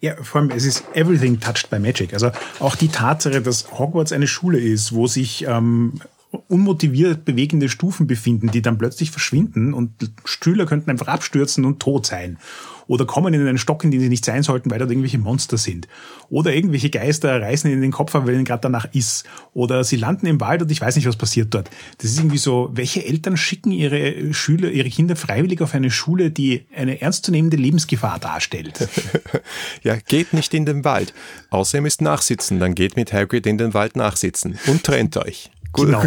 Ja, 0.00 0.14
vor 0.22 0.40
allem, 0.40 0.50
es 0.50 0.64
ist 0.64 0.84
everything 0.94 1.40
touched 1.40 1.68
by 1.68 1.80
magic. 1.80 2.14
Also 2.14 2.30
auch 2.60 2.76
die 2.76 2.88
Tatsache, 2.88 3.42
dass 3.42 3.72
Hogwarts 3.72 4.12
eine 4.12 4.28
Schule 4.28 4.60
ist, 4.60 4.92
wo 4.92 5.08
sich 5.08 5.46
ähm, 5.48 6.00
unmotiviert 6.48 7.24
bewegende 7.24 7.68
Stufen 7.68 8.06
befinden, 8.06 8.50
die 8.50 8.62
dann 8.62 8.78
plötzlich 8.78 9.10
verschwinden 9.10 9.74
und 9.74 9.90
Stühler 10.24 10.66
könnten 10.66 10.90
einfach 10.90 11.08
abstürzen 11.08 11.64
und 11.64 11.80
tot 11.80 12.06
sein 12.06 12.38
oder 12.86 13.04
kommen 13.06 13.34
in 13.34 13.46
einen 13.46 13.58
Stock, 13.58 13.84
in 13.84 13.90
den 13.90 14.00
sie 14.00 14.08
nicht 14.08 14.24
sein 14.24 14.42
sollten, 14.42 14.70
weil 14.70 14.78
dort 14.78 14.90
irgendwelche 14.90 15.18
Monster 15.18 15.58
sind. 15.58 15.88
Oder 16.30 16.54
irgendwelche 16.54 16.90
Geister 16.90 17.40
reißen 17.40 17.70
ihnen 17.70 17.82
den 17.82 17.92
Kopf 17.92 18.14
ab, 18.14 18.26
weil 18.26 18.34
ihnen 18.34 18.44
gerade 18.44 18.62
danach 18.62 18.86
ist. 18.92 19.24
Oder 19.52 19.84
sie 19.84 19.96
landen 19.96 20.26
im 20.26 20.40
Wald 20.40 20.62
und 20.62 20.70
ich 20.70 20.80
weiß 20.80 20.96
nicht, 20.96 21.06
was 21.06 21.16
passiert 21.16 21.54
dort. 21.54 21.70
Das 21.98 22.10
ist 22.10 22.18
irgendwie 22.18 22.38
so, 22.38 22.70
welche 22.72 23.04
Eltern 23.04 23.36
schicken 23.36 23.70
ihre 23.70 24.32
Schüler, 24.34 24.70
ihre 24.70 24.90
Kinder 24.90 25.16
freiwillig 25.16 25.60
auf 25.60 25.74
eine 25.74 25.90
Schule, 25.90 26.30
die 26.30 26.66
eine 26.74 27.00
ernstzunehmende 27.00 27.56
Lebensgefahr 27.56 28.18
darstellt? 28.18 28.88
ja, 29.82 29.96
geht 29.96 30.32
nicht 30.32 30.54
in 30.54 30.66
den 30.66 30.84
Wald. 30.84 31.14
Außer 31.50 31.78
ihr 31.78 31.82
müsst 31.82 32.00
nachsitzen, 32.00 32.60
dann 32.60 32.74
geht 32.74 32.96
mit 32.96 33.12
Hagrid 33.12 33.46
in 33.46 33.58
den 33.58 33.74
Wald 33.74 33.96
nachsitzen 33.96 34.58
und 34.66 34.84
trennt 34.84 35.16
euch. 35.16 35.50
Gut. 35.72 35.86
Genau. 35.86 36.04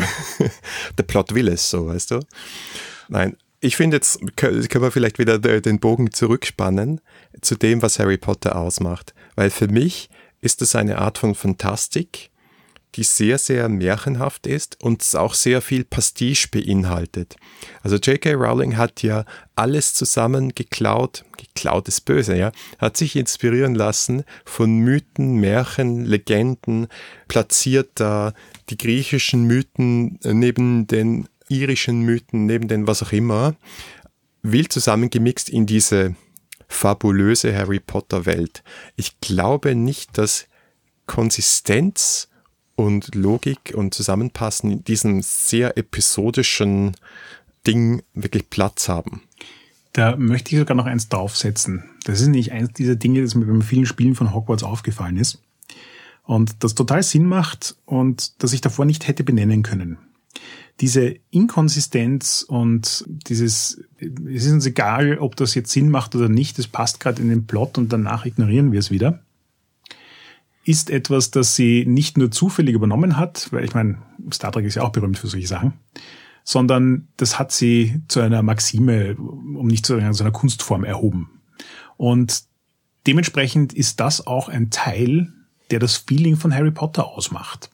Der 0.98 1.04
Plot 1.04 1.34
will 1.36 1.50
es 1.50 1.70
so, 1.70 1.88
weißt 1.88 2.12
du? 2.12 2.20
Nein, 3.10 3.36
ich 3.60 3.76
finde, 3.76 3.98
jetzt 3.98 4.20
können 4.36 4.68
wir 4.70 4.92
vielleicht 4.92 5.20
wieder 5.20 5.40
den 5.40 5.80
Bogen 5.80 6.12
zurückspannen 6.12 7.02
zu 7.42 7.56
dem, 7.56 7.82
was 7.82 8.00
Harry 8.00 8.18
Potter 8.18 8.56
ausmacht. 8.56 9.14
Weil 9.36 9.50
für 9.50 9.68
mich 9.68 10.10
ist 10.42 10.62
es 10.62 10.76
eine 10.76 11.00
Art 11.00 11.18
von 11.18 11.34
Fantastik, 11.34 12.30
die 12.96 13.04
sehr, 13.04 13.38
sehr 13.38 13.70
märchenhaft 13.70 14.48
ist 14.48 14.82
und 14.82 15.04
auch 15.16 15.34
sehr 15.34 15.62
viel 15.62 15.84
Pastiche 15.84 16.48
beinhaltet. 16.50 17.36
Also 17.82 17.98
J.K. 17.98 18.34
Rowling 18.34 18.78
hat 18.78 19.04
ja 19.04 19.26
alles 19.56 19.94
zusammen 19.94 20.54
geklaut, 20.56 21.24
geklaut 21.38 21.88
ist 21.88 22.02
böse, 22.02 22.36
ja, 22.36 22.52
hat 22.80 22.98
sich 22.98 23.16
inspirieren 23.16 23.76
lassen 23.76 24.24
von 24.46 24.80
Mythen, 24.80 25.36
Märchen, 25.36 26.06
Legenden, 26.06 26.88
platziert 27.28 27.92
da 27.96 28.34
die 28.70 28.78
griechischen 28.78 29.44
Mythen 29.44 30.20
neben 30.24 30.88
den 30.88 31.28
irischen 31.50 32.02
Mythen, 32.02 32.46
neben 32.46 32.68
den 32.68 32.88
was 32.88 33.04
auch 33.04 33.12
immer, 33.12 33.56
wild 34.42 34.72
zusammengemixt 34.72 35.50
in 35.50 35.66
diese 35.66 36.16
fabulöse 36.68 37.56
Harry 37.56 37.80
Potter 37.80 38.26
Welt. 38.26 38.64
Ich 38.96 39.20
glaube 39.20 39.76
nicht, 39.76 40.18
dass 40.18 40.48
Konsistenz 41.06 42.30
und 42.76 43.16
Logik 43.16 43.74
und 43.74 43.94
Zusammenpassen 43.94 44.72
in 44.72 44.84
diesem 44.84 45.22
sehr 45.22 45.78
episodischen 45.78 46.96
Ding 47.66 48.04
wirklich 48.14 48.50
Platz 48.50 48.88
haben. 48.88 49.24
Da 49.94 50.16
möchte 50.16 50.54
ich 50.54 50.60
sogar 50.60 50.76
noch 50.76 50.86
eins 50.86 51.10
draufsetzen. 51.10 51.84
Das 52.06 52.22
ist 52.22 52.28
nicht 52.28 52.52
eins 52.52 52.72
dieser 52.74 52.96
Dinge, 52.96 53.22
das 53.22 53.34
mir 53.34 53.46
beim 53.46 53.62
vielen 53.62 53.88
Spielen 53.88 54.16
von 54.16 54.34
Hogwarts 54.34 54.64
aufgefallen 54.64 55.18
ist. 55.18 55.42
Und 56.24 56.64
das 56.64 56.76
total 56.76 57.02
Sinn 57.02 57.26
macht 57.26 57.78
und 57.86 58.44
das 58.44 58.54
ich 58.54 58.62
davor 58.62 58.86
nicht 58.86 59.08
hätte 59.08 59.24
benennen 59.24 59.64
können 59.64 59.98
diese 60.80 61.16
Inkonsistenz 61.32 62.46
und 62.48 63.06
dieses, 63.08 63.82
es 64.00 64.46
ist 64.46 64.52
uns 64.52 64.66
egal, 64.66 65.18
ob 65.18 65.36
das 65.36 65.56
jetzt 65.56 65.72
Sinn 65.72 65.90
macht 65.90 66.16
oder 66.16 66.30
nicht, 66.30 66.58
das 66.60 66.68
passt 66.68 67.00
gerade 67.00 67.22
in 67.22 67.30
den 67.30 67.48
Plot 67.48 67.78
und 67.78 67.92
danach 67.92 68.26
ignorieren 68.26 68.72
wir 68.72 68.80
es 68.80 68.92
wieder, 68.92 69.20
ist 70.66 70.90
etwas, 70.90 71.32
das 71.32 71.56
sie 71.56 71.86
nicht 71.86 72.18
nur 72.18 72.30
zufällig 72.30 72.76
übernommen 72.76 73.18
hat, 73.18 73.48
weil 73.52 73.64
ich 73.64 73.74
meine, 73.74 73.98
Star 74.32 74.52
Trek 74.52 74.66
ist 74.66 74.76
ja 74.76 74.84
auch 74.84 74.92
berühmt 74.92 75.18
für 75.18 75.28
solche 75.28 75.48
Sachen, 75.48 75.74
sondern 76.44 77.08
das 77.18 77.40
hat 77.40 77.52
sie 77.52 78.02
zu 78.08 78.20
einer 78.20 78.44
Maxime, 78.44 79.16
um 79.16 79.66
nicht 79.68 79.86
zu 79.86 79.96
sagen, 79.96 80.14
zu 80.14 80.24
einer 80.24 80.32
Kunstform 80.32 80.84
erhoben. 80.84 81.30
Und 81.96 82.44
dementsprechend 83.08 83.74
ist 83.74 84.00
das 84.00 84.28
auch 84.28 84.48
ein 84.48 84.70
Teil, 84.70 85.34
der 85.72 85.80
das 85.80 85.98
Feeling 85.98 86.36
von 86.36 86.54
Harry 86.54 86.72
Potter 86.72 87.08
ausmacht. 87.08 87.72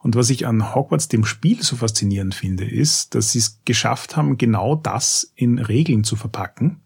Und 0.00 0.14
was 0.14 0.30
ich 0.30 0.46
an 0.46 0.74
Hogwarts 0.74 1.08
dem 1.08 1.24
Spiel 1.24 1.62
so 1.62 1.76
faszinierend 1.76 2.34
finde, 2.34 2.64
ist, 2.64 3.14
dass 3.14 3.32
sie 3.32 3.40
es 3.40 3.60
geschafft 3.64 4.16
haben, 4.16 4.38
genau 4.38 4.76
das 4.76 5.32
in 5.34 5.58
Regeln 5.58 6.04
zu 6.04 6.16
verpacken. 6.16 6.80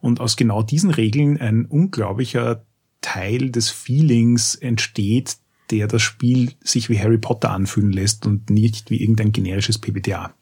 Und 0.00 0.20
aus 0.20 0.36
genau 0.36 0.62
diesen 0.62 0.90
Regeln 0.90 1.38
ein 1.40 1.66
unglaublicher 1.66 2.64
Teil 3.00 3.50
des 3.50 3.70
Feelings 3.70 4.54
entsteht, 4.54 5.36
der 5.70 5.86
das 5.86 6.02
Spiel 6.02 6.52
sich 6.60 6.88
wie 6.88 6.98
Harry 6.98 7.18
Potter 7.18 7.50
anfühlen 7.50 7.92
lässt 7.92 8.26
und 8.26 8.48
nicht 8.48 8.90
wie 8.90 9.00
irgendein 9.00 9.32
generisches 9.32 9.78
PBTA. 9.78 10.32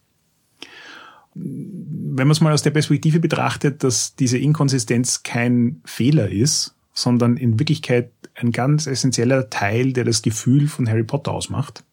Wenn 1.35 2.27
man 2.27 2.31
es 2.31 2.41
mal 2.41 2.53
aus 2.53 2.63
der 2.63 2.71
Perspektive 2.71 3.21
betrachtet, 3.21 3.83
dass 3.85 4.15
diese 4.15 4.39
Inkonsistenz 4.39 5.23
kein 5.23 5.81
Fehler 5.85 6.31
ist, 6.31 6.75
sondern 6.95 7.37
in 7.37 7.59
Wirklichkeit 7.59 8.11
ein 8.35 8.53
ganz 8.53 8.87
essentieller 8.87 9.51
Teil, 9.51 9.93
der 9.93 10.05
das 10.05 10.23
Gefühl 10.23 10.69
von 10.69 10.89
Harry 10.89 11.05
Potter 11.05 11.33
ausmacht, 11.33 11.85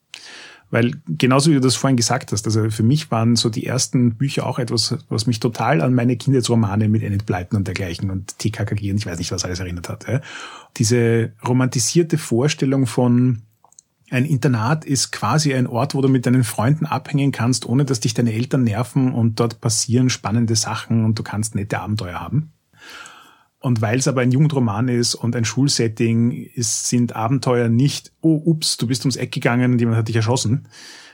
weil 0.74 0.94
genauso 1.08 1.52
wie 1.52 1.54
du 1.54 1.60
das 1.60 1.76
vorhin 1.76 1.98
gesagt 1.98 2.32
hast, 2.32 2.48
also 2.48 2.72
für 2.72 2.82
mich 2.82 3.12
waren 3.12 3.36
so 3.36 3.52
die 3.52 3.68
ersten 3.68 4.16
Bücher 4.16 4.48
auch 4.48 4.58
etwas, 4.58 4.98
was 5.08 5.28
mich 5.28 5.40
total 5.40 5.82
an 5.82 5.94
meine 5.94 6.18
Kindheitsromane 6.18 6.90
mit 6.90 7.04
Enid 7.04 7.28
Blyton 7.28 7.58
und 7.58 7.68
dergleichen 7.68 8.10
und 8.10 8.40
TKKG 8.40 8.90
und 8.90 8.98
ich 8.98 9.06
weiß 9.06 9.20
nicht, 9.20 9.32
was 9.32 9.46
alles 9.46 9.60
erinnert 9.60 9.88
hat. 9.88 10.08
Ja. 10.08 10.20
Diese 10.78 11.34
romantisierte 11.48 12.18
Vorstellung 12.18 12.88
von 12.88 13.44
ein 14.10 14.26
Internat 14.26 14.84
ist 14.84 15.12
quasi 15.12 15.54
ein 15.54 15.68
Ort, 15.68 15.94
wo 15.94 16.02
du 16.02 16.08
mit 16.08 16.26
deinen 16.26 16.44
Freunden 16.44 16.88
abhängen 16.88 17.32
kannst, 17.32 17.68
ohne 17.68 17.86
dass 17.86 18.00
dich 18.00 18.16
deine 18.16 18.34
Eltern 18.34 18.64
nerven 18.64 19.14
und 19.14 19.40
dort 19.40 19.62
passieren 19.62 20.10
spannende 20.10 20.56
Sachen 20.56 21.06
und 21.06 21.20
du 21.20 21.24
kannst 21.24 21.54
nette 21.54 21.82
Abenteuer 21.82 22.20
haben. 22.20 22.53
Und 23.64 23.80
weil 23.80 23.98
es 23.98 24.10
aber 24.10 24.20
ein 24.20 24.32
Jugendroman 24.32 24.90
ist 24.90 25.16
und 25.16 25.38
ein 25.38 25.46
Schulsetting, 25.46 26.32
ist, 26.32 26.90
sind 26.90 27.16
Abenteuer 27.16 27.70
nicht, 27.70 28.12
oh, 28.20 28.42
ups, 28.44 28.76
du 28.76 28.88
bist 28.88 29.06
ums 29.06 29.16
Eck 29.16 29.32
gegangen 29.32 29.72
und 29.72 29.80
jemand 29.80 29.98
hat 29.98 30.10
dich 30.10 30.18
erschossen, 30.18 30.68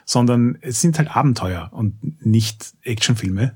sondern 0.03 0.57
es 0.61 0.81
sind 0.81 0.97
halt 0.97 1.15
Abenteuer 1.15 1.69
und 1.71 2.25
nicht 2.25 2.73
Actionfilme. 2.81 3.55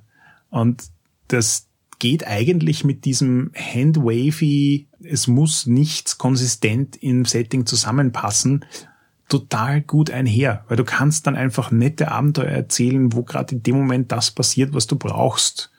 Und 0.52 0.84
das 1.28 1.70
geht 1.98 2.28
eigentlich 2.28 2.84
mit 2.84 3.04
diesem 3.06 3.52
Handwavy, 3.56 4.88
es 5.02 5.26
muss 5.26 5.66
nichts 5.66 6.20
konsistent 6.20 6.96
im 6.98 7.26
Setting 7.26 7.66
zusammenpassen, 7.66 8.64
total 9.28 9.82
gut 9.82 10.12
einher, 10.12 10.66
weil 10.68 10.78
du 10.78 10.84
kannst 10.84 11.26
dann 11.26 11.36
einfach 11.36 11.72
nette 11.72 12.12
Abenteuer 12.12 12.46
erzählen, 12.46 13.12
wo 13.12 13.24
gerade 13.24 13.56
in 13.56 13.64
dem 13.64 13.76
Moment 13.76 14.12
das 14.12 14.30
passiert, 14.30 14.76
was 14.76 14.86
du 14.86 14.98
brauchst. 14.98 15.72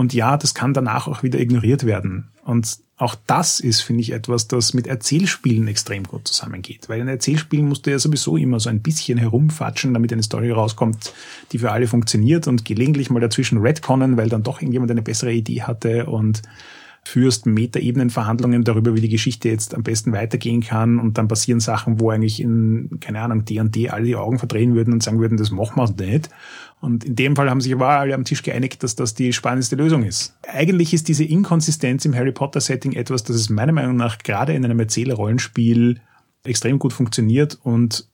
Und 0.00 0.14
ja, 0.14 0.38
das 0.38 0.54
kann 0.54 0.72
danach 0.72 1.08
auch 1.08 1.22
wieder 1.22 1.38
ignoriert 1.38 1.84
werden. 1.84 2.28
Und 2.42 2.78
auch 2.96 3.14
das 3.26 3.60
ist, 3.60 3.82
finde 3.82 4.00
ich, 4.00 4.12
etwas, 4.12 4.48
das 4.48 4.72
mit 4.72 4.86
Erzählspielen 4.86 5.68
extrem 5.68 6.04
gut 6.04 6.26
zusammengeht. 6.26 6.88
Weil 6.88 7.02
in 7.02 7.08
Erzählspielen 7.08 7.68
musst 7.68 7.84
du 7.84 7.90
ja 7.90 7.98
sowieso 7.98 8.38
immer 8.38 8.60
so 8.60 8.70
ein 8.70 8.80
bisschen 8.80 9.18
herumfatschen, 9.18 9.92
damit 9.92 10.10
eine 10.10 10.22
Story 10.22 10.52
rauskommt, 10.52 11.12
die 11.52 11.58
für 11.58 11.72
alle 11.72 11.86
funktioniert 11.86 12.48
und 12.48 12.64
gelegentlich 12.64 13.10
mal 13.10 13.20
dazwischen 13.20 13.58
retconnen, 13.58 14.16
weil 14.16 14.30
dann 14.30 14.42
doch 14.42 14.62
irgendjemand 14.62 14.90
eine 14.90 15.02
bessere 15.02 15.34
Idee 15.34 15.64
hatte 15.64 16.06
und 16.06 16.40
führst 17.04 17.46
Metaebenenverhandlungen 17.46 18.62
darüber, 18.62 18.94
wie 18.94 19.00
die 19.00 19.08
Geschichte 19.08 19.48
jetzt 19.48 19.74
am 19.74 19.82
besten 19.82 20.12
weitergehen 20.12 20.60
kann 20.60 20.98
und 20.98 21.18
dann 21.18 21.28
passieren 21.28 21.60
Sachen, 21.60 21.98
wo 21.98 22.10
eigentlich 22.10 22.40
in, 22.40 22.98
keine 23.00 23.20
Ahnung, 23.20 23.44
D&D 23.44 23.88
alle 23.88 24.04
die 24.04 24.16
Augen 24.16 24.38
verdrehen 24.38 24.74
würden 24.74 24.92
und 24.92 25.02
sagen 25.02 25.20
würden, 25.20 25.38
das 25.38 25.50
machen 25.50 25.76
wir 25.76 26.06
nicht. 26.06 26.28
Und 26.80 27.04
in 27.04 27.16
dem 27.16 27.36
Fall 27.36 27.50
haben 27.50 27.60
sich 27.60 27.72
aber 27.74 27.88
alle 27.88 28.14
am 28.14 28.24
Tisch 28.24 28.42
geeinigt, 28.42 28.82
dass 28.82 28.96
das 28.96 29.14
die 29.14 29.32
spannendste 29.32 29.76
Lösung 29.76 30.04
ist. 30.04 30.36
Eigentlich 30.46 30.94
ist 30.94 31.08
diese 31.08 31.24
Inkonsistenz 31.24 32.04
im 32.04 32.14
Harry 32.14 32.32
Potter 32.32 32.60
Setting 32.60 32.92
etwas, 32.92 33.24
das 33.24 33.36
es 33.36 33.50
meiner 33.50 33.72
Meinung 33.72 33.96
nach 33.96 34.18
gerade 34.18 34.54
in 34.54 34.64
einem 34.64 34.80
Erzählerrollenspiel 34.80 36.00
extrem 36.44 36.78
gut 36.78 36.92
funktioniert 36.92 37.58
und 37.62 38.08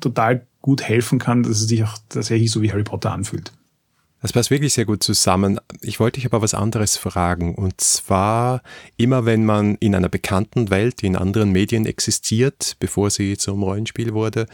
total 0.00 0.46
gut 0.60 0.82
helfen 0.82 1.18
kann, 1.18 1.42
dass 1.42 1.60
es 1.60 1.68
sich 1.68 1.84
auch 1.84 1.98
tatsächlich 2.08 2.50
so 2.50 2.62
wie 2.62 2.70
Harry 2.70 2.84
Potter 2.84 3.12
anfühlt. 3.12 3.52
Das 4.22 4.32
passt 4.32 4.50
wirklich 4.50 4.72
sehr 4.72 4.84
gut 4.84 5.02
zusammen. 5.02 5.60
Ich 5.80 5.98
wollte 5.98 6.20
dich 6.20 6.26
aber 6.26 6.40
was 6.42 6.54
anderes 6.54 6.96
fragen. 6.96 7.56
Und 7.56 7.80
zwar, 7.80 8.62
immer 8.96 9.26
wenn 9.26 9.44
man 9.44 9.74
in 9.80 9.96
einer 9.96 10.08
bekannten 10.08 10.70
Welt, 10.70 11.02
die 11.02 11.06
in 11.06 11.16
anderen 11.16 11.50
Medien 11.50 11.86
existiert, 11.86 12.76
bevor 12.78 13.10
sie 13.10 13.36
zum 13.36 13.64
Rollenspiel 13.64 14.14
wurde, 14.14 14.46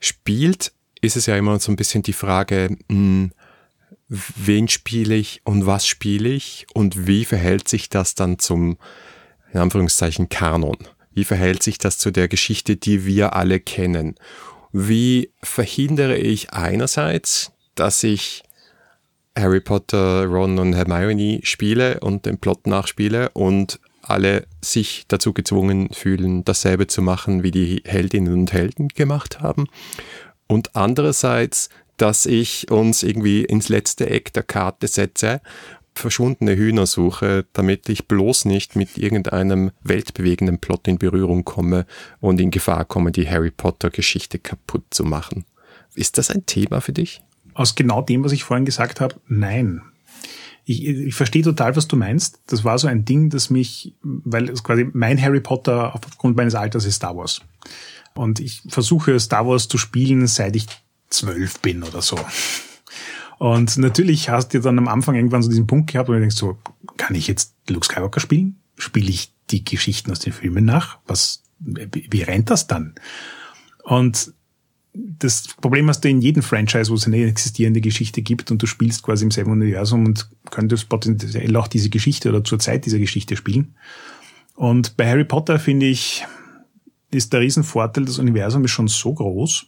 spielt, 0.00 0.72
ist 1.00 1.16
es 1.16 1.26
ja 1.26 1.36
immer 1.36 1.60
so 1.60 1.70
ein 1.70 1.76
bisschen 1.76 2.02
die 2.02 2.12
Frage, 2.12 2.76
mh, 2.88 2.96
hm, 2.96 3.32
wen 4.08 4.68
spiele 4.68 5.14
ich 5.14 5.40
und 5.44 5.66
was 5.66 5.86
spiele 5.86 6.28
ich 6.28 6.66
und 6.74 7.06
wie 7.06 7.24
verhält 7.24 7.68
sich 7.68 7.88
das 7.88 8.16
dann 8.16 8.40
zum, 8.40 8.78
in 9.52 9.60
Anführungszeichen, 9.60 10.28
Kanon? 10.28 10.78
Wie 11.12 11.24
verhält 11.24 11.62
sich 11.62 11.78
das 11.78 11.98
zu 11.98 12.10
der 12.10 12.26
Geschichte, 12.26 12.76
die 12.76 13.06
wir 13.06 13.34
alle 13.34 13.60
kennen? 13.60 14.16
Wie 14.72 15.30
verhindere 15.40 16.16
ich 16.16 16.52
einerseits, 16.52 17.53
dass 17.74 18.02
ich 18.02 18.42
Harry 19.36 19.60
Potter, 19.60 20.26
Ron 20.26 20.58
und 20.58 20.74
Hermione 20.74 21.40
spiele 21.42 22.00
und 22.00 22.26
den 22.26 22.38
Plot 22.38 22.66
nachspiele 22.66 23.30
und 23.30 23.80
alle 24.02 24.46
sich 24.60 25.04
dazu 25.08 25.32
gezwungen 25.32 25.88
fühlen, 25.92 26.44
dasselbe 26.44 26.86
zu 26.86 27.02
machen, 27.02 27.42
wie 27.42 27.50
die 27.50 27.82
Heldinnen 27.84 28.32
und 28.32 28.52
Helden 28.52 28.88
gemacht 28.88 29.40
haben. 29.40 29.66
Und 30.46 30.76
andererseits, 30.76 31.68
dass 31.96 32.26
ich 32.26 32.70
uns 32.70 33.02
irgendwie 33.02 33.44
ins 33.44 33.68
letzte 33.68 34.08
Eck 34.08 34.32
der 34.32 34.42
Karte 34.42 34.88
setze, 34.88 35.40
verschwundene 35.94 36.56
Hühner 36.56 36.86
suche, 36.86 37.46
damit 37.52 37.88
ich 37.88 38.06
bloß 38.06 38.46
nicht 38.46 38.76
mit 38.76 38.98
irgendeinem 38.98 39.70
weltbewegenden 39.82 40.58
Plot 40.58 40.88
in 40.88 40.98
Berührung 40.98 41.44
komme 41.44 41.86
und 42.20 42.40
in 42.40 42.50
Gefahr 42.50 42.84
komme, 42.84 43.12
die 43.12 43.28
Harry 43.28 43.50
Potter 43.50 43.90
Geschichte 43.90 44.38
kaputt 44.38 44.84
zu 44.90 45.04
machen. 45.04 45.44
Ist 45.94 46.18
das 46.18 46.30
ein 46.30 46.46
Thema 46.46 46.80
für 46.80 46.92
dich? 46.92 47.22
Aus 47.54 47.74
genau 47.74 48.02
dem, 48.02 48.24
was 48.24 48.32
ich 48.32 48.44
vorhin 48.44 48.64
gesagt 48.64 49.00
habe, 49.00 49.16
nein. 49.26 49.82
Ich, 50.66 50.84
ich 50.86 51.14
verstehe 51.14 51.42
total, 51.42 51.76
was 51.76 51.88
du 51.88 51.96
meinst. 51.96 52.40
Das 52.46 52.64
war 52.64 52.78
so 52.78 52.88
ein 52.88 53.04
Ding, 53.04 53.28
das 53.30 53.50
mich, 53.50 53.94
weil 54.02 54.48
es 54.48 54.62
quasi 54.62 54.88
mein 54.92 55.20
Harry 55.20 55.40
Potter 55.40 55.94
aufgrund 55.94 56.36
meines 56.36 56.54
Alters 56.54 56.86
ist 56.86 56.96
Star 56.96 57.16
Wars. 57.16 57.42
Und 58.14 58.40
ich 58.40 58.62
versuche 58.68 59.18
Star 59.20 59.46
Wars 59.46 59.68
zu 59.68 59.76
spielen, 59.76 60.26
seit 60.26 60.56
ich 60.56 60.66
zwölf 61.10 61.60
bin 61.60 61.82
oder 61.82 62.00
so. 62.00 62.18
Und 63.38 63.76
natürlich 63.76 64.30
hast 64.30 64.54
du 64.54 64.60
dann 64.60 64.78
am 64.78 64.88
Anfang 64.88 65.16
irgendwann 65.16 65.42
so 65.42 65.50
diesen 65.50 65.66
Punkt 65.66 65.92
gehabt, 65.92 66.08
wo 66.08 66.12
du 66.12 66.20
denkst 66.20 66.36
so, 66.36 66.58
kann 66.96 67.14
ich 67.14 67.26
jetzt 67.26 67.54
Luke 67.68 67.84
Skywalker 67.84 68.20
spielen? 68.20 68.60
Spiele 68.78 69.10
ich 69.10 69.34
die 69.50 69.64
Geschichten 69.64 70.10
aus 70.10 70.20
den 70.20 70.32
Filmen 70.32 70.64
nach? 70.64 70.98
Was, 71.06 71.42
wie 71.58 72.22
rennt 72.22 72.50
das 72.50 72.66
dann? 72.66 72.94
Und 73.82 74.32
das 74.94 75.48
Problem 75.60 75.88
hast 75.88 76.04
du 76.04 76.08
in 76.08 76.20
jedem 76.20 76.42
Franchise, 76.42 76.90
wo 76.90 76.94
es 76.94 77.06
eine 77.06 77.24
existierende 77.24 77.80
Geschichte 77.80 78.22
gibt 78.22 78.50
und 78.50 78.62
du 78.62 78.66
spielst 78.66 79.02
quasi 79.02 79.24
im 79.24 79.32
selben 79.32 79.50
Universum 79.50 80.06
und 80.06 80.28
könntest 80.50 80.88
potenziell 80.88 81.56
auch 81.56 81.66
diese 81.66 81.90
Geschichte 81.90 82.28
oder 82.28 82.44
zur 82.44 82.60
Zeit 82.60 82.86
dieser 82.86 82.98
Geschichte 82.98 83.36
spielen. 83.36 83.74
Und 84.54 84.96
bei 84.96 85.08
Harry 85.08 85.24
Potter 85.24 85.58
finde 85.58 85.86
ich, 85.86 86.24
ist 87.10 87.32
der 87.32 87.40
Riesenvorteil, 87.40 88.04
das 88.04 88.20
Universum 88.20 88.64
ist 88.64 88.70
schon 88.70 88.86
so 88.86 89.12
groß, 89.14 89.66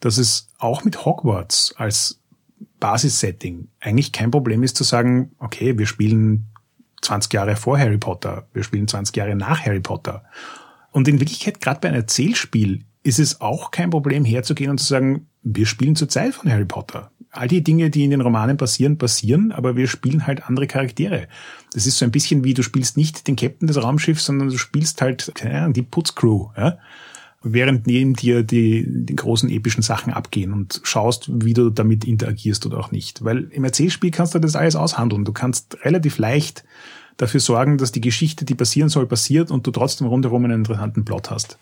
dass 0.00 0.16
es 0.16 0.48
auch 0.58 0.82
mit 0.82 1.04
Hogwarts 1.04 1.74
als 1.76 2.20
Basissetting 2.80 3.68
eigentlich 3.80 4.12
kein 4.12 4.30
Problem 4.30 4.62
ist 4.62 4.76
zu 4.76 4.84
sagen, 4.84 5.32
okay, 5.38 5.76
wir 5.78 5.86
spielen 5.86 6.46
20 7.02 7.32
Jahre 7.34 7.56
vor 7.56 7.78
Harry 7.78 7.98
Potter, 7.98 8.48
wir 8.54 8.62
spielen 8.62 8.88
20 8.88 9.14
Jahre 9.14 9.34
nach 9.34 9.64
Harry 9.66 9.80
Potter. 9.80 10.24
Und 10.90 11.06
in 11.06 11.20
Wirklichkeit, 11.20 11.60
gerade 11.60 11.80
bei 11.80 11.88
einem 11.88 12.00
Erzählspiel, 12.00 12.84
ist 13.08 13.18
es 13.18 13.40
auch 13.40 13.70
kein 13.70 13.88
Problem 13.88 14.24
herzugehen 14.24 14.70
und 14.70 14.78
zu 14.78 14.86
sagen, 14.86 15.26
wir 15.42 15.64
spielen 15.64 15.96
zur 15.96 16.08
Zeit 16.08 16.34
von 16.34 16.50
Harry 16.50 16.66
Potter. 16.66 17.10
All 17.30 17.48
die 17.48 17.64
Dinge, 17.64 17.88
die 17.88 18.04
in 18.04 18.10
den 18.10 18.20
Romanen 18.20 18.58
passieren, 18.58 18.98
passieren, 18.98 19.50
aber 19.50 19.76
wir 19.76 19.88
spielen 19.88 20.26
halt 20.26 20.44
andere 20.46 20.66
Charaktere. 20.66 21.26
Das 21.72 21.86
ist 21.86 21.98
so 21.98 22.04
ein 22.04 22.10
bisschen 22.10 22.44
wie, 22.44 22.52
du 22.54 22.62
spielst 22.62 22.96
nicht 22.98 23.26
den 23.26 23.36
Captain 23.36 23.66
des 23.66 23.82
Raumschiffs, 23.82 24.26
sondern 24.26 24.50
du 24.50 24.58
spielst 24.58 25.00
halt 25.00 25.32
keine 25.34 25.58
Ahnung, 25.58 25.72
die 25.72 25.82
Putzcrew. 25.82 26.48
Ja? 26.56 26.78
während 27.40 27.86
neben 27.86 28.14
dir 28.14 28.42
die, 28.42 28.84
die 28.86 29.16
großen 29.16 29.48
epischen 29.48 29.82
Sachen 29.82 30.12
abgehen 30.12 30.52
und 30.52 30.80
schaust, 30.82 31.30
wie 31.32 31.54
du 31.54 31.70
damit 31.70 32.04
interagierst 32.04 32.66
oder 32.66 32.78
auch 32.78 32.90
nicht. 32.90 33.24
Weil 33.24 33.44
im 33.52 33.64
Erzählspiel 33.64 34.10
kannst 34.10 34.34
du 34.34 34.40
das 34.40 34.56
alles 34.56 34.74
aushandeln. 34.74 35.24
Du 35.24 35.32
kannst 35.32 35.78
relativ 35.84 36.18
leicht 36.18 36.64
dafür 37.16 37.40
sorgen, 37.40 37.78
dass 37.78 37.92
die 37.92 38.00
Geschichte, 38.00 38.44
die 38.44 38.56
passieren 38.56 38.88
soll, 38.88 39.06
passiert 39.06 39.50
und 39.50 39.66
du 39.66 39.70
trotzdem 39.70 40.08
rundherum 40.08 40.44
einen 40.44 40.60
interessanten 40.60 41.04
Plot 41.04 41.30
hast. 41.30 41.58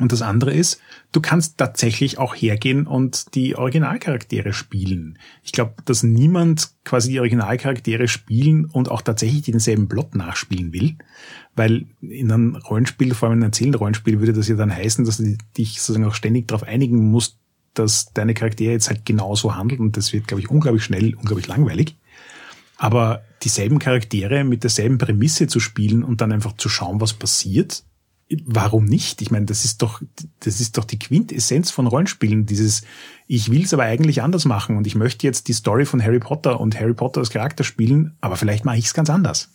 Und 0.00 0.10
das 0.10 0.22
andere 0.22 0.52
ist, 0.52 0.80
du 1.12 1.20
kannst 1.20 1.56
tatsächlich 1.56 2.18
auch 2.18 2.34
hergehen 2.34 2.88
und 2.88 3.36
die 3.36 3.54
Originalcharaktere 3.54 4.52
spielen. 4.52 5.18
Ich 5.44 5.52
glaube, 5.52 5.74
dass 5.84 6.02
niemand 6.02 6.70
quasi 6.84 7.12
die 7.12 7.20
Originalcharaktere 7.20 8.08
spielen 8.08 8.64
und 8.64 8.90
auch 8.90 9.02
tatsächlich 9.02 9.42
denselben 9.42 9.88
Plot 9.88 10.16
nachspielen 10.16 10.72
will, 10.72 10.96
weil 11.54 11.86
in 12.00 12.32
einem 12.32 12.56
Rollenspiel, 12.56 13.14
vor 13.14 13.28
allem 13.28 13.38
in 13.38 13.42
einem 13.44 13.50
erzählenden 13.50 13.78
Rollenspiel, 13.78 14.18
würde 14.18 14.32
das 14.32 14.48
ja 14.48 14.56
dann 14.56 14.74
heißen, 14.74 15.04
dass 15.04 15.18
du 15.18 15.36
dich 15.56 15.80
sozusagen 15.80 16.06
auch 16.06 16.14
ständig 16.14 16.48
darauf 16.48 16.66
einigen 16.66 17.12
musst, 17.12 17.38
dass 17.74 18.12
deine 18.12 18.34
Charaktere 18.34 18.72
jetzt 18.72 18.88
halt 18.88 19.06
genauso 19.06 19.54
handeln 19.54 19.80
und 19.80 19.96
das 19.96 20.12
wird, 20.12 20.26
glaube 20.26 20.40
ich, 20.40 20.50
unglaublich 20.50 20.82
schnell, 20.82 21.14
unglaublich 21.14 21.46
langweilig. 21.46 21.96
Aber 22.78 23.22
dieselben 23.44 23.78
Charaktere 23.78 24.42
mit 24.42 24.64
derselben 24.64 24.98
Prämisse 24.98 25.46
zu 25.46 25.60
spielen 25.60 26.02
und 26.02 26.20
dann 26.20 26.32
einfach 26.32 26.56
zu 26.56 26.68
schauen, 26.68 27.00
was 27.00 27.12
passiert, 27.12 27.84
warum 28.44 28.84
nicht? 28.84 29.22
Ich 29.22 29.30
meine, 29.30 29.46
das 29.46 29.64
ist 29.64 29.82
doch, 29.82 30.02
das 30.40 30.60
ist 30.60 30.78
doch 30.78 30.84
die 30.84 30.98
Quintessenz 30.98 31.70
von 31.70 31.86
Rollenspielen, 31.86 32.46
dieses, 32.46 32.82
ich 33.26 33.50
will 33.50 33.64
es 33.64 33.74
aber 33.74 33.84
eigentlich 33.84 34.22
anders 34.22 34.44
machen 34.44 34.76
und 34.76 34.86
ich 34.86 34.94
möchte 34.94 35.26
jetzt 35.26 35.48
die 35.48 35.52
Story 35.52 35.84
von 35.84 36.02
Harry 36.02 36.20
Potter 36.20 36.60
und 36.60 36.78
Harry 36.78 36.94
Potter 36.94 37.20
als 37.20 37.30
Charakter 37.30 37.64
spielen, 37.64 38.16
aber 38.20 38.36
vielleicht 38.36 38.64
mache 38.64 38.78
ich 38.78 38.86
es 38.86 38.94
ganz 38.94 39.10
anders. 39.10 39.50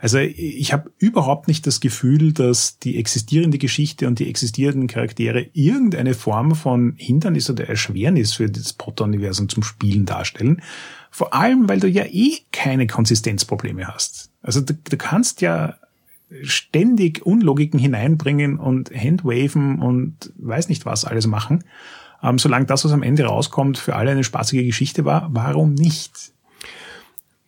Also 0.00 0.18
ich 0.18 0.72
habe 0.74 0.92
überhaupt 0.98 1.48
nicht 1.48 1.66
das 1.66 1.80
Gefühl, 1.80 2.34
dass 2.34 2.78
die 2.78 2.98
existierende 2.98 3.56
Geschichte 3.56 4.06
und 4.06 4.18
die 4.18 4.28
existierenden 4.28 4.86
Charaktere 4.86 5.46
irgendeine 5.54 6.12
Form 6.12 6.54
von 6.54 6.92
Hindernis 6.98 7.48
oder 7.48 7.68
Erschwernis 7.68 8.34
für 8.34 8.50
das 8.50 8.74
Potter-Universum 8.74 9.48
zum 9.48 9.62
Spielen 9.62 10.04
darstellen. 10.04 10.60
Vor 11.10 11.32
allem, 11.32 11.70
weil 11.70 11.80
du 11.80 11.88
ja 11.88 12.04
eh 12.04 12.36
keine 12.52 12.86
Konsistenzprobleme 12.86 13.86
hast. 13.86 14.30
Also 14.42 14.60
du, 14.60 14.74
du 14.74 14.96
kannst 14.98 15.40
ja 15.40 15.78
ständig 16.42 17.24
Unlogiken 17.24 17.78
hineinbringen 17.78 18.58
und 18.58 18.90
Handwaven 18.90 19.80
und 19.80 20.32
weiß 20.36 20.68
nicht 20.68 20.86
was 20.86 21.04
alles 21.04 21.26
machen. 21.26 21.64
Ähm, 22.22 22.38
solange 22.38 22.66
das, 22.66 22.84
was 22.84 22.92
am 22.92 23.02
Ende 23.02 23.24
rauskommt, 23.24 23.78
für 23.78 23.96
alle 23.96 24.10
eine 24.10 24.24
spaßige 24.24 24.64
Geschichte 24.64 25.04
war, 25.04 25.28
warum 25.32 25.74
nicht? 25.74 26.32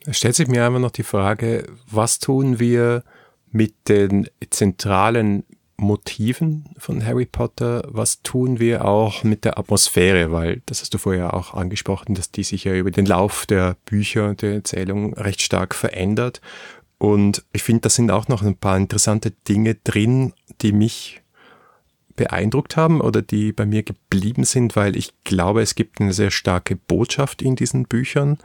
Da 0.05 0.13
stellt 0.13 0.37
sich 0.37 0.49
mir 0.49 0.65
einfach 0.65 0.81
noch 0.81 0.91
die 0.91 1.03
Frage, 1.03 1.67
was 1.91 2.19
tun 2.19 2.61
wir 2.61 3.03
mit 3.51 3.89
den 3.89 4.29
zentralen 4.51 5.45
Motiven 5.79 6.65
von 6.79 7.05
Harry 7.05 7.27
Potter, 7.27 7.83
was 7.89 8.23
tun 8.23 8.59
wir 8.59 8.85
auch 8.85 9.25
mit 9.25 9.45
der 9.45 9.59
Atmosphäre, 9.59 10.33
weil 10.33 10.63
das 10.67 10.81
hast 10.81 10.95
du 10.95 10.99
vorher 10.99 11.35
auch 11.35 11.53
angesprochen, 11.53 12.15
dass 12.15 12.31
die 12.31 12.45
sich 12.45 12.65
ja 12.65 12.75
über 12.75 12.91
den 12.91 13.05
Lauf 13.05 13.47
der 13.47 13.77
Bücher 13.85 14.29
und 14.29 14.43
der 14.43 14.55
Erzählung 14.55 15.13
recht 15.15 15.43
stark 15.43 15.75
verändert. 15.75 16.41
Und 16.99 17.45
ich 17.53 17.63
finde, 17.63 17.83
da 17.83 17.89
sind 17.91 18.11
auch 18.11 18.29
noch 18.29 18.43
ein 18.43 18.57
paar 18.57 18.77
interessante 18.77 19.31
Dinge 19.31 19.75
drin, 19.75 20.33
die 20.63 20.73
mich 20.73 21.23
beeindruckt 22.17 22.77
haben 22.77 23.01
oder 23.03 23.21
die 23.21 23.53
bei 23.53 23.67
mir 23.67 23.83
geblieben 23.83 24.45
sind, 24.45 24.75
weil 24.75 24.97
ich 24.97 25.13
glaube, 25.25 25.61
es 25.61 25.75
gibt 25.75 26.01
eine 26.01 26.15
sehr 26.15 26.31
starke 26.31 26.75
Botschaft 26.75 27.43
in 27.43 27.57
diesen 27.57 27.85
Büchern. 27.85 28.39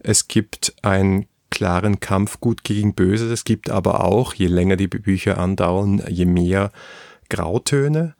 Es 0.00 0.26
gibt 0.26 0.74
einen 0.82 1.26
klaren 1.50 2.00
Kampf 2.00 2.40
gut 2.40 2.64
gegen 2.64 2.94
böse. 2.94 3.32
Es 3.32 3.44
gibt 3.44 3.70
aber 3.70 4.04
auch, 4.04 4.34
je 4.34 4.46
länger 4.46 4.76
die 4.76 4.88
Bücher 4.88 5.38
andauern, 5.38 6.02
je 6.08 6.24
mehr 6.24 6.72
Grautöne. 7.28 8.14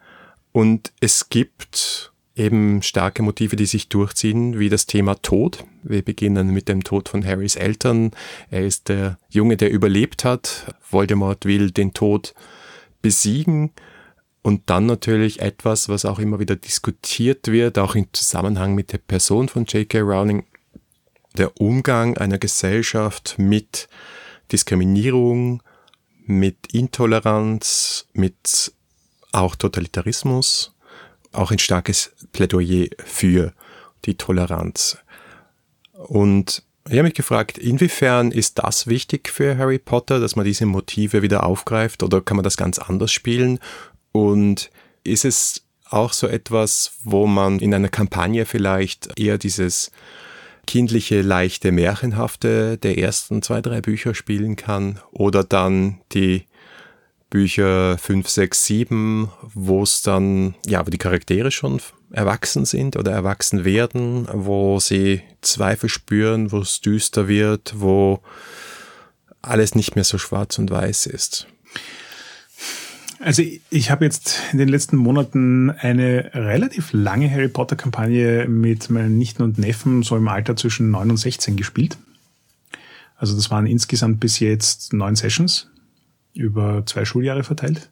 Und 0.53 0.93
es 1.01 1.28
gibt 1.28 2.11
eben 2.35 2.83
starke 2.83 3.22
Motive, 3.22 3.57
die 3.57 3.66
sich 3.66 3.89
durchziehen, 3.89 4.59
wie 4.59 4.68
das 4.68 4.87
Thema 4.87 5.20
Tod. 5.20 5.64
Wir 5.83 6.03
beginnen 6.03 6.49
mit 6.49 6.68
dem 6.68 6.83
Tod 6.83 7.09
von 7.09 7.24
Harrys 7.24 7.57
Eltern. 7.57 8.12
Er 8.51 8.64
ist 8.64 8.89
der 8.89 9.18
Junge, 9.28 9.57
der 9.57 9.70
überlebt 9.70 10.24
hat. 10.24 10.74
Voldemort 10.89 11.45
will 11.45 11.70
den 11.70 11.93
Tod 11.93 12.35
besiegen 13.03 13.70
und 14.43 14.68
dann 14.70 14.87
natürlich 14.87 15.41
etwas, 15.41 15.89
was 15.89 16.05
auch 16.05 16.18
immer 16.18 16.41
wieder 16.41 16.57
diskutiert 16.57 17.49
wird, 17.49 17.78
auch 17.78 17.95
im 17.95 18.07
Zusammenhang 18.12 18.74
mit 18.74 18.93
der 18.93 18.99
Person 18.99 19.49
von 19.49 19.64
J.K. 19.64 20.01
Rowling, 20.01 20.45
der 21.37 21.61
Umgang 21.61 22.16
einer 22.18 22.39
Gesellschaft 22.39 23.37
mit 23.39 23.89
Diskriminierung, 24.51 25.62
mit 26.26 26.72
Intoleranz, 26.72 28.07
mit 28.12 28.72
auch 29.30 29.57
Totalitarismus, 29.57 30.74
auch 31.33 31.51
ein 31.51 31.59
starkes 31.59 32.12
Plädoyer 32.33 32.87
für 33.05 33.53
die 34.05 34.16
Toleranz. 34.16 34.99
Und 35.93 36.62
ich 36.87 36.95
habe 36.95 37.05
mich 37.05 37.14
gefragt, 37.14 37.59
inwiefern 37.59 38.33
ist 38.33 38.59
das 38.59 38.87
wichtig 38.87 39.28
für 39.28 39.57
Harry 39.57 39.78
Potter, 39.78 40.18
dass 40.18 40.35
man 40.37 40.45
diese 40.45 40.66
Motive 40.66 41.22
wieder 41.22 41.45
aufgreift 41.45 42.03
oder 42.03 42.20
kann 42.20 42.37
man 42.37 42.45
das 42.45 42.57
ganz 42.57 42.78
anders 42.78 43.12
spielen? 43.12 43.61
Und 44.11 44.70
ist 45.05 45.24
es 45.24 45.62
auch 45.89 46.12
so 46.12 46.26
etwas, 46.26 46.93
wo 47.05 47.26
man 47.26 47.61
in 47.61 47.72
einer 47.72 47.89
Kampagne 47.89 48.47
vielleicht 48.47 49.18
eher 49.18 49.39
dieses 49.39 49.93
kindliche, 50.66 51.22
leichte, 51.22 51.72
märchenhafte 51.72 52.78
der 52.78 52.99
ersten 52.99 53.43
zwei, 53.43 53.61
drei 53.61 53.80
Bücher 53.80 54.14
spielen 54.14 54.57
kann 54.57 55.01
oder 55.12 55.45
dann 55.45 56.01
die 56.12 56.47
Bücher 57.33 57.97
5, 57.97 58.28
6, 58.28 58.64
7, 58.66 59.30
wo 59.55 59.83
es 59.83 60.03
dann, 60.03 60.55
ja, 60.66 60.87
wo 60.87 60.91
die 60.91 60.99
Charaktere 60.99 61.51
schon 61.51 61.80
erwachsen 62.11 62.66
sind 62.66 62.95
oder 62.97 63.11
erwachsen 63.11 63.64
werden, 63.64 64.28
wo 64.30 64.78
sie 64.78 65.22
Zweifel 65.41 65.89
spüren, 65.89 66.53
wo 66.53 66.59
es 66.59 66.83
düster 66.83 67.28
wird, 67.28 67.72
wo 67.78 68.20
alles 69.41 69.74
nicht 69.74 69.95
mehr 69.95 70.05
so 70.05 70.18
schwarz 70.18 70.59
und 70.59 70.70
weiß 70.70 71.07
ist. 71.07 71.47
Also 73.18 73.43
ich 73.70 73.91
habe 73.91 74.05
jetzt 74.05 74.39
in 74.53 74.59
den 74.59 74.68
letzten 74.68 74.97
Monaten 74.97 75.70
eine 75.70 76.33
relativ 76.35 76.93
lange 76.93 77.30
Harry 77.30 77.49
Potter-Kampagne 77.49 78.47
mit 78.47 78.91
meinen 78.91 79.16
Nichten 79.16 79.43
und 79.43 79.57
Neffen 79.57 80.03
so 80.03 80.18
im 80.18 80.28
Alter 80.28 80.55
zwischen 80.55 80.91
9 80.91 81.11
und 81.12 81.16
16 81.16 81.57
gespielt. 81.57 81.97
Also 83.16 83.35
das 83.35 83.51
waren 83.51 83.66
insgesamt 83.66 84.20
bis 84.20 84.39
jetzt 84.39 84.93
neun 84.93 85.16
Sessions 85.16 85.71
über 86.35 86.85
zwei 86.87 87.05
Schuljahre 87.05 87.45
verteilt. 87.45 87.91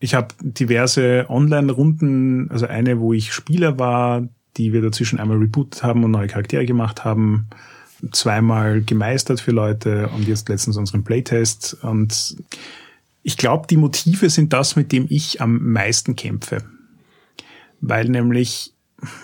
Ich 0.00 0.14
habe 0.14 0.34
diverse 0.40 1.26
Online-Runden, 1.28 2.50
also 2.50 2.66
eine, 2.66 3.00
wo 3.00 3.12
ich 3.12 3.32
Spieler 3.32 3.78
war, 3.78 4.28
die 4.56 4.72
wir 4.72 4.82
dazwischen 4.82 5.18
einmal 5.18 5.38
rebootet 5.38 5.82
haben 5.82 6.04
und 6.04 6.10
neue 6.10 6.26
Charaktere 6.26 6.66
gemacht 6.66 7.04
haben, 7.04 7.46
zweimal 8.12 8.82
gemeistert 8.82 9.40
für 9.40 9.52
Leute 9.52 10.08
und 10.08 10.28
jetzt 10.28 10.48
letztens 10.48 10.76
unseren 10.76 11.04
Playtest 11.04 11.74
und 11.82 12.36
ich 13.24 13.38
glaube, 13.38 13.66
die 13.66 13.78
Motive 13.78 14.28
sind 14.28 14.52
das, 14.52 14.76
mit 14.76 14.92
dem 14.92 15.06
ich 15.08 15.40
am 15.40 15.72
meisten 15.72 16.14
kämpfe. 16.14 16.62
Weil 17.80 18.08
nämlich 18.10 18.74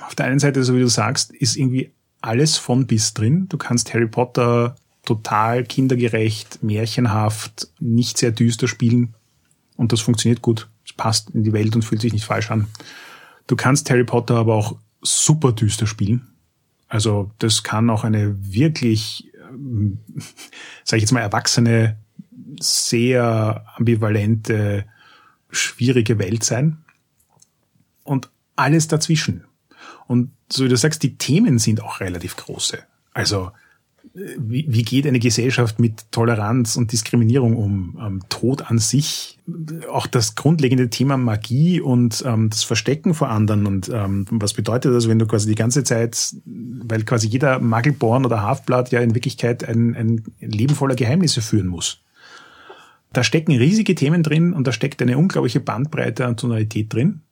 auf 0.06 0.14
der 0.14 0.26
einen 0.26 0.38
Seite, 0.38 0.64
so 0.64 0.74
wie 0.74 0.80
du 0.80 0.88
sagst, 0.88 1.32
ist 1.32 1.56
irgendwie 1.56 1.92
alles 2.22 2.56
von 2.56 2.86
bis 2.86 3.12
drin. 3.12 3.46
Du 3.48 3.58
kannst 3.58 3.92
Harry 3.92 4.06
Potter 4.06 4.74
total 5.04 5.64
kindergerecht, 5.64 6.62
märchenhaft, 6.62 7.68
nicht 7.78 8.18
sehr 8.18 8.30
düster 8.30 8.68
spielen. 8.68 9.14
Und 9.76 9.92
das 9.92 10.00
funktioniert 10.00 10.42
gut. 10.42 10.68
Es 10.84 10.92
passt 10.92 11.30
in 11.30 11.42
die 11.42 11.52
Welt 11.52 11.74
und 11.74 11.82
fühlt 11.82 12.00
sich 12.00 12.12
nicht 12.12 12.24
falsch 12.24 12.50
an. 12.50 12.68
Du 13.46 13.56
kannst 13.56 13.90
Harry 13.90 14.04
Potter 14.04 14.36
aber 14.36 14.54
auch 14.54 14.76
super 15.02 15.52
düster 15.52 15.86
spielen. 15.86 16.28
Also 16.88 17.30
das 17.38 17.62
kann 17.62 17.88
auch 17.88 18.04
eine 18.04 18.36
wirklich, 18.52 19.30
ähm, 19.48 19.98
sage 20.84 20.98
ich 20.98 21.02
jetzt 21.02 21.12
mal, 21.12 21.20
erwachsene 21.20 21.96
sehr 22.60 23.64
ambivalente, 23.76 24.84
schwierige 25.50 26.18
Welt 26.18 26.44
sein. 26.44 26.78
Und 28.04 28.28
alles 28.56 28.88
dazwischen. 28.88 29.44
Und 30.06 30.32
so 30.52 30.64
wie 30.64 30.68
du 30.68 30.76
sagst, 30.76 31.02
die 31.02 31.16
Themen 31.16 31.58
sind 31.58 31.80
auch 31.80 32.00
relativ 32.00 32.36
große. 32.36 32.78
Also 33.14 33.52
wie, 34.12 34.66
wie 34.68 34.82
geht 34.82 35.06
eine 35.06 35.18
Gesellschaft 35.18 35.78
mit 35.78 36.10
Toleranz 36.10 36.76
und 36.76 36.92
Diskriminierung 36.92 37.56
um? 37.56 37.98
Ähm, 38.00 38.20
Tod 38.28 38.70
an 38.70 38.78
sich, 38.78 39.38
auch 39.90 40.06
das 40.06 40.34
grundlegende 40.34 40.90
Thema 40.90 41.16
Magie 41.16 41.80
und 41.80 42.24
ähm, 42.26 42.50
das 42.50 42.64
Verstecken 42.64 43.14
vor 43.14 43.28
anderen 43.28 43.66
und 43.66 43.88
ähm, 43.88 44.26
was 44.30 44.54
bedeutet 44.54 44.94
das, 44.94 45.08
wenn 45.08 45.18
du 45.18 45.26
quasi 45.26 45.48
die 45.48 45.54
ganze 45.54 45.84
Zeit, 45.84 46.34
weil 46.44 47.04
quasi 47.04 47.28
jeder 47.28 47.60
Magelborn 47.60 48.24
oder 48.24 48.42
Halfblatt 48.42 48.90
ja 48.90 49.00
in 49.00 49.14
Wirklichkeit 49.14 49.68
ein, 49.68 49.94
ein 49.94 50.24
Leben 50.40 50.74
voller 50.74 50.96
Geheimnisse 50.96 51.40
führen 51.40 51.68
muss. 51.68 52.02
Da 53.12 53.24
stecken 53.24 53.52
riesige 53.52 53.94
Themen 53.94 54.22
drin 54.22 54.52
und 54.52 54.66
da 54.66 54.72
steckt 54.72 55.02
eine 55.02 55.18
unglaubliche 55.18 55.60
Bandbreite 55.60 56.26
an 56.26 56.36
Tonalität 56.36 56.92
drin. 56.92 57.22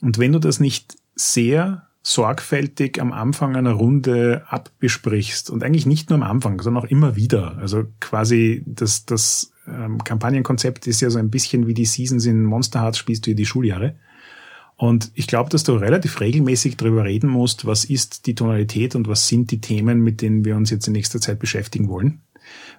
Und 0.00 0.18
wenn 0.18 0.32
du 0.32 0.38
das 0.38 0.60
nicht 0.60 0.96
sehr 1.14 1.86
sorgfältig 2.02 3.00
am 3.00 3.12
Anfang 3.12 3.56
einer 3.56 3.72
Runde 3.72 4.44
abbesprichst 4.48 5.50
und 5.50 5.62
eigentlich 5.62 5.86
nicht 5.86 6.08
nur 6.08 6.18
am 6.18 6.22
Anfang, 6.22 6.60
sondern 6.60 6.84
auch 6.84 6.90
immer 6.90 7.14
wieder. 7.14 7.58
Also 7.58 7.84
quasi 8.00 8.62
das, 8.66 9.04
das 9.04 9.52
ähm, 9.68 10.02
Kampagnenkonzept 10.02 10.86
ist 10.86 11.00
ja 11.02 11.10
so 11.10 11.18
ein 11.18 11.30
bisschen 11.30 11.66
wie 11.66 11.74
die 11.74 11.84
Seasons 11.84 12.24
in 12.24 12.44
Monster 12.44 12.80
Hearts 12.80 12.98
spielst 12.98 13.26
du 13.26 13.30
ja 13.30 13.36
die 13.36 13.46
Schuljahre. 13.46 13.96
Und 14.76 15.10
ich 15.14 15.26
glaube, 15.26 15.50
dass 15.50 15.62
du 15.62 15.74
relativ 15.74 16.20
regelmäßig 16.20 16.78
darüber 16.78 17.04
reden 17.04 17.28
musst, 17.28 17.66
was 17.66 17.84
ist 17.84 18.24
die 18.24 18.34
Tonalität 18.34 18.94
und 18.94 19.08
was 19.08 19.28
sind 19.28 19.50
die 19.50 19.60
Themen, 19.60 20.00
mit 20.00 20.22
denen 20.22 20.46
wir 20.46 20.56
uns 20.56 20.70
jetzt 20.70 20.86
in 20.86 20.94
nächster 20.94 21.20
Zeit 21.20 21.38
beschäftigen 21.38 21.90
wollen. 21.90 22.22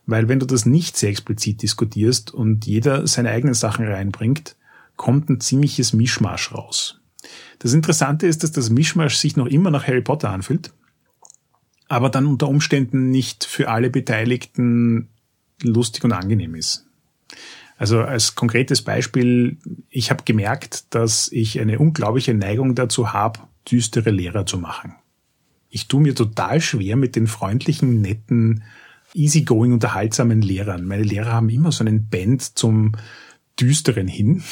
Weil 0.08 0.28
wenn 0.28 0.40
du 0.40 0.48
das 0.48 0.66
nicht 0.66 0.98
sehr 0.98 1.12
explizit 1.12 1.62
diskutierst 1.62 2.34
und 2.34 2.66
jeder 2.66 3.06
seine 3.06 3.30
eigenen 3.30 3.54
Sachen 3.54 3.86
reinbringt, 3.86 4.56
kommt 4.96 5.30
ein 5.30 5.40
ziemliches 5.40 5.94
Mischmasch 5.94 6.52
raus. 6.52 7.01
Das 7.60 7.74
Interessante 7.74 8.28
ist, 8.28 8.44
dass 8.44 8.52
das 8.52 8.70
Mischmasch 8.70 9.18
sich 9.18 9.36
noch 9.36 9.48
immer 9.48 9.72
nach 9.72 9.88
Harry 9.88 10.02
Potter 10.02 10.30
anfühlt, 10.30 10.74
aber 11.88 12.10
dann 12.10 12.26
unter 12.26 12.48
Umständen 12.48 13.12
nicht 13.12 13.44
für 13.44 13.70
alle 13.70 13.90
Beteiligten 13.90 15.10
lustig 15.62 16.04
und 16.04 16.14
angenehm 16.14 16.56
ist. 16.56 16.86
Also 17.78 18.02
als 18.02 18.36
konkretes 18.36 18.84
Beispiel, 18.84 19.58
ich 19.90 20.12
habe 20.12 20.24
gemerkt, 20.24 20.94
dass 20.94 21.32
ich 21.32 21.60
eine 21.60 21.80
unglaubliche 21.80 22.34
Neigung 22.34 22.76
dazu 22.76 23.12
habe, 23.12 23.40
düstere 23.70 24.12
Lehrer 24.12 24.46
zu 24.46 24.58
machen. 24.58 24.96
Ich 25.70 25.88
tue 25.88 26.02
mir 26.02 26.14
total 26.14 26.62
schwer 26.62 26.96
mit 26.96 27.16
den 27.16 27.28
freundlichen, 27.28 28.02
netten, 28.02 28.64
easygoing, 29.14 29.74
unterhaltsamen 29.74 30.42
Lehrern. 30.42 30.86
Meine 30.86 31.04
Lehrer 31.04 31.32
haben 31.34 31.50
immer 31.50 31.72
so 31.72 31.84
einen 31.84 32.08
Band 32.08 32.58
zum 32.58 32.92
Düsteren 33.60 34.08
hin. 34.08 34.44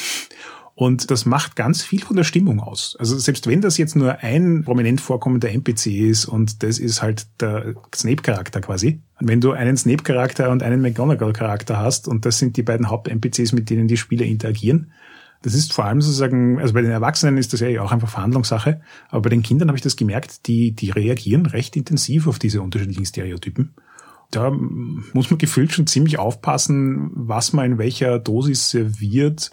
Und 0.74 1.10
das 1.10 1.26
macht 1.26 1.56
ganz 1.56 1.82
viel 1.82 2.00
von 2.00 2.16
der 2.16 2.24
Stimmung 2.24 2.60
aus. 2.60 2.96
Also 2.98 3.18
selbst 3.18 3.46
wenn 3.46 3.60
das 3.60 3.76
jetzt 3.76 3.96
nur 3.96 4.18
ein 4.18 4.64
prominent 4.64 5.00
vorkommender 5.00 5.50
NPC 5.50 5.86
ist 5.86 6.24
und 6.24 6.62
das 6.62 6.78
ist 6.78 7.02
halt 7.02 7.26
der 7.40 7.74
Snape-Charakter 7.94 8.60
quasi. 8.60 9.00
wenn 9.18 9.40
du 9.40 9.52
einen 9.52 9.76
Snape-Charakter 9.76 10.50
und 10.50 10.62
einen 10.62 10.80
McGonagall-Charakter 10.80 11.76
hast 11.76 12.08
und 12.08 12.24
das 12.24 12.38
sind 12.38 12.56
die 12.56 12.62
beiden 12.62 12.88
Haupt-NPCs, 12.88 13.52
mit 13.52 13.68
denen 13.68 13.88
die 13.88 13.98
Spieler 13.98 14.24
interagieren, 14.24 14.92
das 15.42 15.54
ist 15.54 15.72
vor 15.72 15.86
allem 15.86 16.02
sozusagen, 16.02 16.58
also 16.58 16.74
bei 16.74 16.82
den 16.82 16.90
Erwachsenen 16.90 17.38
ist 17.38 17.52
das 17.52 17.60
ja 17.60 17.82
auch 17.82 17.92
einfach 17.92 18.08
Verhandlungssache, 18.08 18.80
aber 19.08 19.22
bei 19.22 19.30
den 19.30 19.42
Kindern 19.42 19.68
habe 19.68 19.76
ich 19.76 19.82
das 19.82 19.96
gemerkt, 19.96 20.46
die, 20.46 20.72
die 20.72 20.90
reagieren 20.90 21.46
recht 21.46 21.76
intensiv 21.76 22.26
auf 22.26 22.38
diese 22.38 22.60
unterschiedlichen 22.60 23.06
Stereotypen 23.06 23.74
da 24.30 24.50
muss 24.50 25.30
man 25.30 25.38
gefühlt 25.38 25.72
schon 25.72 25.86
ziemlich 25.86 26.18
aufpassen, 26.18 27.10
was 27.14 27.52
man 27.52 27.72
in 27.72 27.78
welcher 27.78 28.18
Dosis 28.18 28.70
serviert, 28.70 29.50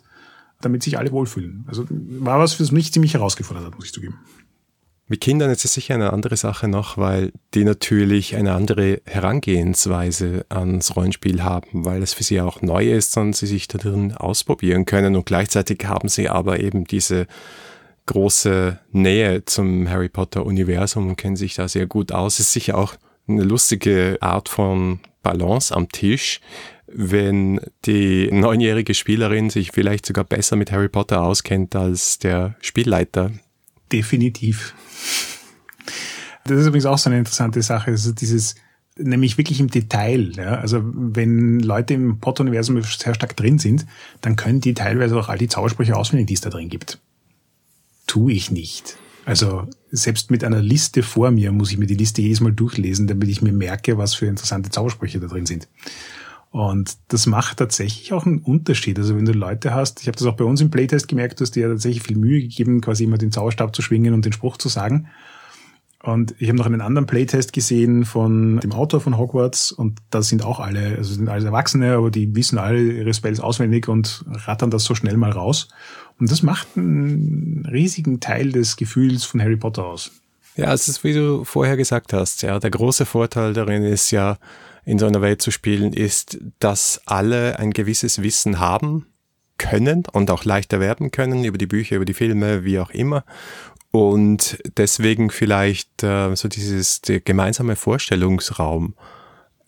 damit 0.62 0.84
sich 0.84 0.98
alle 0.98 1.12
wohlfühlen. 1.12 1.66
Also 1.68 1.86
war 1.90 2.40
was, 2.40 2.60
was 2.60 2.72
mich 2.72 2.92
ziemlich 2.92 3.14
herausgefordert 3.14 3.66
hat, 3.66 3.76
muss 3.76 3.86
ich 3.86 3.94
zugeben. 3.94 4.20
Mit 5.10 5.22
Kindern 5.22 5.50
ist 5.52 5.64
es 5.64 5.74
sicher 5.74 5.94
eine 5.94 6.12
andere 6.12 6.36
Sache 6.36 6.68
noch, 6.68 6.98
weil 6.98 7.32
die 7.54 7.64
natürlich 7.64 8.36
eine 8.36 8.52
andere 8.54 9.02
Herangehensweise 9.06 10.46
ans 10.50 10.98
Rollenspiel 10.98 11.44
haben, 11.44 11.86
weil 11.86 12.04
es 12.04 12.14
für 12.14 12.24
sie 12.24 12.42
auch 12.42 12.62
neu 12.62 12.92
ist 12.92 13.16
und 13.16 13.34
sie 13.34 13.48
sich 13.48 13.70
darin 13.70 14.14
ausprobieren 14.14 14.84
können 14.84 15.16
und 15.16 15.26
gleichzeitig 15.26 15.86
haben 15.86 16.10
sie 16.10 16.28
aber 16.28 16.60
eben 16.60 16.84
diese 16.84 17.26
große 18.08 18.80
Nähe 18.92 19.46
zum 19.46 19.90
Harry 19.90 20.10
Potter 20.10 20.46
Universum 20.46 21.08
und 21.08 21.16
kennen 21.16 21.38
sich 21.38 21.54
da 21.54 21.70
sehr 21.70 21.88
gut 21.88 22.12
aus. 22.12 22.40
Es 22.40 22.48
ist 22.48 22.54
sicher 22.54 22.78
auch 22.78 22.96
eine 23.30 23.44
lustige 23.44 24.18
Art 24.20 24.50
von 24.50 25.00
Balance 25.24 25.74
am 25.74 25.88
Tisch, 25.88 26.42
wenn 26.88 27.60
die 27.86 28.30
neunjährige 28.32 28.94
Spielerin 28.94 29.50
sich 29.50 29.72
vielleicht 29.72 30.06
sogar 30.06 30.24
besser 30.24 30.56
mit 30.56 30.72
Harry 30.72 30.90
Potter 30.90 31.22
auskennt 31.22 31.76
als 31.76 32.20
der 32.20 32.56
Spielleiter. 32.62 33.32
Definitiv. 33.92 34.74
Das 36.46 36.60
ist 36.60 36.68
übrigens 36.68 36.86
auch 36.86 36.98
so 36.98 37.10
eine 37.10 37.20
interessante 37.20 37.62
Sache, 37.62 37.92
also 37.92 38.14
dieses, 38.14 38.56
nämlich 38.98 39.38
wirklich 39.38 39.60
im 39.60 39.70
Detail. 39.70 40.32
Ja? 40.38 40.56
Also 40.56 40.82
wenn 40.84 41.60
Leute 41.60 41.94
im 41.94 42.20
Potter-Universum 42.20 42.82
sehr 42.82 43.16
stark 43.16 43.36
drin 43.36 43.60
sind, 43.60 43.86
dann 44.22 44.36
können 44.36 44.62
die 44.62 44.74
teilweise 44.74 45.18
auch 45.18 45.30
all 45.30 45.38
die 45.38 45.50
Zaubersprüche 45.50 45.96
auswendig, 45.96 46.28
die 46.28 46.34
es 46.36 46.42
da 46.42 46.50
drin 46.50 46.70
gibt. 46.70 47.00
Tu 48.08 48.30
ich 48.30 48.52
nicht. 48.52 48.98
Also 49.26 49.68
selbst 49.92 50.32
mit 50.32 50.46
einer 50.46 50.62
Liste 50.62 51.04
vor 51.04 51.32
mir 51.32 51.52
muss 51.52 51.72
ich 51.72 51.78
mir 51.78 51.86
die 51.86 51.96
Liste 51.96 52.22
jedes 52.22 52.40
Mal 52.40 52.54
durchlesen, 52.54 53.08
damit 53.08 53.28
ich 53.28 53.42
mir 53.42 53.52
merke, 53.52 53.98
was 53.98 54.14
für 54.14 54.26
interessante 54.26 54.70
Zaubersprüche 54.70 55.20
da 55.20 55.28
drin 55.28 55.46
sind. 55.46 55.68
Und 56.58 56.98
das 57.10 57.28
macht 57.28 57.58
tatsächlich 57.58 58.14
auch 58.14 58.26
einen 58.26 58.40
Unterschied. 58.40 58.98
Also 58.98 59.16
wenn 59.16 59.26
du 59.26 59.32
Leute 59.32 59.76
hast, 59.76 60.02
ich 60.02 60.08
habe 60.08 60.18
das 60.18 60.26
auch 60.26 60.36
bei 60.36 60.44
uns 60.44 60.60
im 60.60 60.72
Playtest 60.72 61.08
gemerkt, 61.08 61.40
du 61.40 61.44
hast 61.44 61.52
dir 61.52 61.70
tatsächlich 61.70 62.02
viel 62.02 62.18
Mühe 62.18 62.42
gegeben, 62.42 62.82
quasi 62.82 63.04
immer 63.04 63.20
den 63.20 63.32
Zauberstab 63.32 63.76
zu 63.76 63.84
schwingen 63.84 64.16
und 64.16 64.26
den 64.26 64.34
Spruch 64.34 64.58
zu 64.58 64.68
sagen. 64.68 65.08
Und 66.02 66.34
ich 66.40 66.50
habe 66.50 66.58
noch 66.58 66.66
einen 66.66 66.82
anderen 66.82 67.06
Playtest 67.06 67.54
gesehen 67.54 68.06
von 68.06 68.60
dem 68.60 68.72
Autor 68.72 69.02
von 69.02 69.20
Hogwarts 69.20 69.72
und 69.72 70.00
da 70.10 70.24
sind 70.24 70.44
auch 70.44 70.60
alle, 70.60 70.98
also 70.98 71.14
sind 71.14 71.30
alles 71.30 71.44
Erwachsene, 71.44 71.94
aber 71.94 72.10
die 72.10 72.36
wissen 72.36 72.58
alle 72.58 72.82
ihre 72.82 73.14
Spells 73.14 73.40
auswendig 73.40 73.88
und 73.88 74.26
rattern 74.28 74.72
das 74.72 74.84
so 74.84 74.96
schnell 74.96 75.18
mal 75.18 75.30
raus. 75.30 75.68
Und 76.20 76.32
das 76.32 76.42
macht 76.42 76.70
einen 76.76 77.68
riesigen 77.72 78.20
Teil 78.20 78.52
des 78.52 78.78
Gefühls 78.78 79.26
von 79.26 79.44
Harry 79.44 79.58
Potter 79.58 79.86
aus. 79.86 80.10
Ja, 80.56 80.74
es 80.74 80.88
ist, 80.88 81.04
wie 81.04 81.14
du 81.14 81.44
vorher 81.44 81.78
gesagt 81.78 82.14
hast, 82.14 82.42
ja, 82.42 82.58
der 82.58 82.72
große 82.72 83.06
Vorteil 83.06 83.54
darin 83.54 83.84
ist 83.84 84.10
ja, 84.10 84.40
in 84.88 84.98
so 84.98 85.06
einer 85.06 85.22
Welt 85.22 85.42
zu 85.44 85.52
spielen, 85.52 85.94
ist, 85.94 86.40
dass 86.58 87.02
alle 87.06 87.60
ein 87.60 87.72
gewisses 87.72 88.24
Wissen 88.24 88.60
haben 88.60 89.06
können 89.60 90.04
und 90.12 90.32
auch 90.32 90.46
leicht 90.46 90.74
erwerben 90.74 91.12
können 91.12 91.44
über 91.44 91.60
die 91.60 91.68
Bücher, 91.68 91.98
über 91.98 92.06
die 92.06 92.14
Filme, 92.16 92.64
wie 92.64 92.80
auch 92.80 92.90
immer 92.90 93.24
und 93.92 94.60
deswegen 94.78 95.30
vielleicht 95.30 96.04
äh, 96.04 96.36
so 96.36 96.48
dieses 96.48 97.02
gemeinsame 97.26 97.76
Vorstellungsraum 97.76 98.96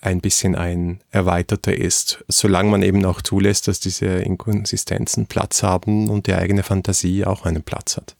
ein 0.01 0.22
bisschen 0.22 0.55
ein 0.55 1.01
erweiterter 1.09 1.76
ist, 1.76 2.24
solange 2.28 2.70
man 2.70 2.84
eben 2.84 3.03
auch 3.05 3.22
zulässt, 3.22 3.67
dass 3.67 3.80
diese 3.80 4.05
Inkonsistenzen 4.05 5.26
Platz 5.26 5.63
haben 5.63 6.09
und 6.09 6.28
die 6.28 6.34
eigene 6.34 6.63
Fantasie 6.63 7.26
auch 7.26 7.45
einen 7.45 7.63
Platz 7.63 7.97
hat. 7.97 8.15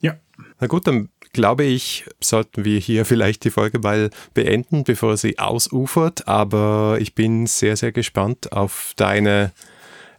Ja. 0.00 0.16
Na 0.60 0.66
gut, 0.66 0.86
dann 0.86 1.08
glaube 1.32 1.64
ich, 1.64 2.04
sollten 2.20 2.64
wir 2.64 2.78
hier 2.78 3.04
vielleicht 3.04 3.44
die 3.44 3.50
Folge 3.50 3.78
mal 3.78 4.10
beenden, 4.34 4.84
bevor 4.84 5.16
sie 5.16 5.38
ausufert. 5.38 6.28
Aber 6.28 6.98
ich 7.00 7.14
bin 7.14 7.46
sehr, 7.46 7.76
sehr 7.76 7.92
gespannt 7.92 8.52
auf 8.52 8.92
deine 8.96 9.52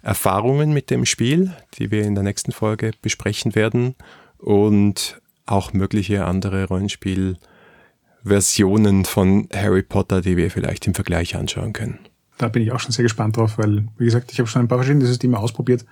Erfahrungen 0.02 0.74
mit 0.74 0.90
dem 0.90 1.06
Spiel, 1.06 1.54
die 1.78 1.92
wir 1.92 2.04
in 2.04 2.16
der 2.16 2.24
nächsten 2.24 2.52
Folge 2.52 2.92
besprechen 3.02 3.56
werden. 3.56 3.96
Und 4.38 5.22
auch 5.46 5.74
mögliche 5.74 6.26
andere 6.26 6.68
Rollenspielversionen 6.68 9.06
von 9.06 9.48
Harry 9.54 9.84
Potter, 9.84 10.22
die 10.22 10.38
wir 10.38 10.50
vielleicht 10.52 10.88
im 10.88 10.94
Vergleich 10.94 11.36
anschauen 11.36 11.74
können. 11.74 12.00
Da 12.38 12.48
bin 12.48 12.64
ich 12.64 12.72
auch 12.72 12.80
schon 12.80 12.92
sehr 12.92 13.04
gespannt 13.04 13.38
drauf, 13.38 13.58
weil, 13.58 13.88
wie 13.98 14.06
gesagt, 14.06 14.32
ich 14.32 14.40
habe 14.40 14.50
schon 14.50 14.62
ein 14.62 14.68
paar 14.68 14.80
verschiedene 14.80 15.06
Systeme 15.06 15.38
ausprobiert 15.38 15.86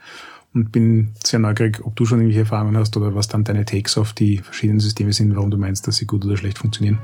und 0.54 0.72
bin 0.72 1.14
sehr 1.24 1.40
neugierig, 1.40 1.80
ob 1.84 1.96
du 1.96 2.06
schon 2.06 2.20
irgendwelche 2.20 2.42
Erfahrungen 2.42 2.78
hast 2.78 2.96
oder 2.98 3.16
was 3.16 3.28
dann 3.28 3.44
deine 3.44 3.66
Takes 3.66 3.98
auf 3.98 4.14
die 4.14 4.40
verschiedenen 4.40 4.80
Systeme 4.80 5.14
sind, 5.14 5.36
warum 5.36 5.52
du 5.52 5.58
meinst, 5.58 5.88
dass 5.88 5.98
sie 5.98 6.06
gut 6.06 6.26
oder 6.26 6.38
schlecht 6.38 6.58
funktionieren. 6.58 7.00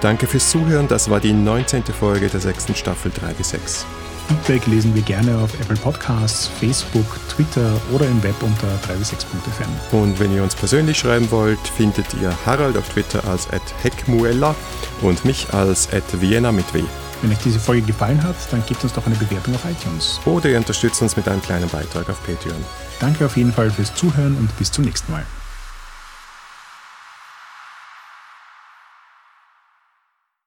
Danke 0.00 0.26
fürs 0.26 0.50
Zuhören. 0.50 0.86
Das 0.88 1.08
war 1.08 1.20
die 1.20 1.32
19. 1.32 1.84
Folge 1.84 2.28
der 2.28 2.40
sechsten 2.40 2.74
Staffel 2.74 3.10
3 3.14 3.32
bis 3.34 3.50
6. 3.50 3.86
Feedback 4.28 4.66
lesen 4.66 4.94
wir 4.94 5.02
gerne 5.02 5.36
auf 5.38 5.58
Apple 5.60 5.76
Podcasts, 5.76 6.46
Facebook, 6.46 7.06
Twitter 7.28 7.80
oder 7.92 8.06
im 8.06 8.22
Web 8.22 8.34
unter 8.42 8.66
3w6.fm. 8.86 9.98
Und 9.98 10.18
wenn 10.18 10.34
ihr 10.34 10.42
uns 10.42 10.54
persönlich 10.54 10.98
schreiben 10.98 11.30
wollt, 11.30 11.58
findet 11.60 12.06
ihr 12.20 12.34
Harald 12.46 12.76
auf 12.76 12.88
Twitter 12.88 13.26
als 13.28 13.48
@heckmuella 13.82 14.54
und 15.02 15.24
mich 15.24 15.52
als 15.52 15.88
@vienna 16.20 16.52
mit 16.52 16.72
W. 16.72 16.82
Wenn 17.24 17.32
euch 17.32 17.38
diese 17.38 17.58
Folge 17.58 17.86
gefallen 17.86 18.22
hat, 18.22 18.36
dann 18.50 18.62
gebt 18.66 18.84
uns 18.84 18.92
doch 18.92 19.06
eine 19.06 19.14
Bewertung 19.14 19.54
auf 19.54 19.64
iTunes. 19.64 20.20
Oder 20.26 20.50
ihr 20.50 20.58
unterstützt 20.58 21.00
uns 21.00 21.16
mit 21.16 21.26
einem 21.26 21.40
kleinen 21.40 21.70
Beitrag 21.70 22.06
auf 22.10 22.22
Patreon. 22.22 22.62
Danke 23.00 23.24
auf 23.24 23.38
jeden 23.38 23.50
Fall 23.50 23.70
fürs 23.70 23.94
Zuhören 23.94 24.36
und 24.36 24.54
bis 24.58 24.70
zum 24.70 24.84
nächsten 24.84 25.10
Mal. 25.10 25.24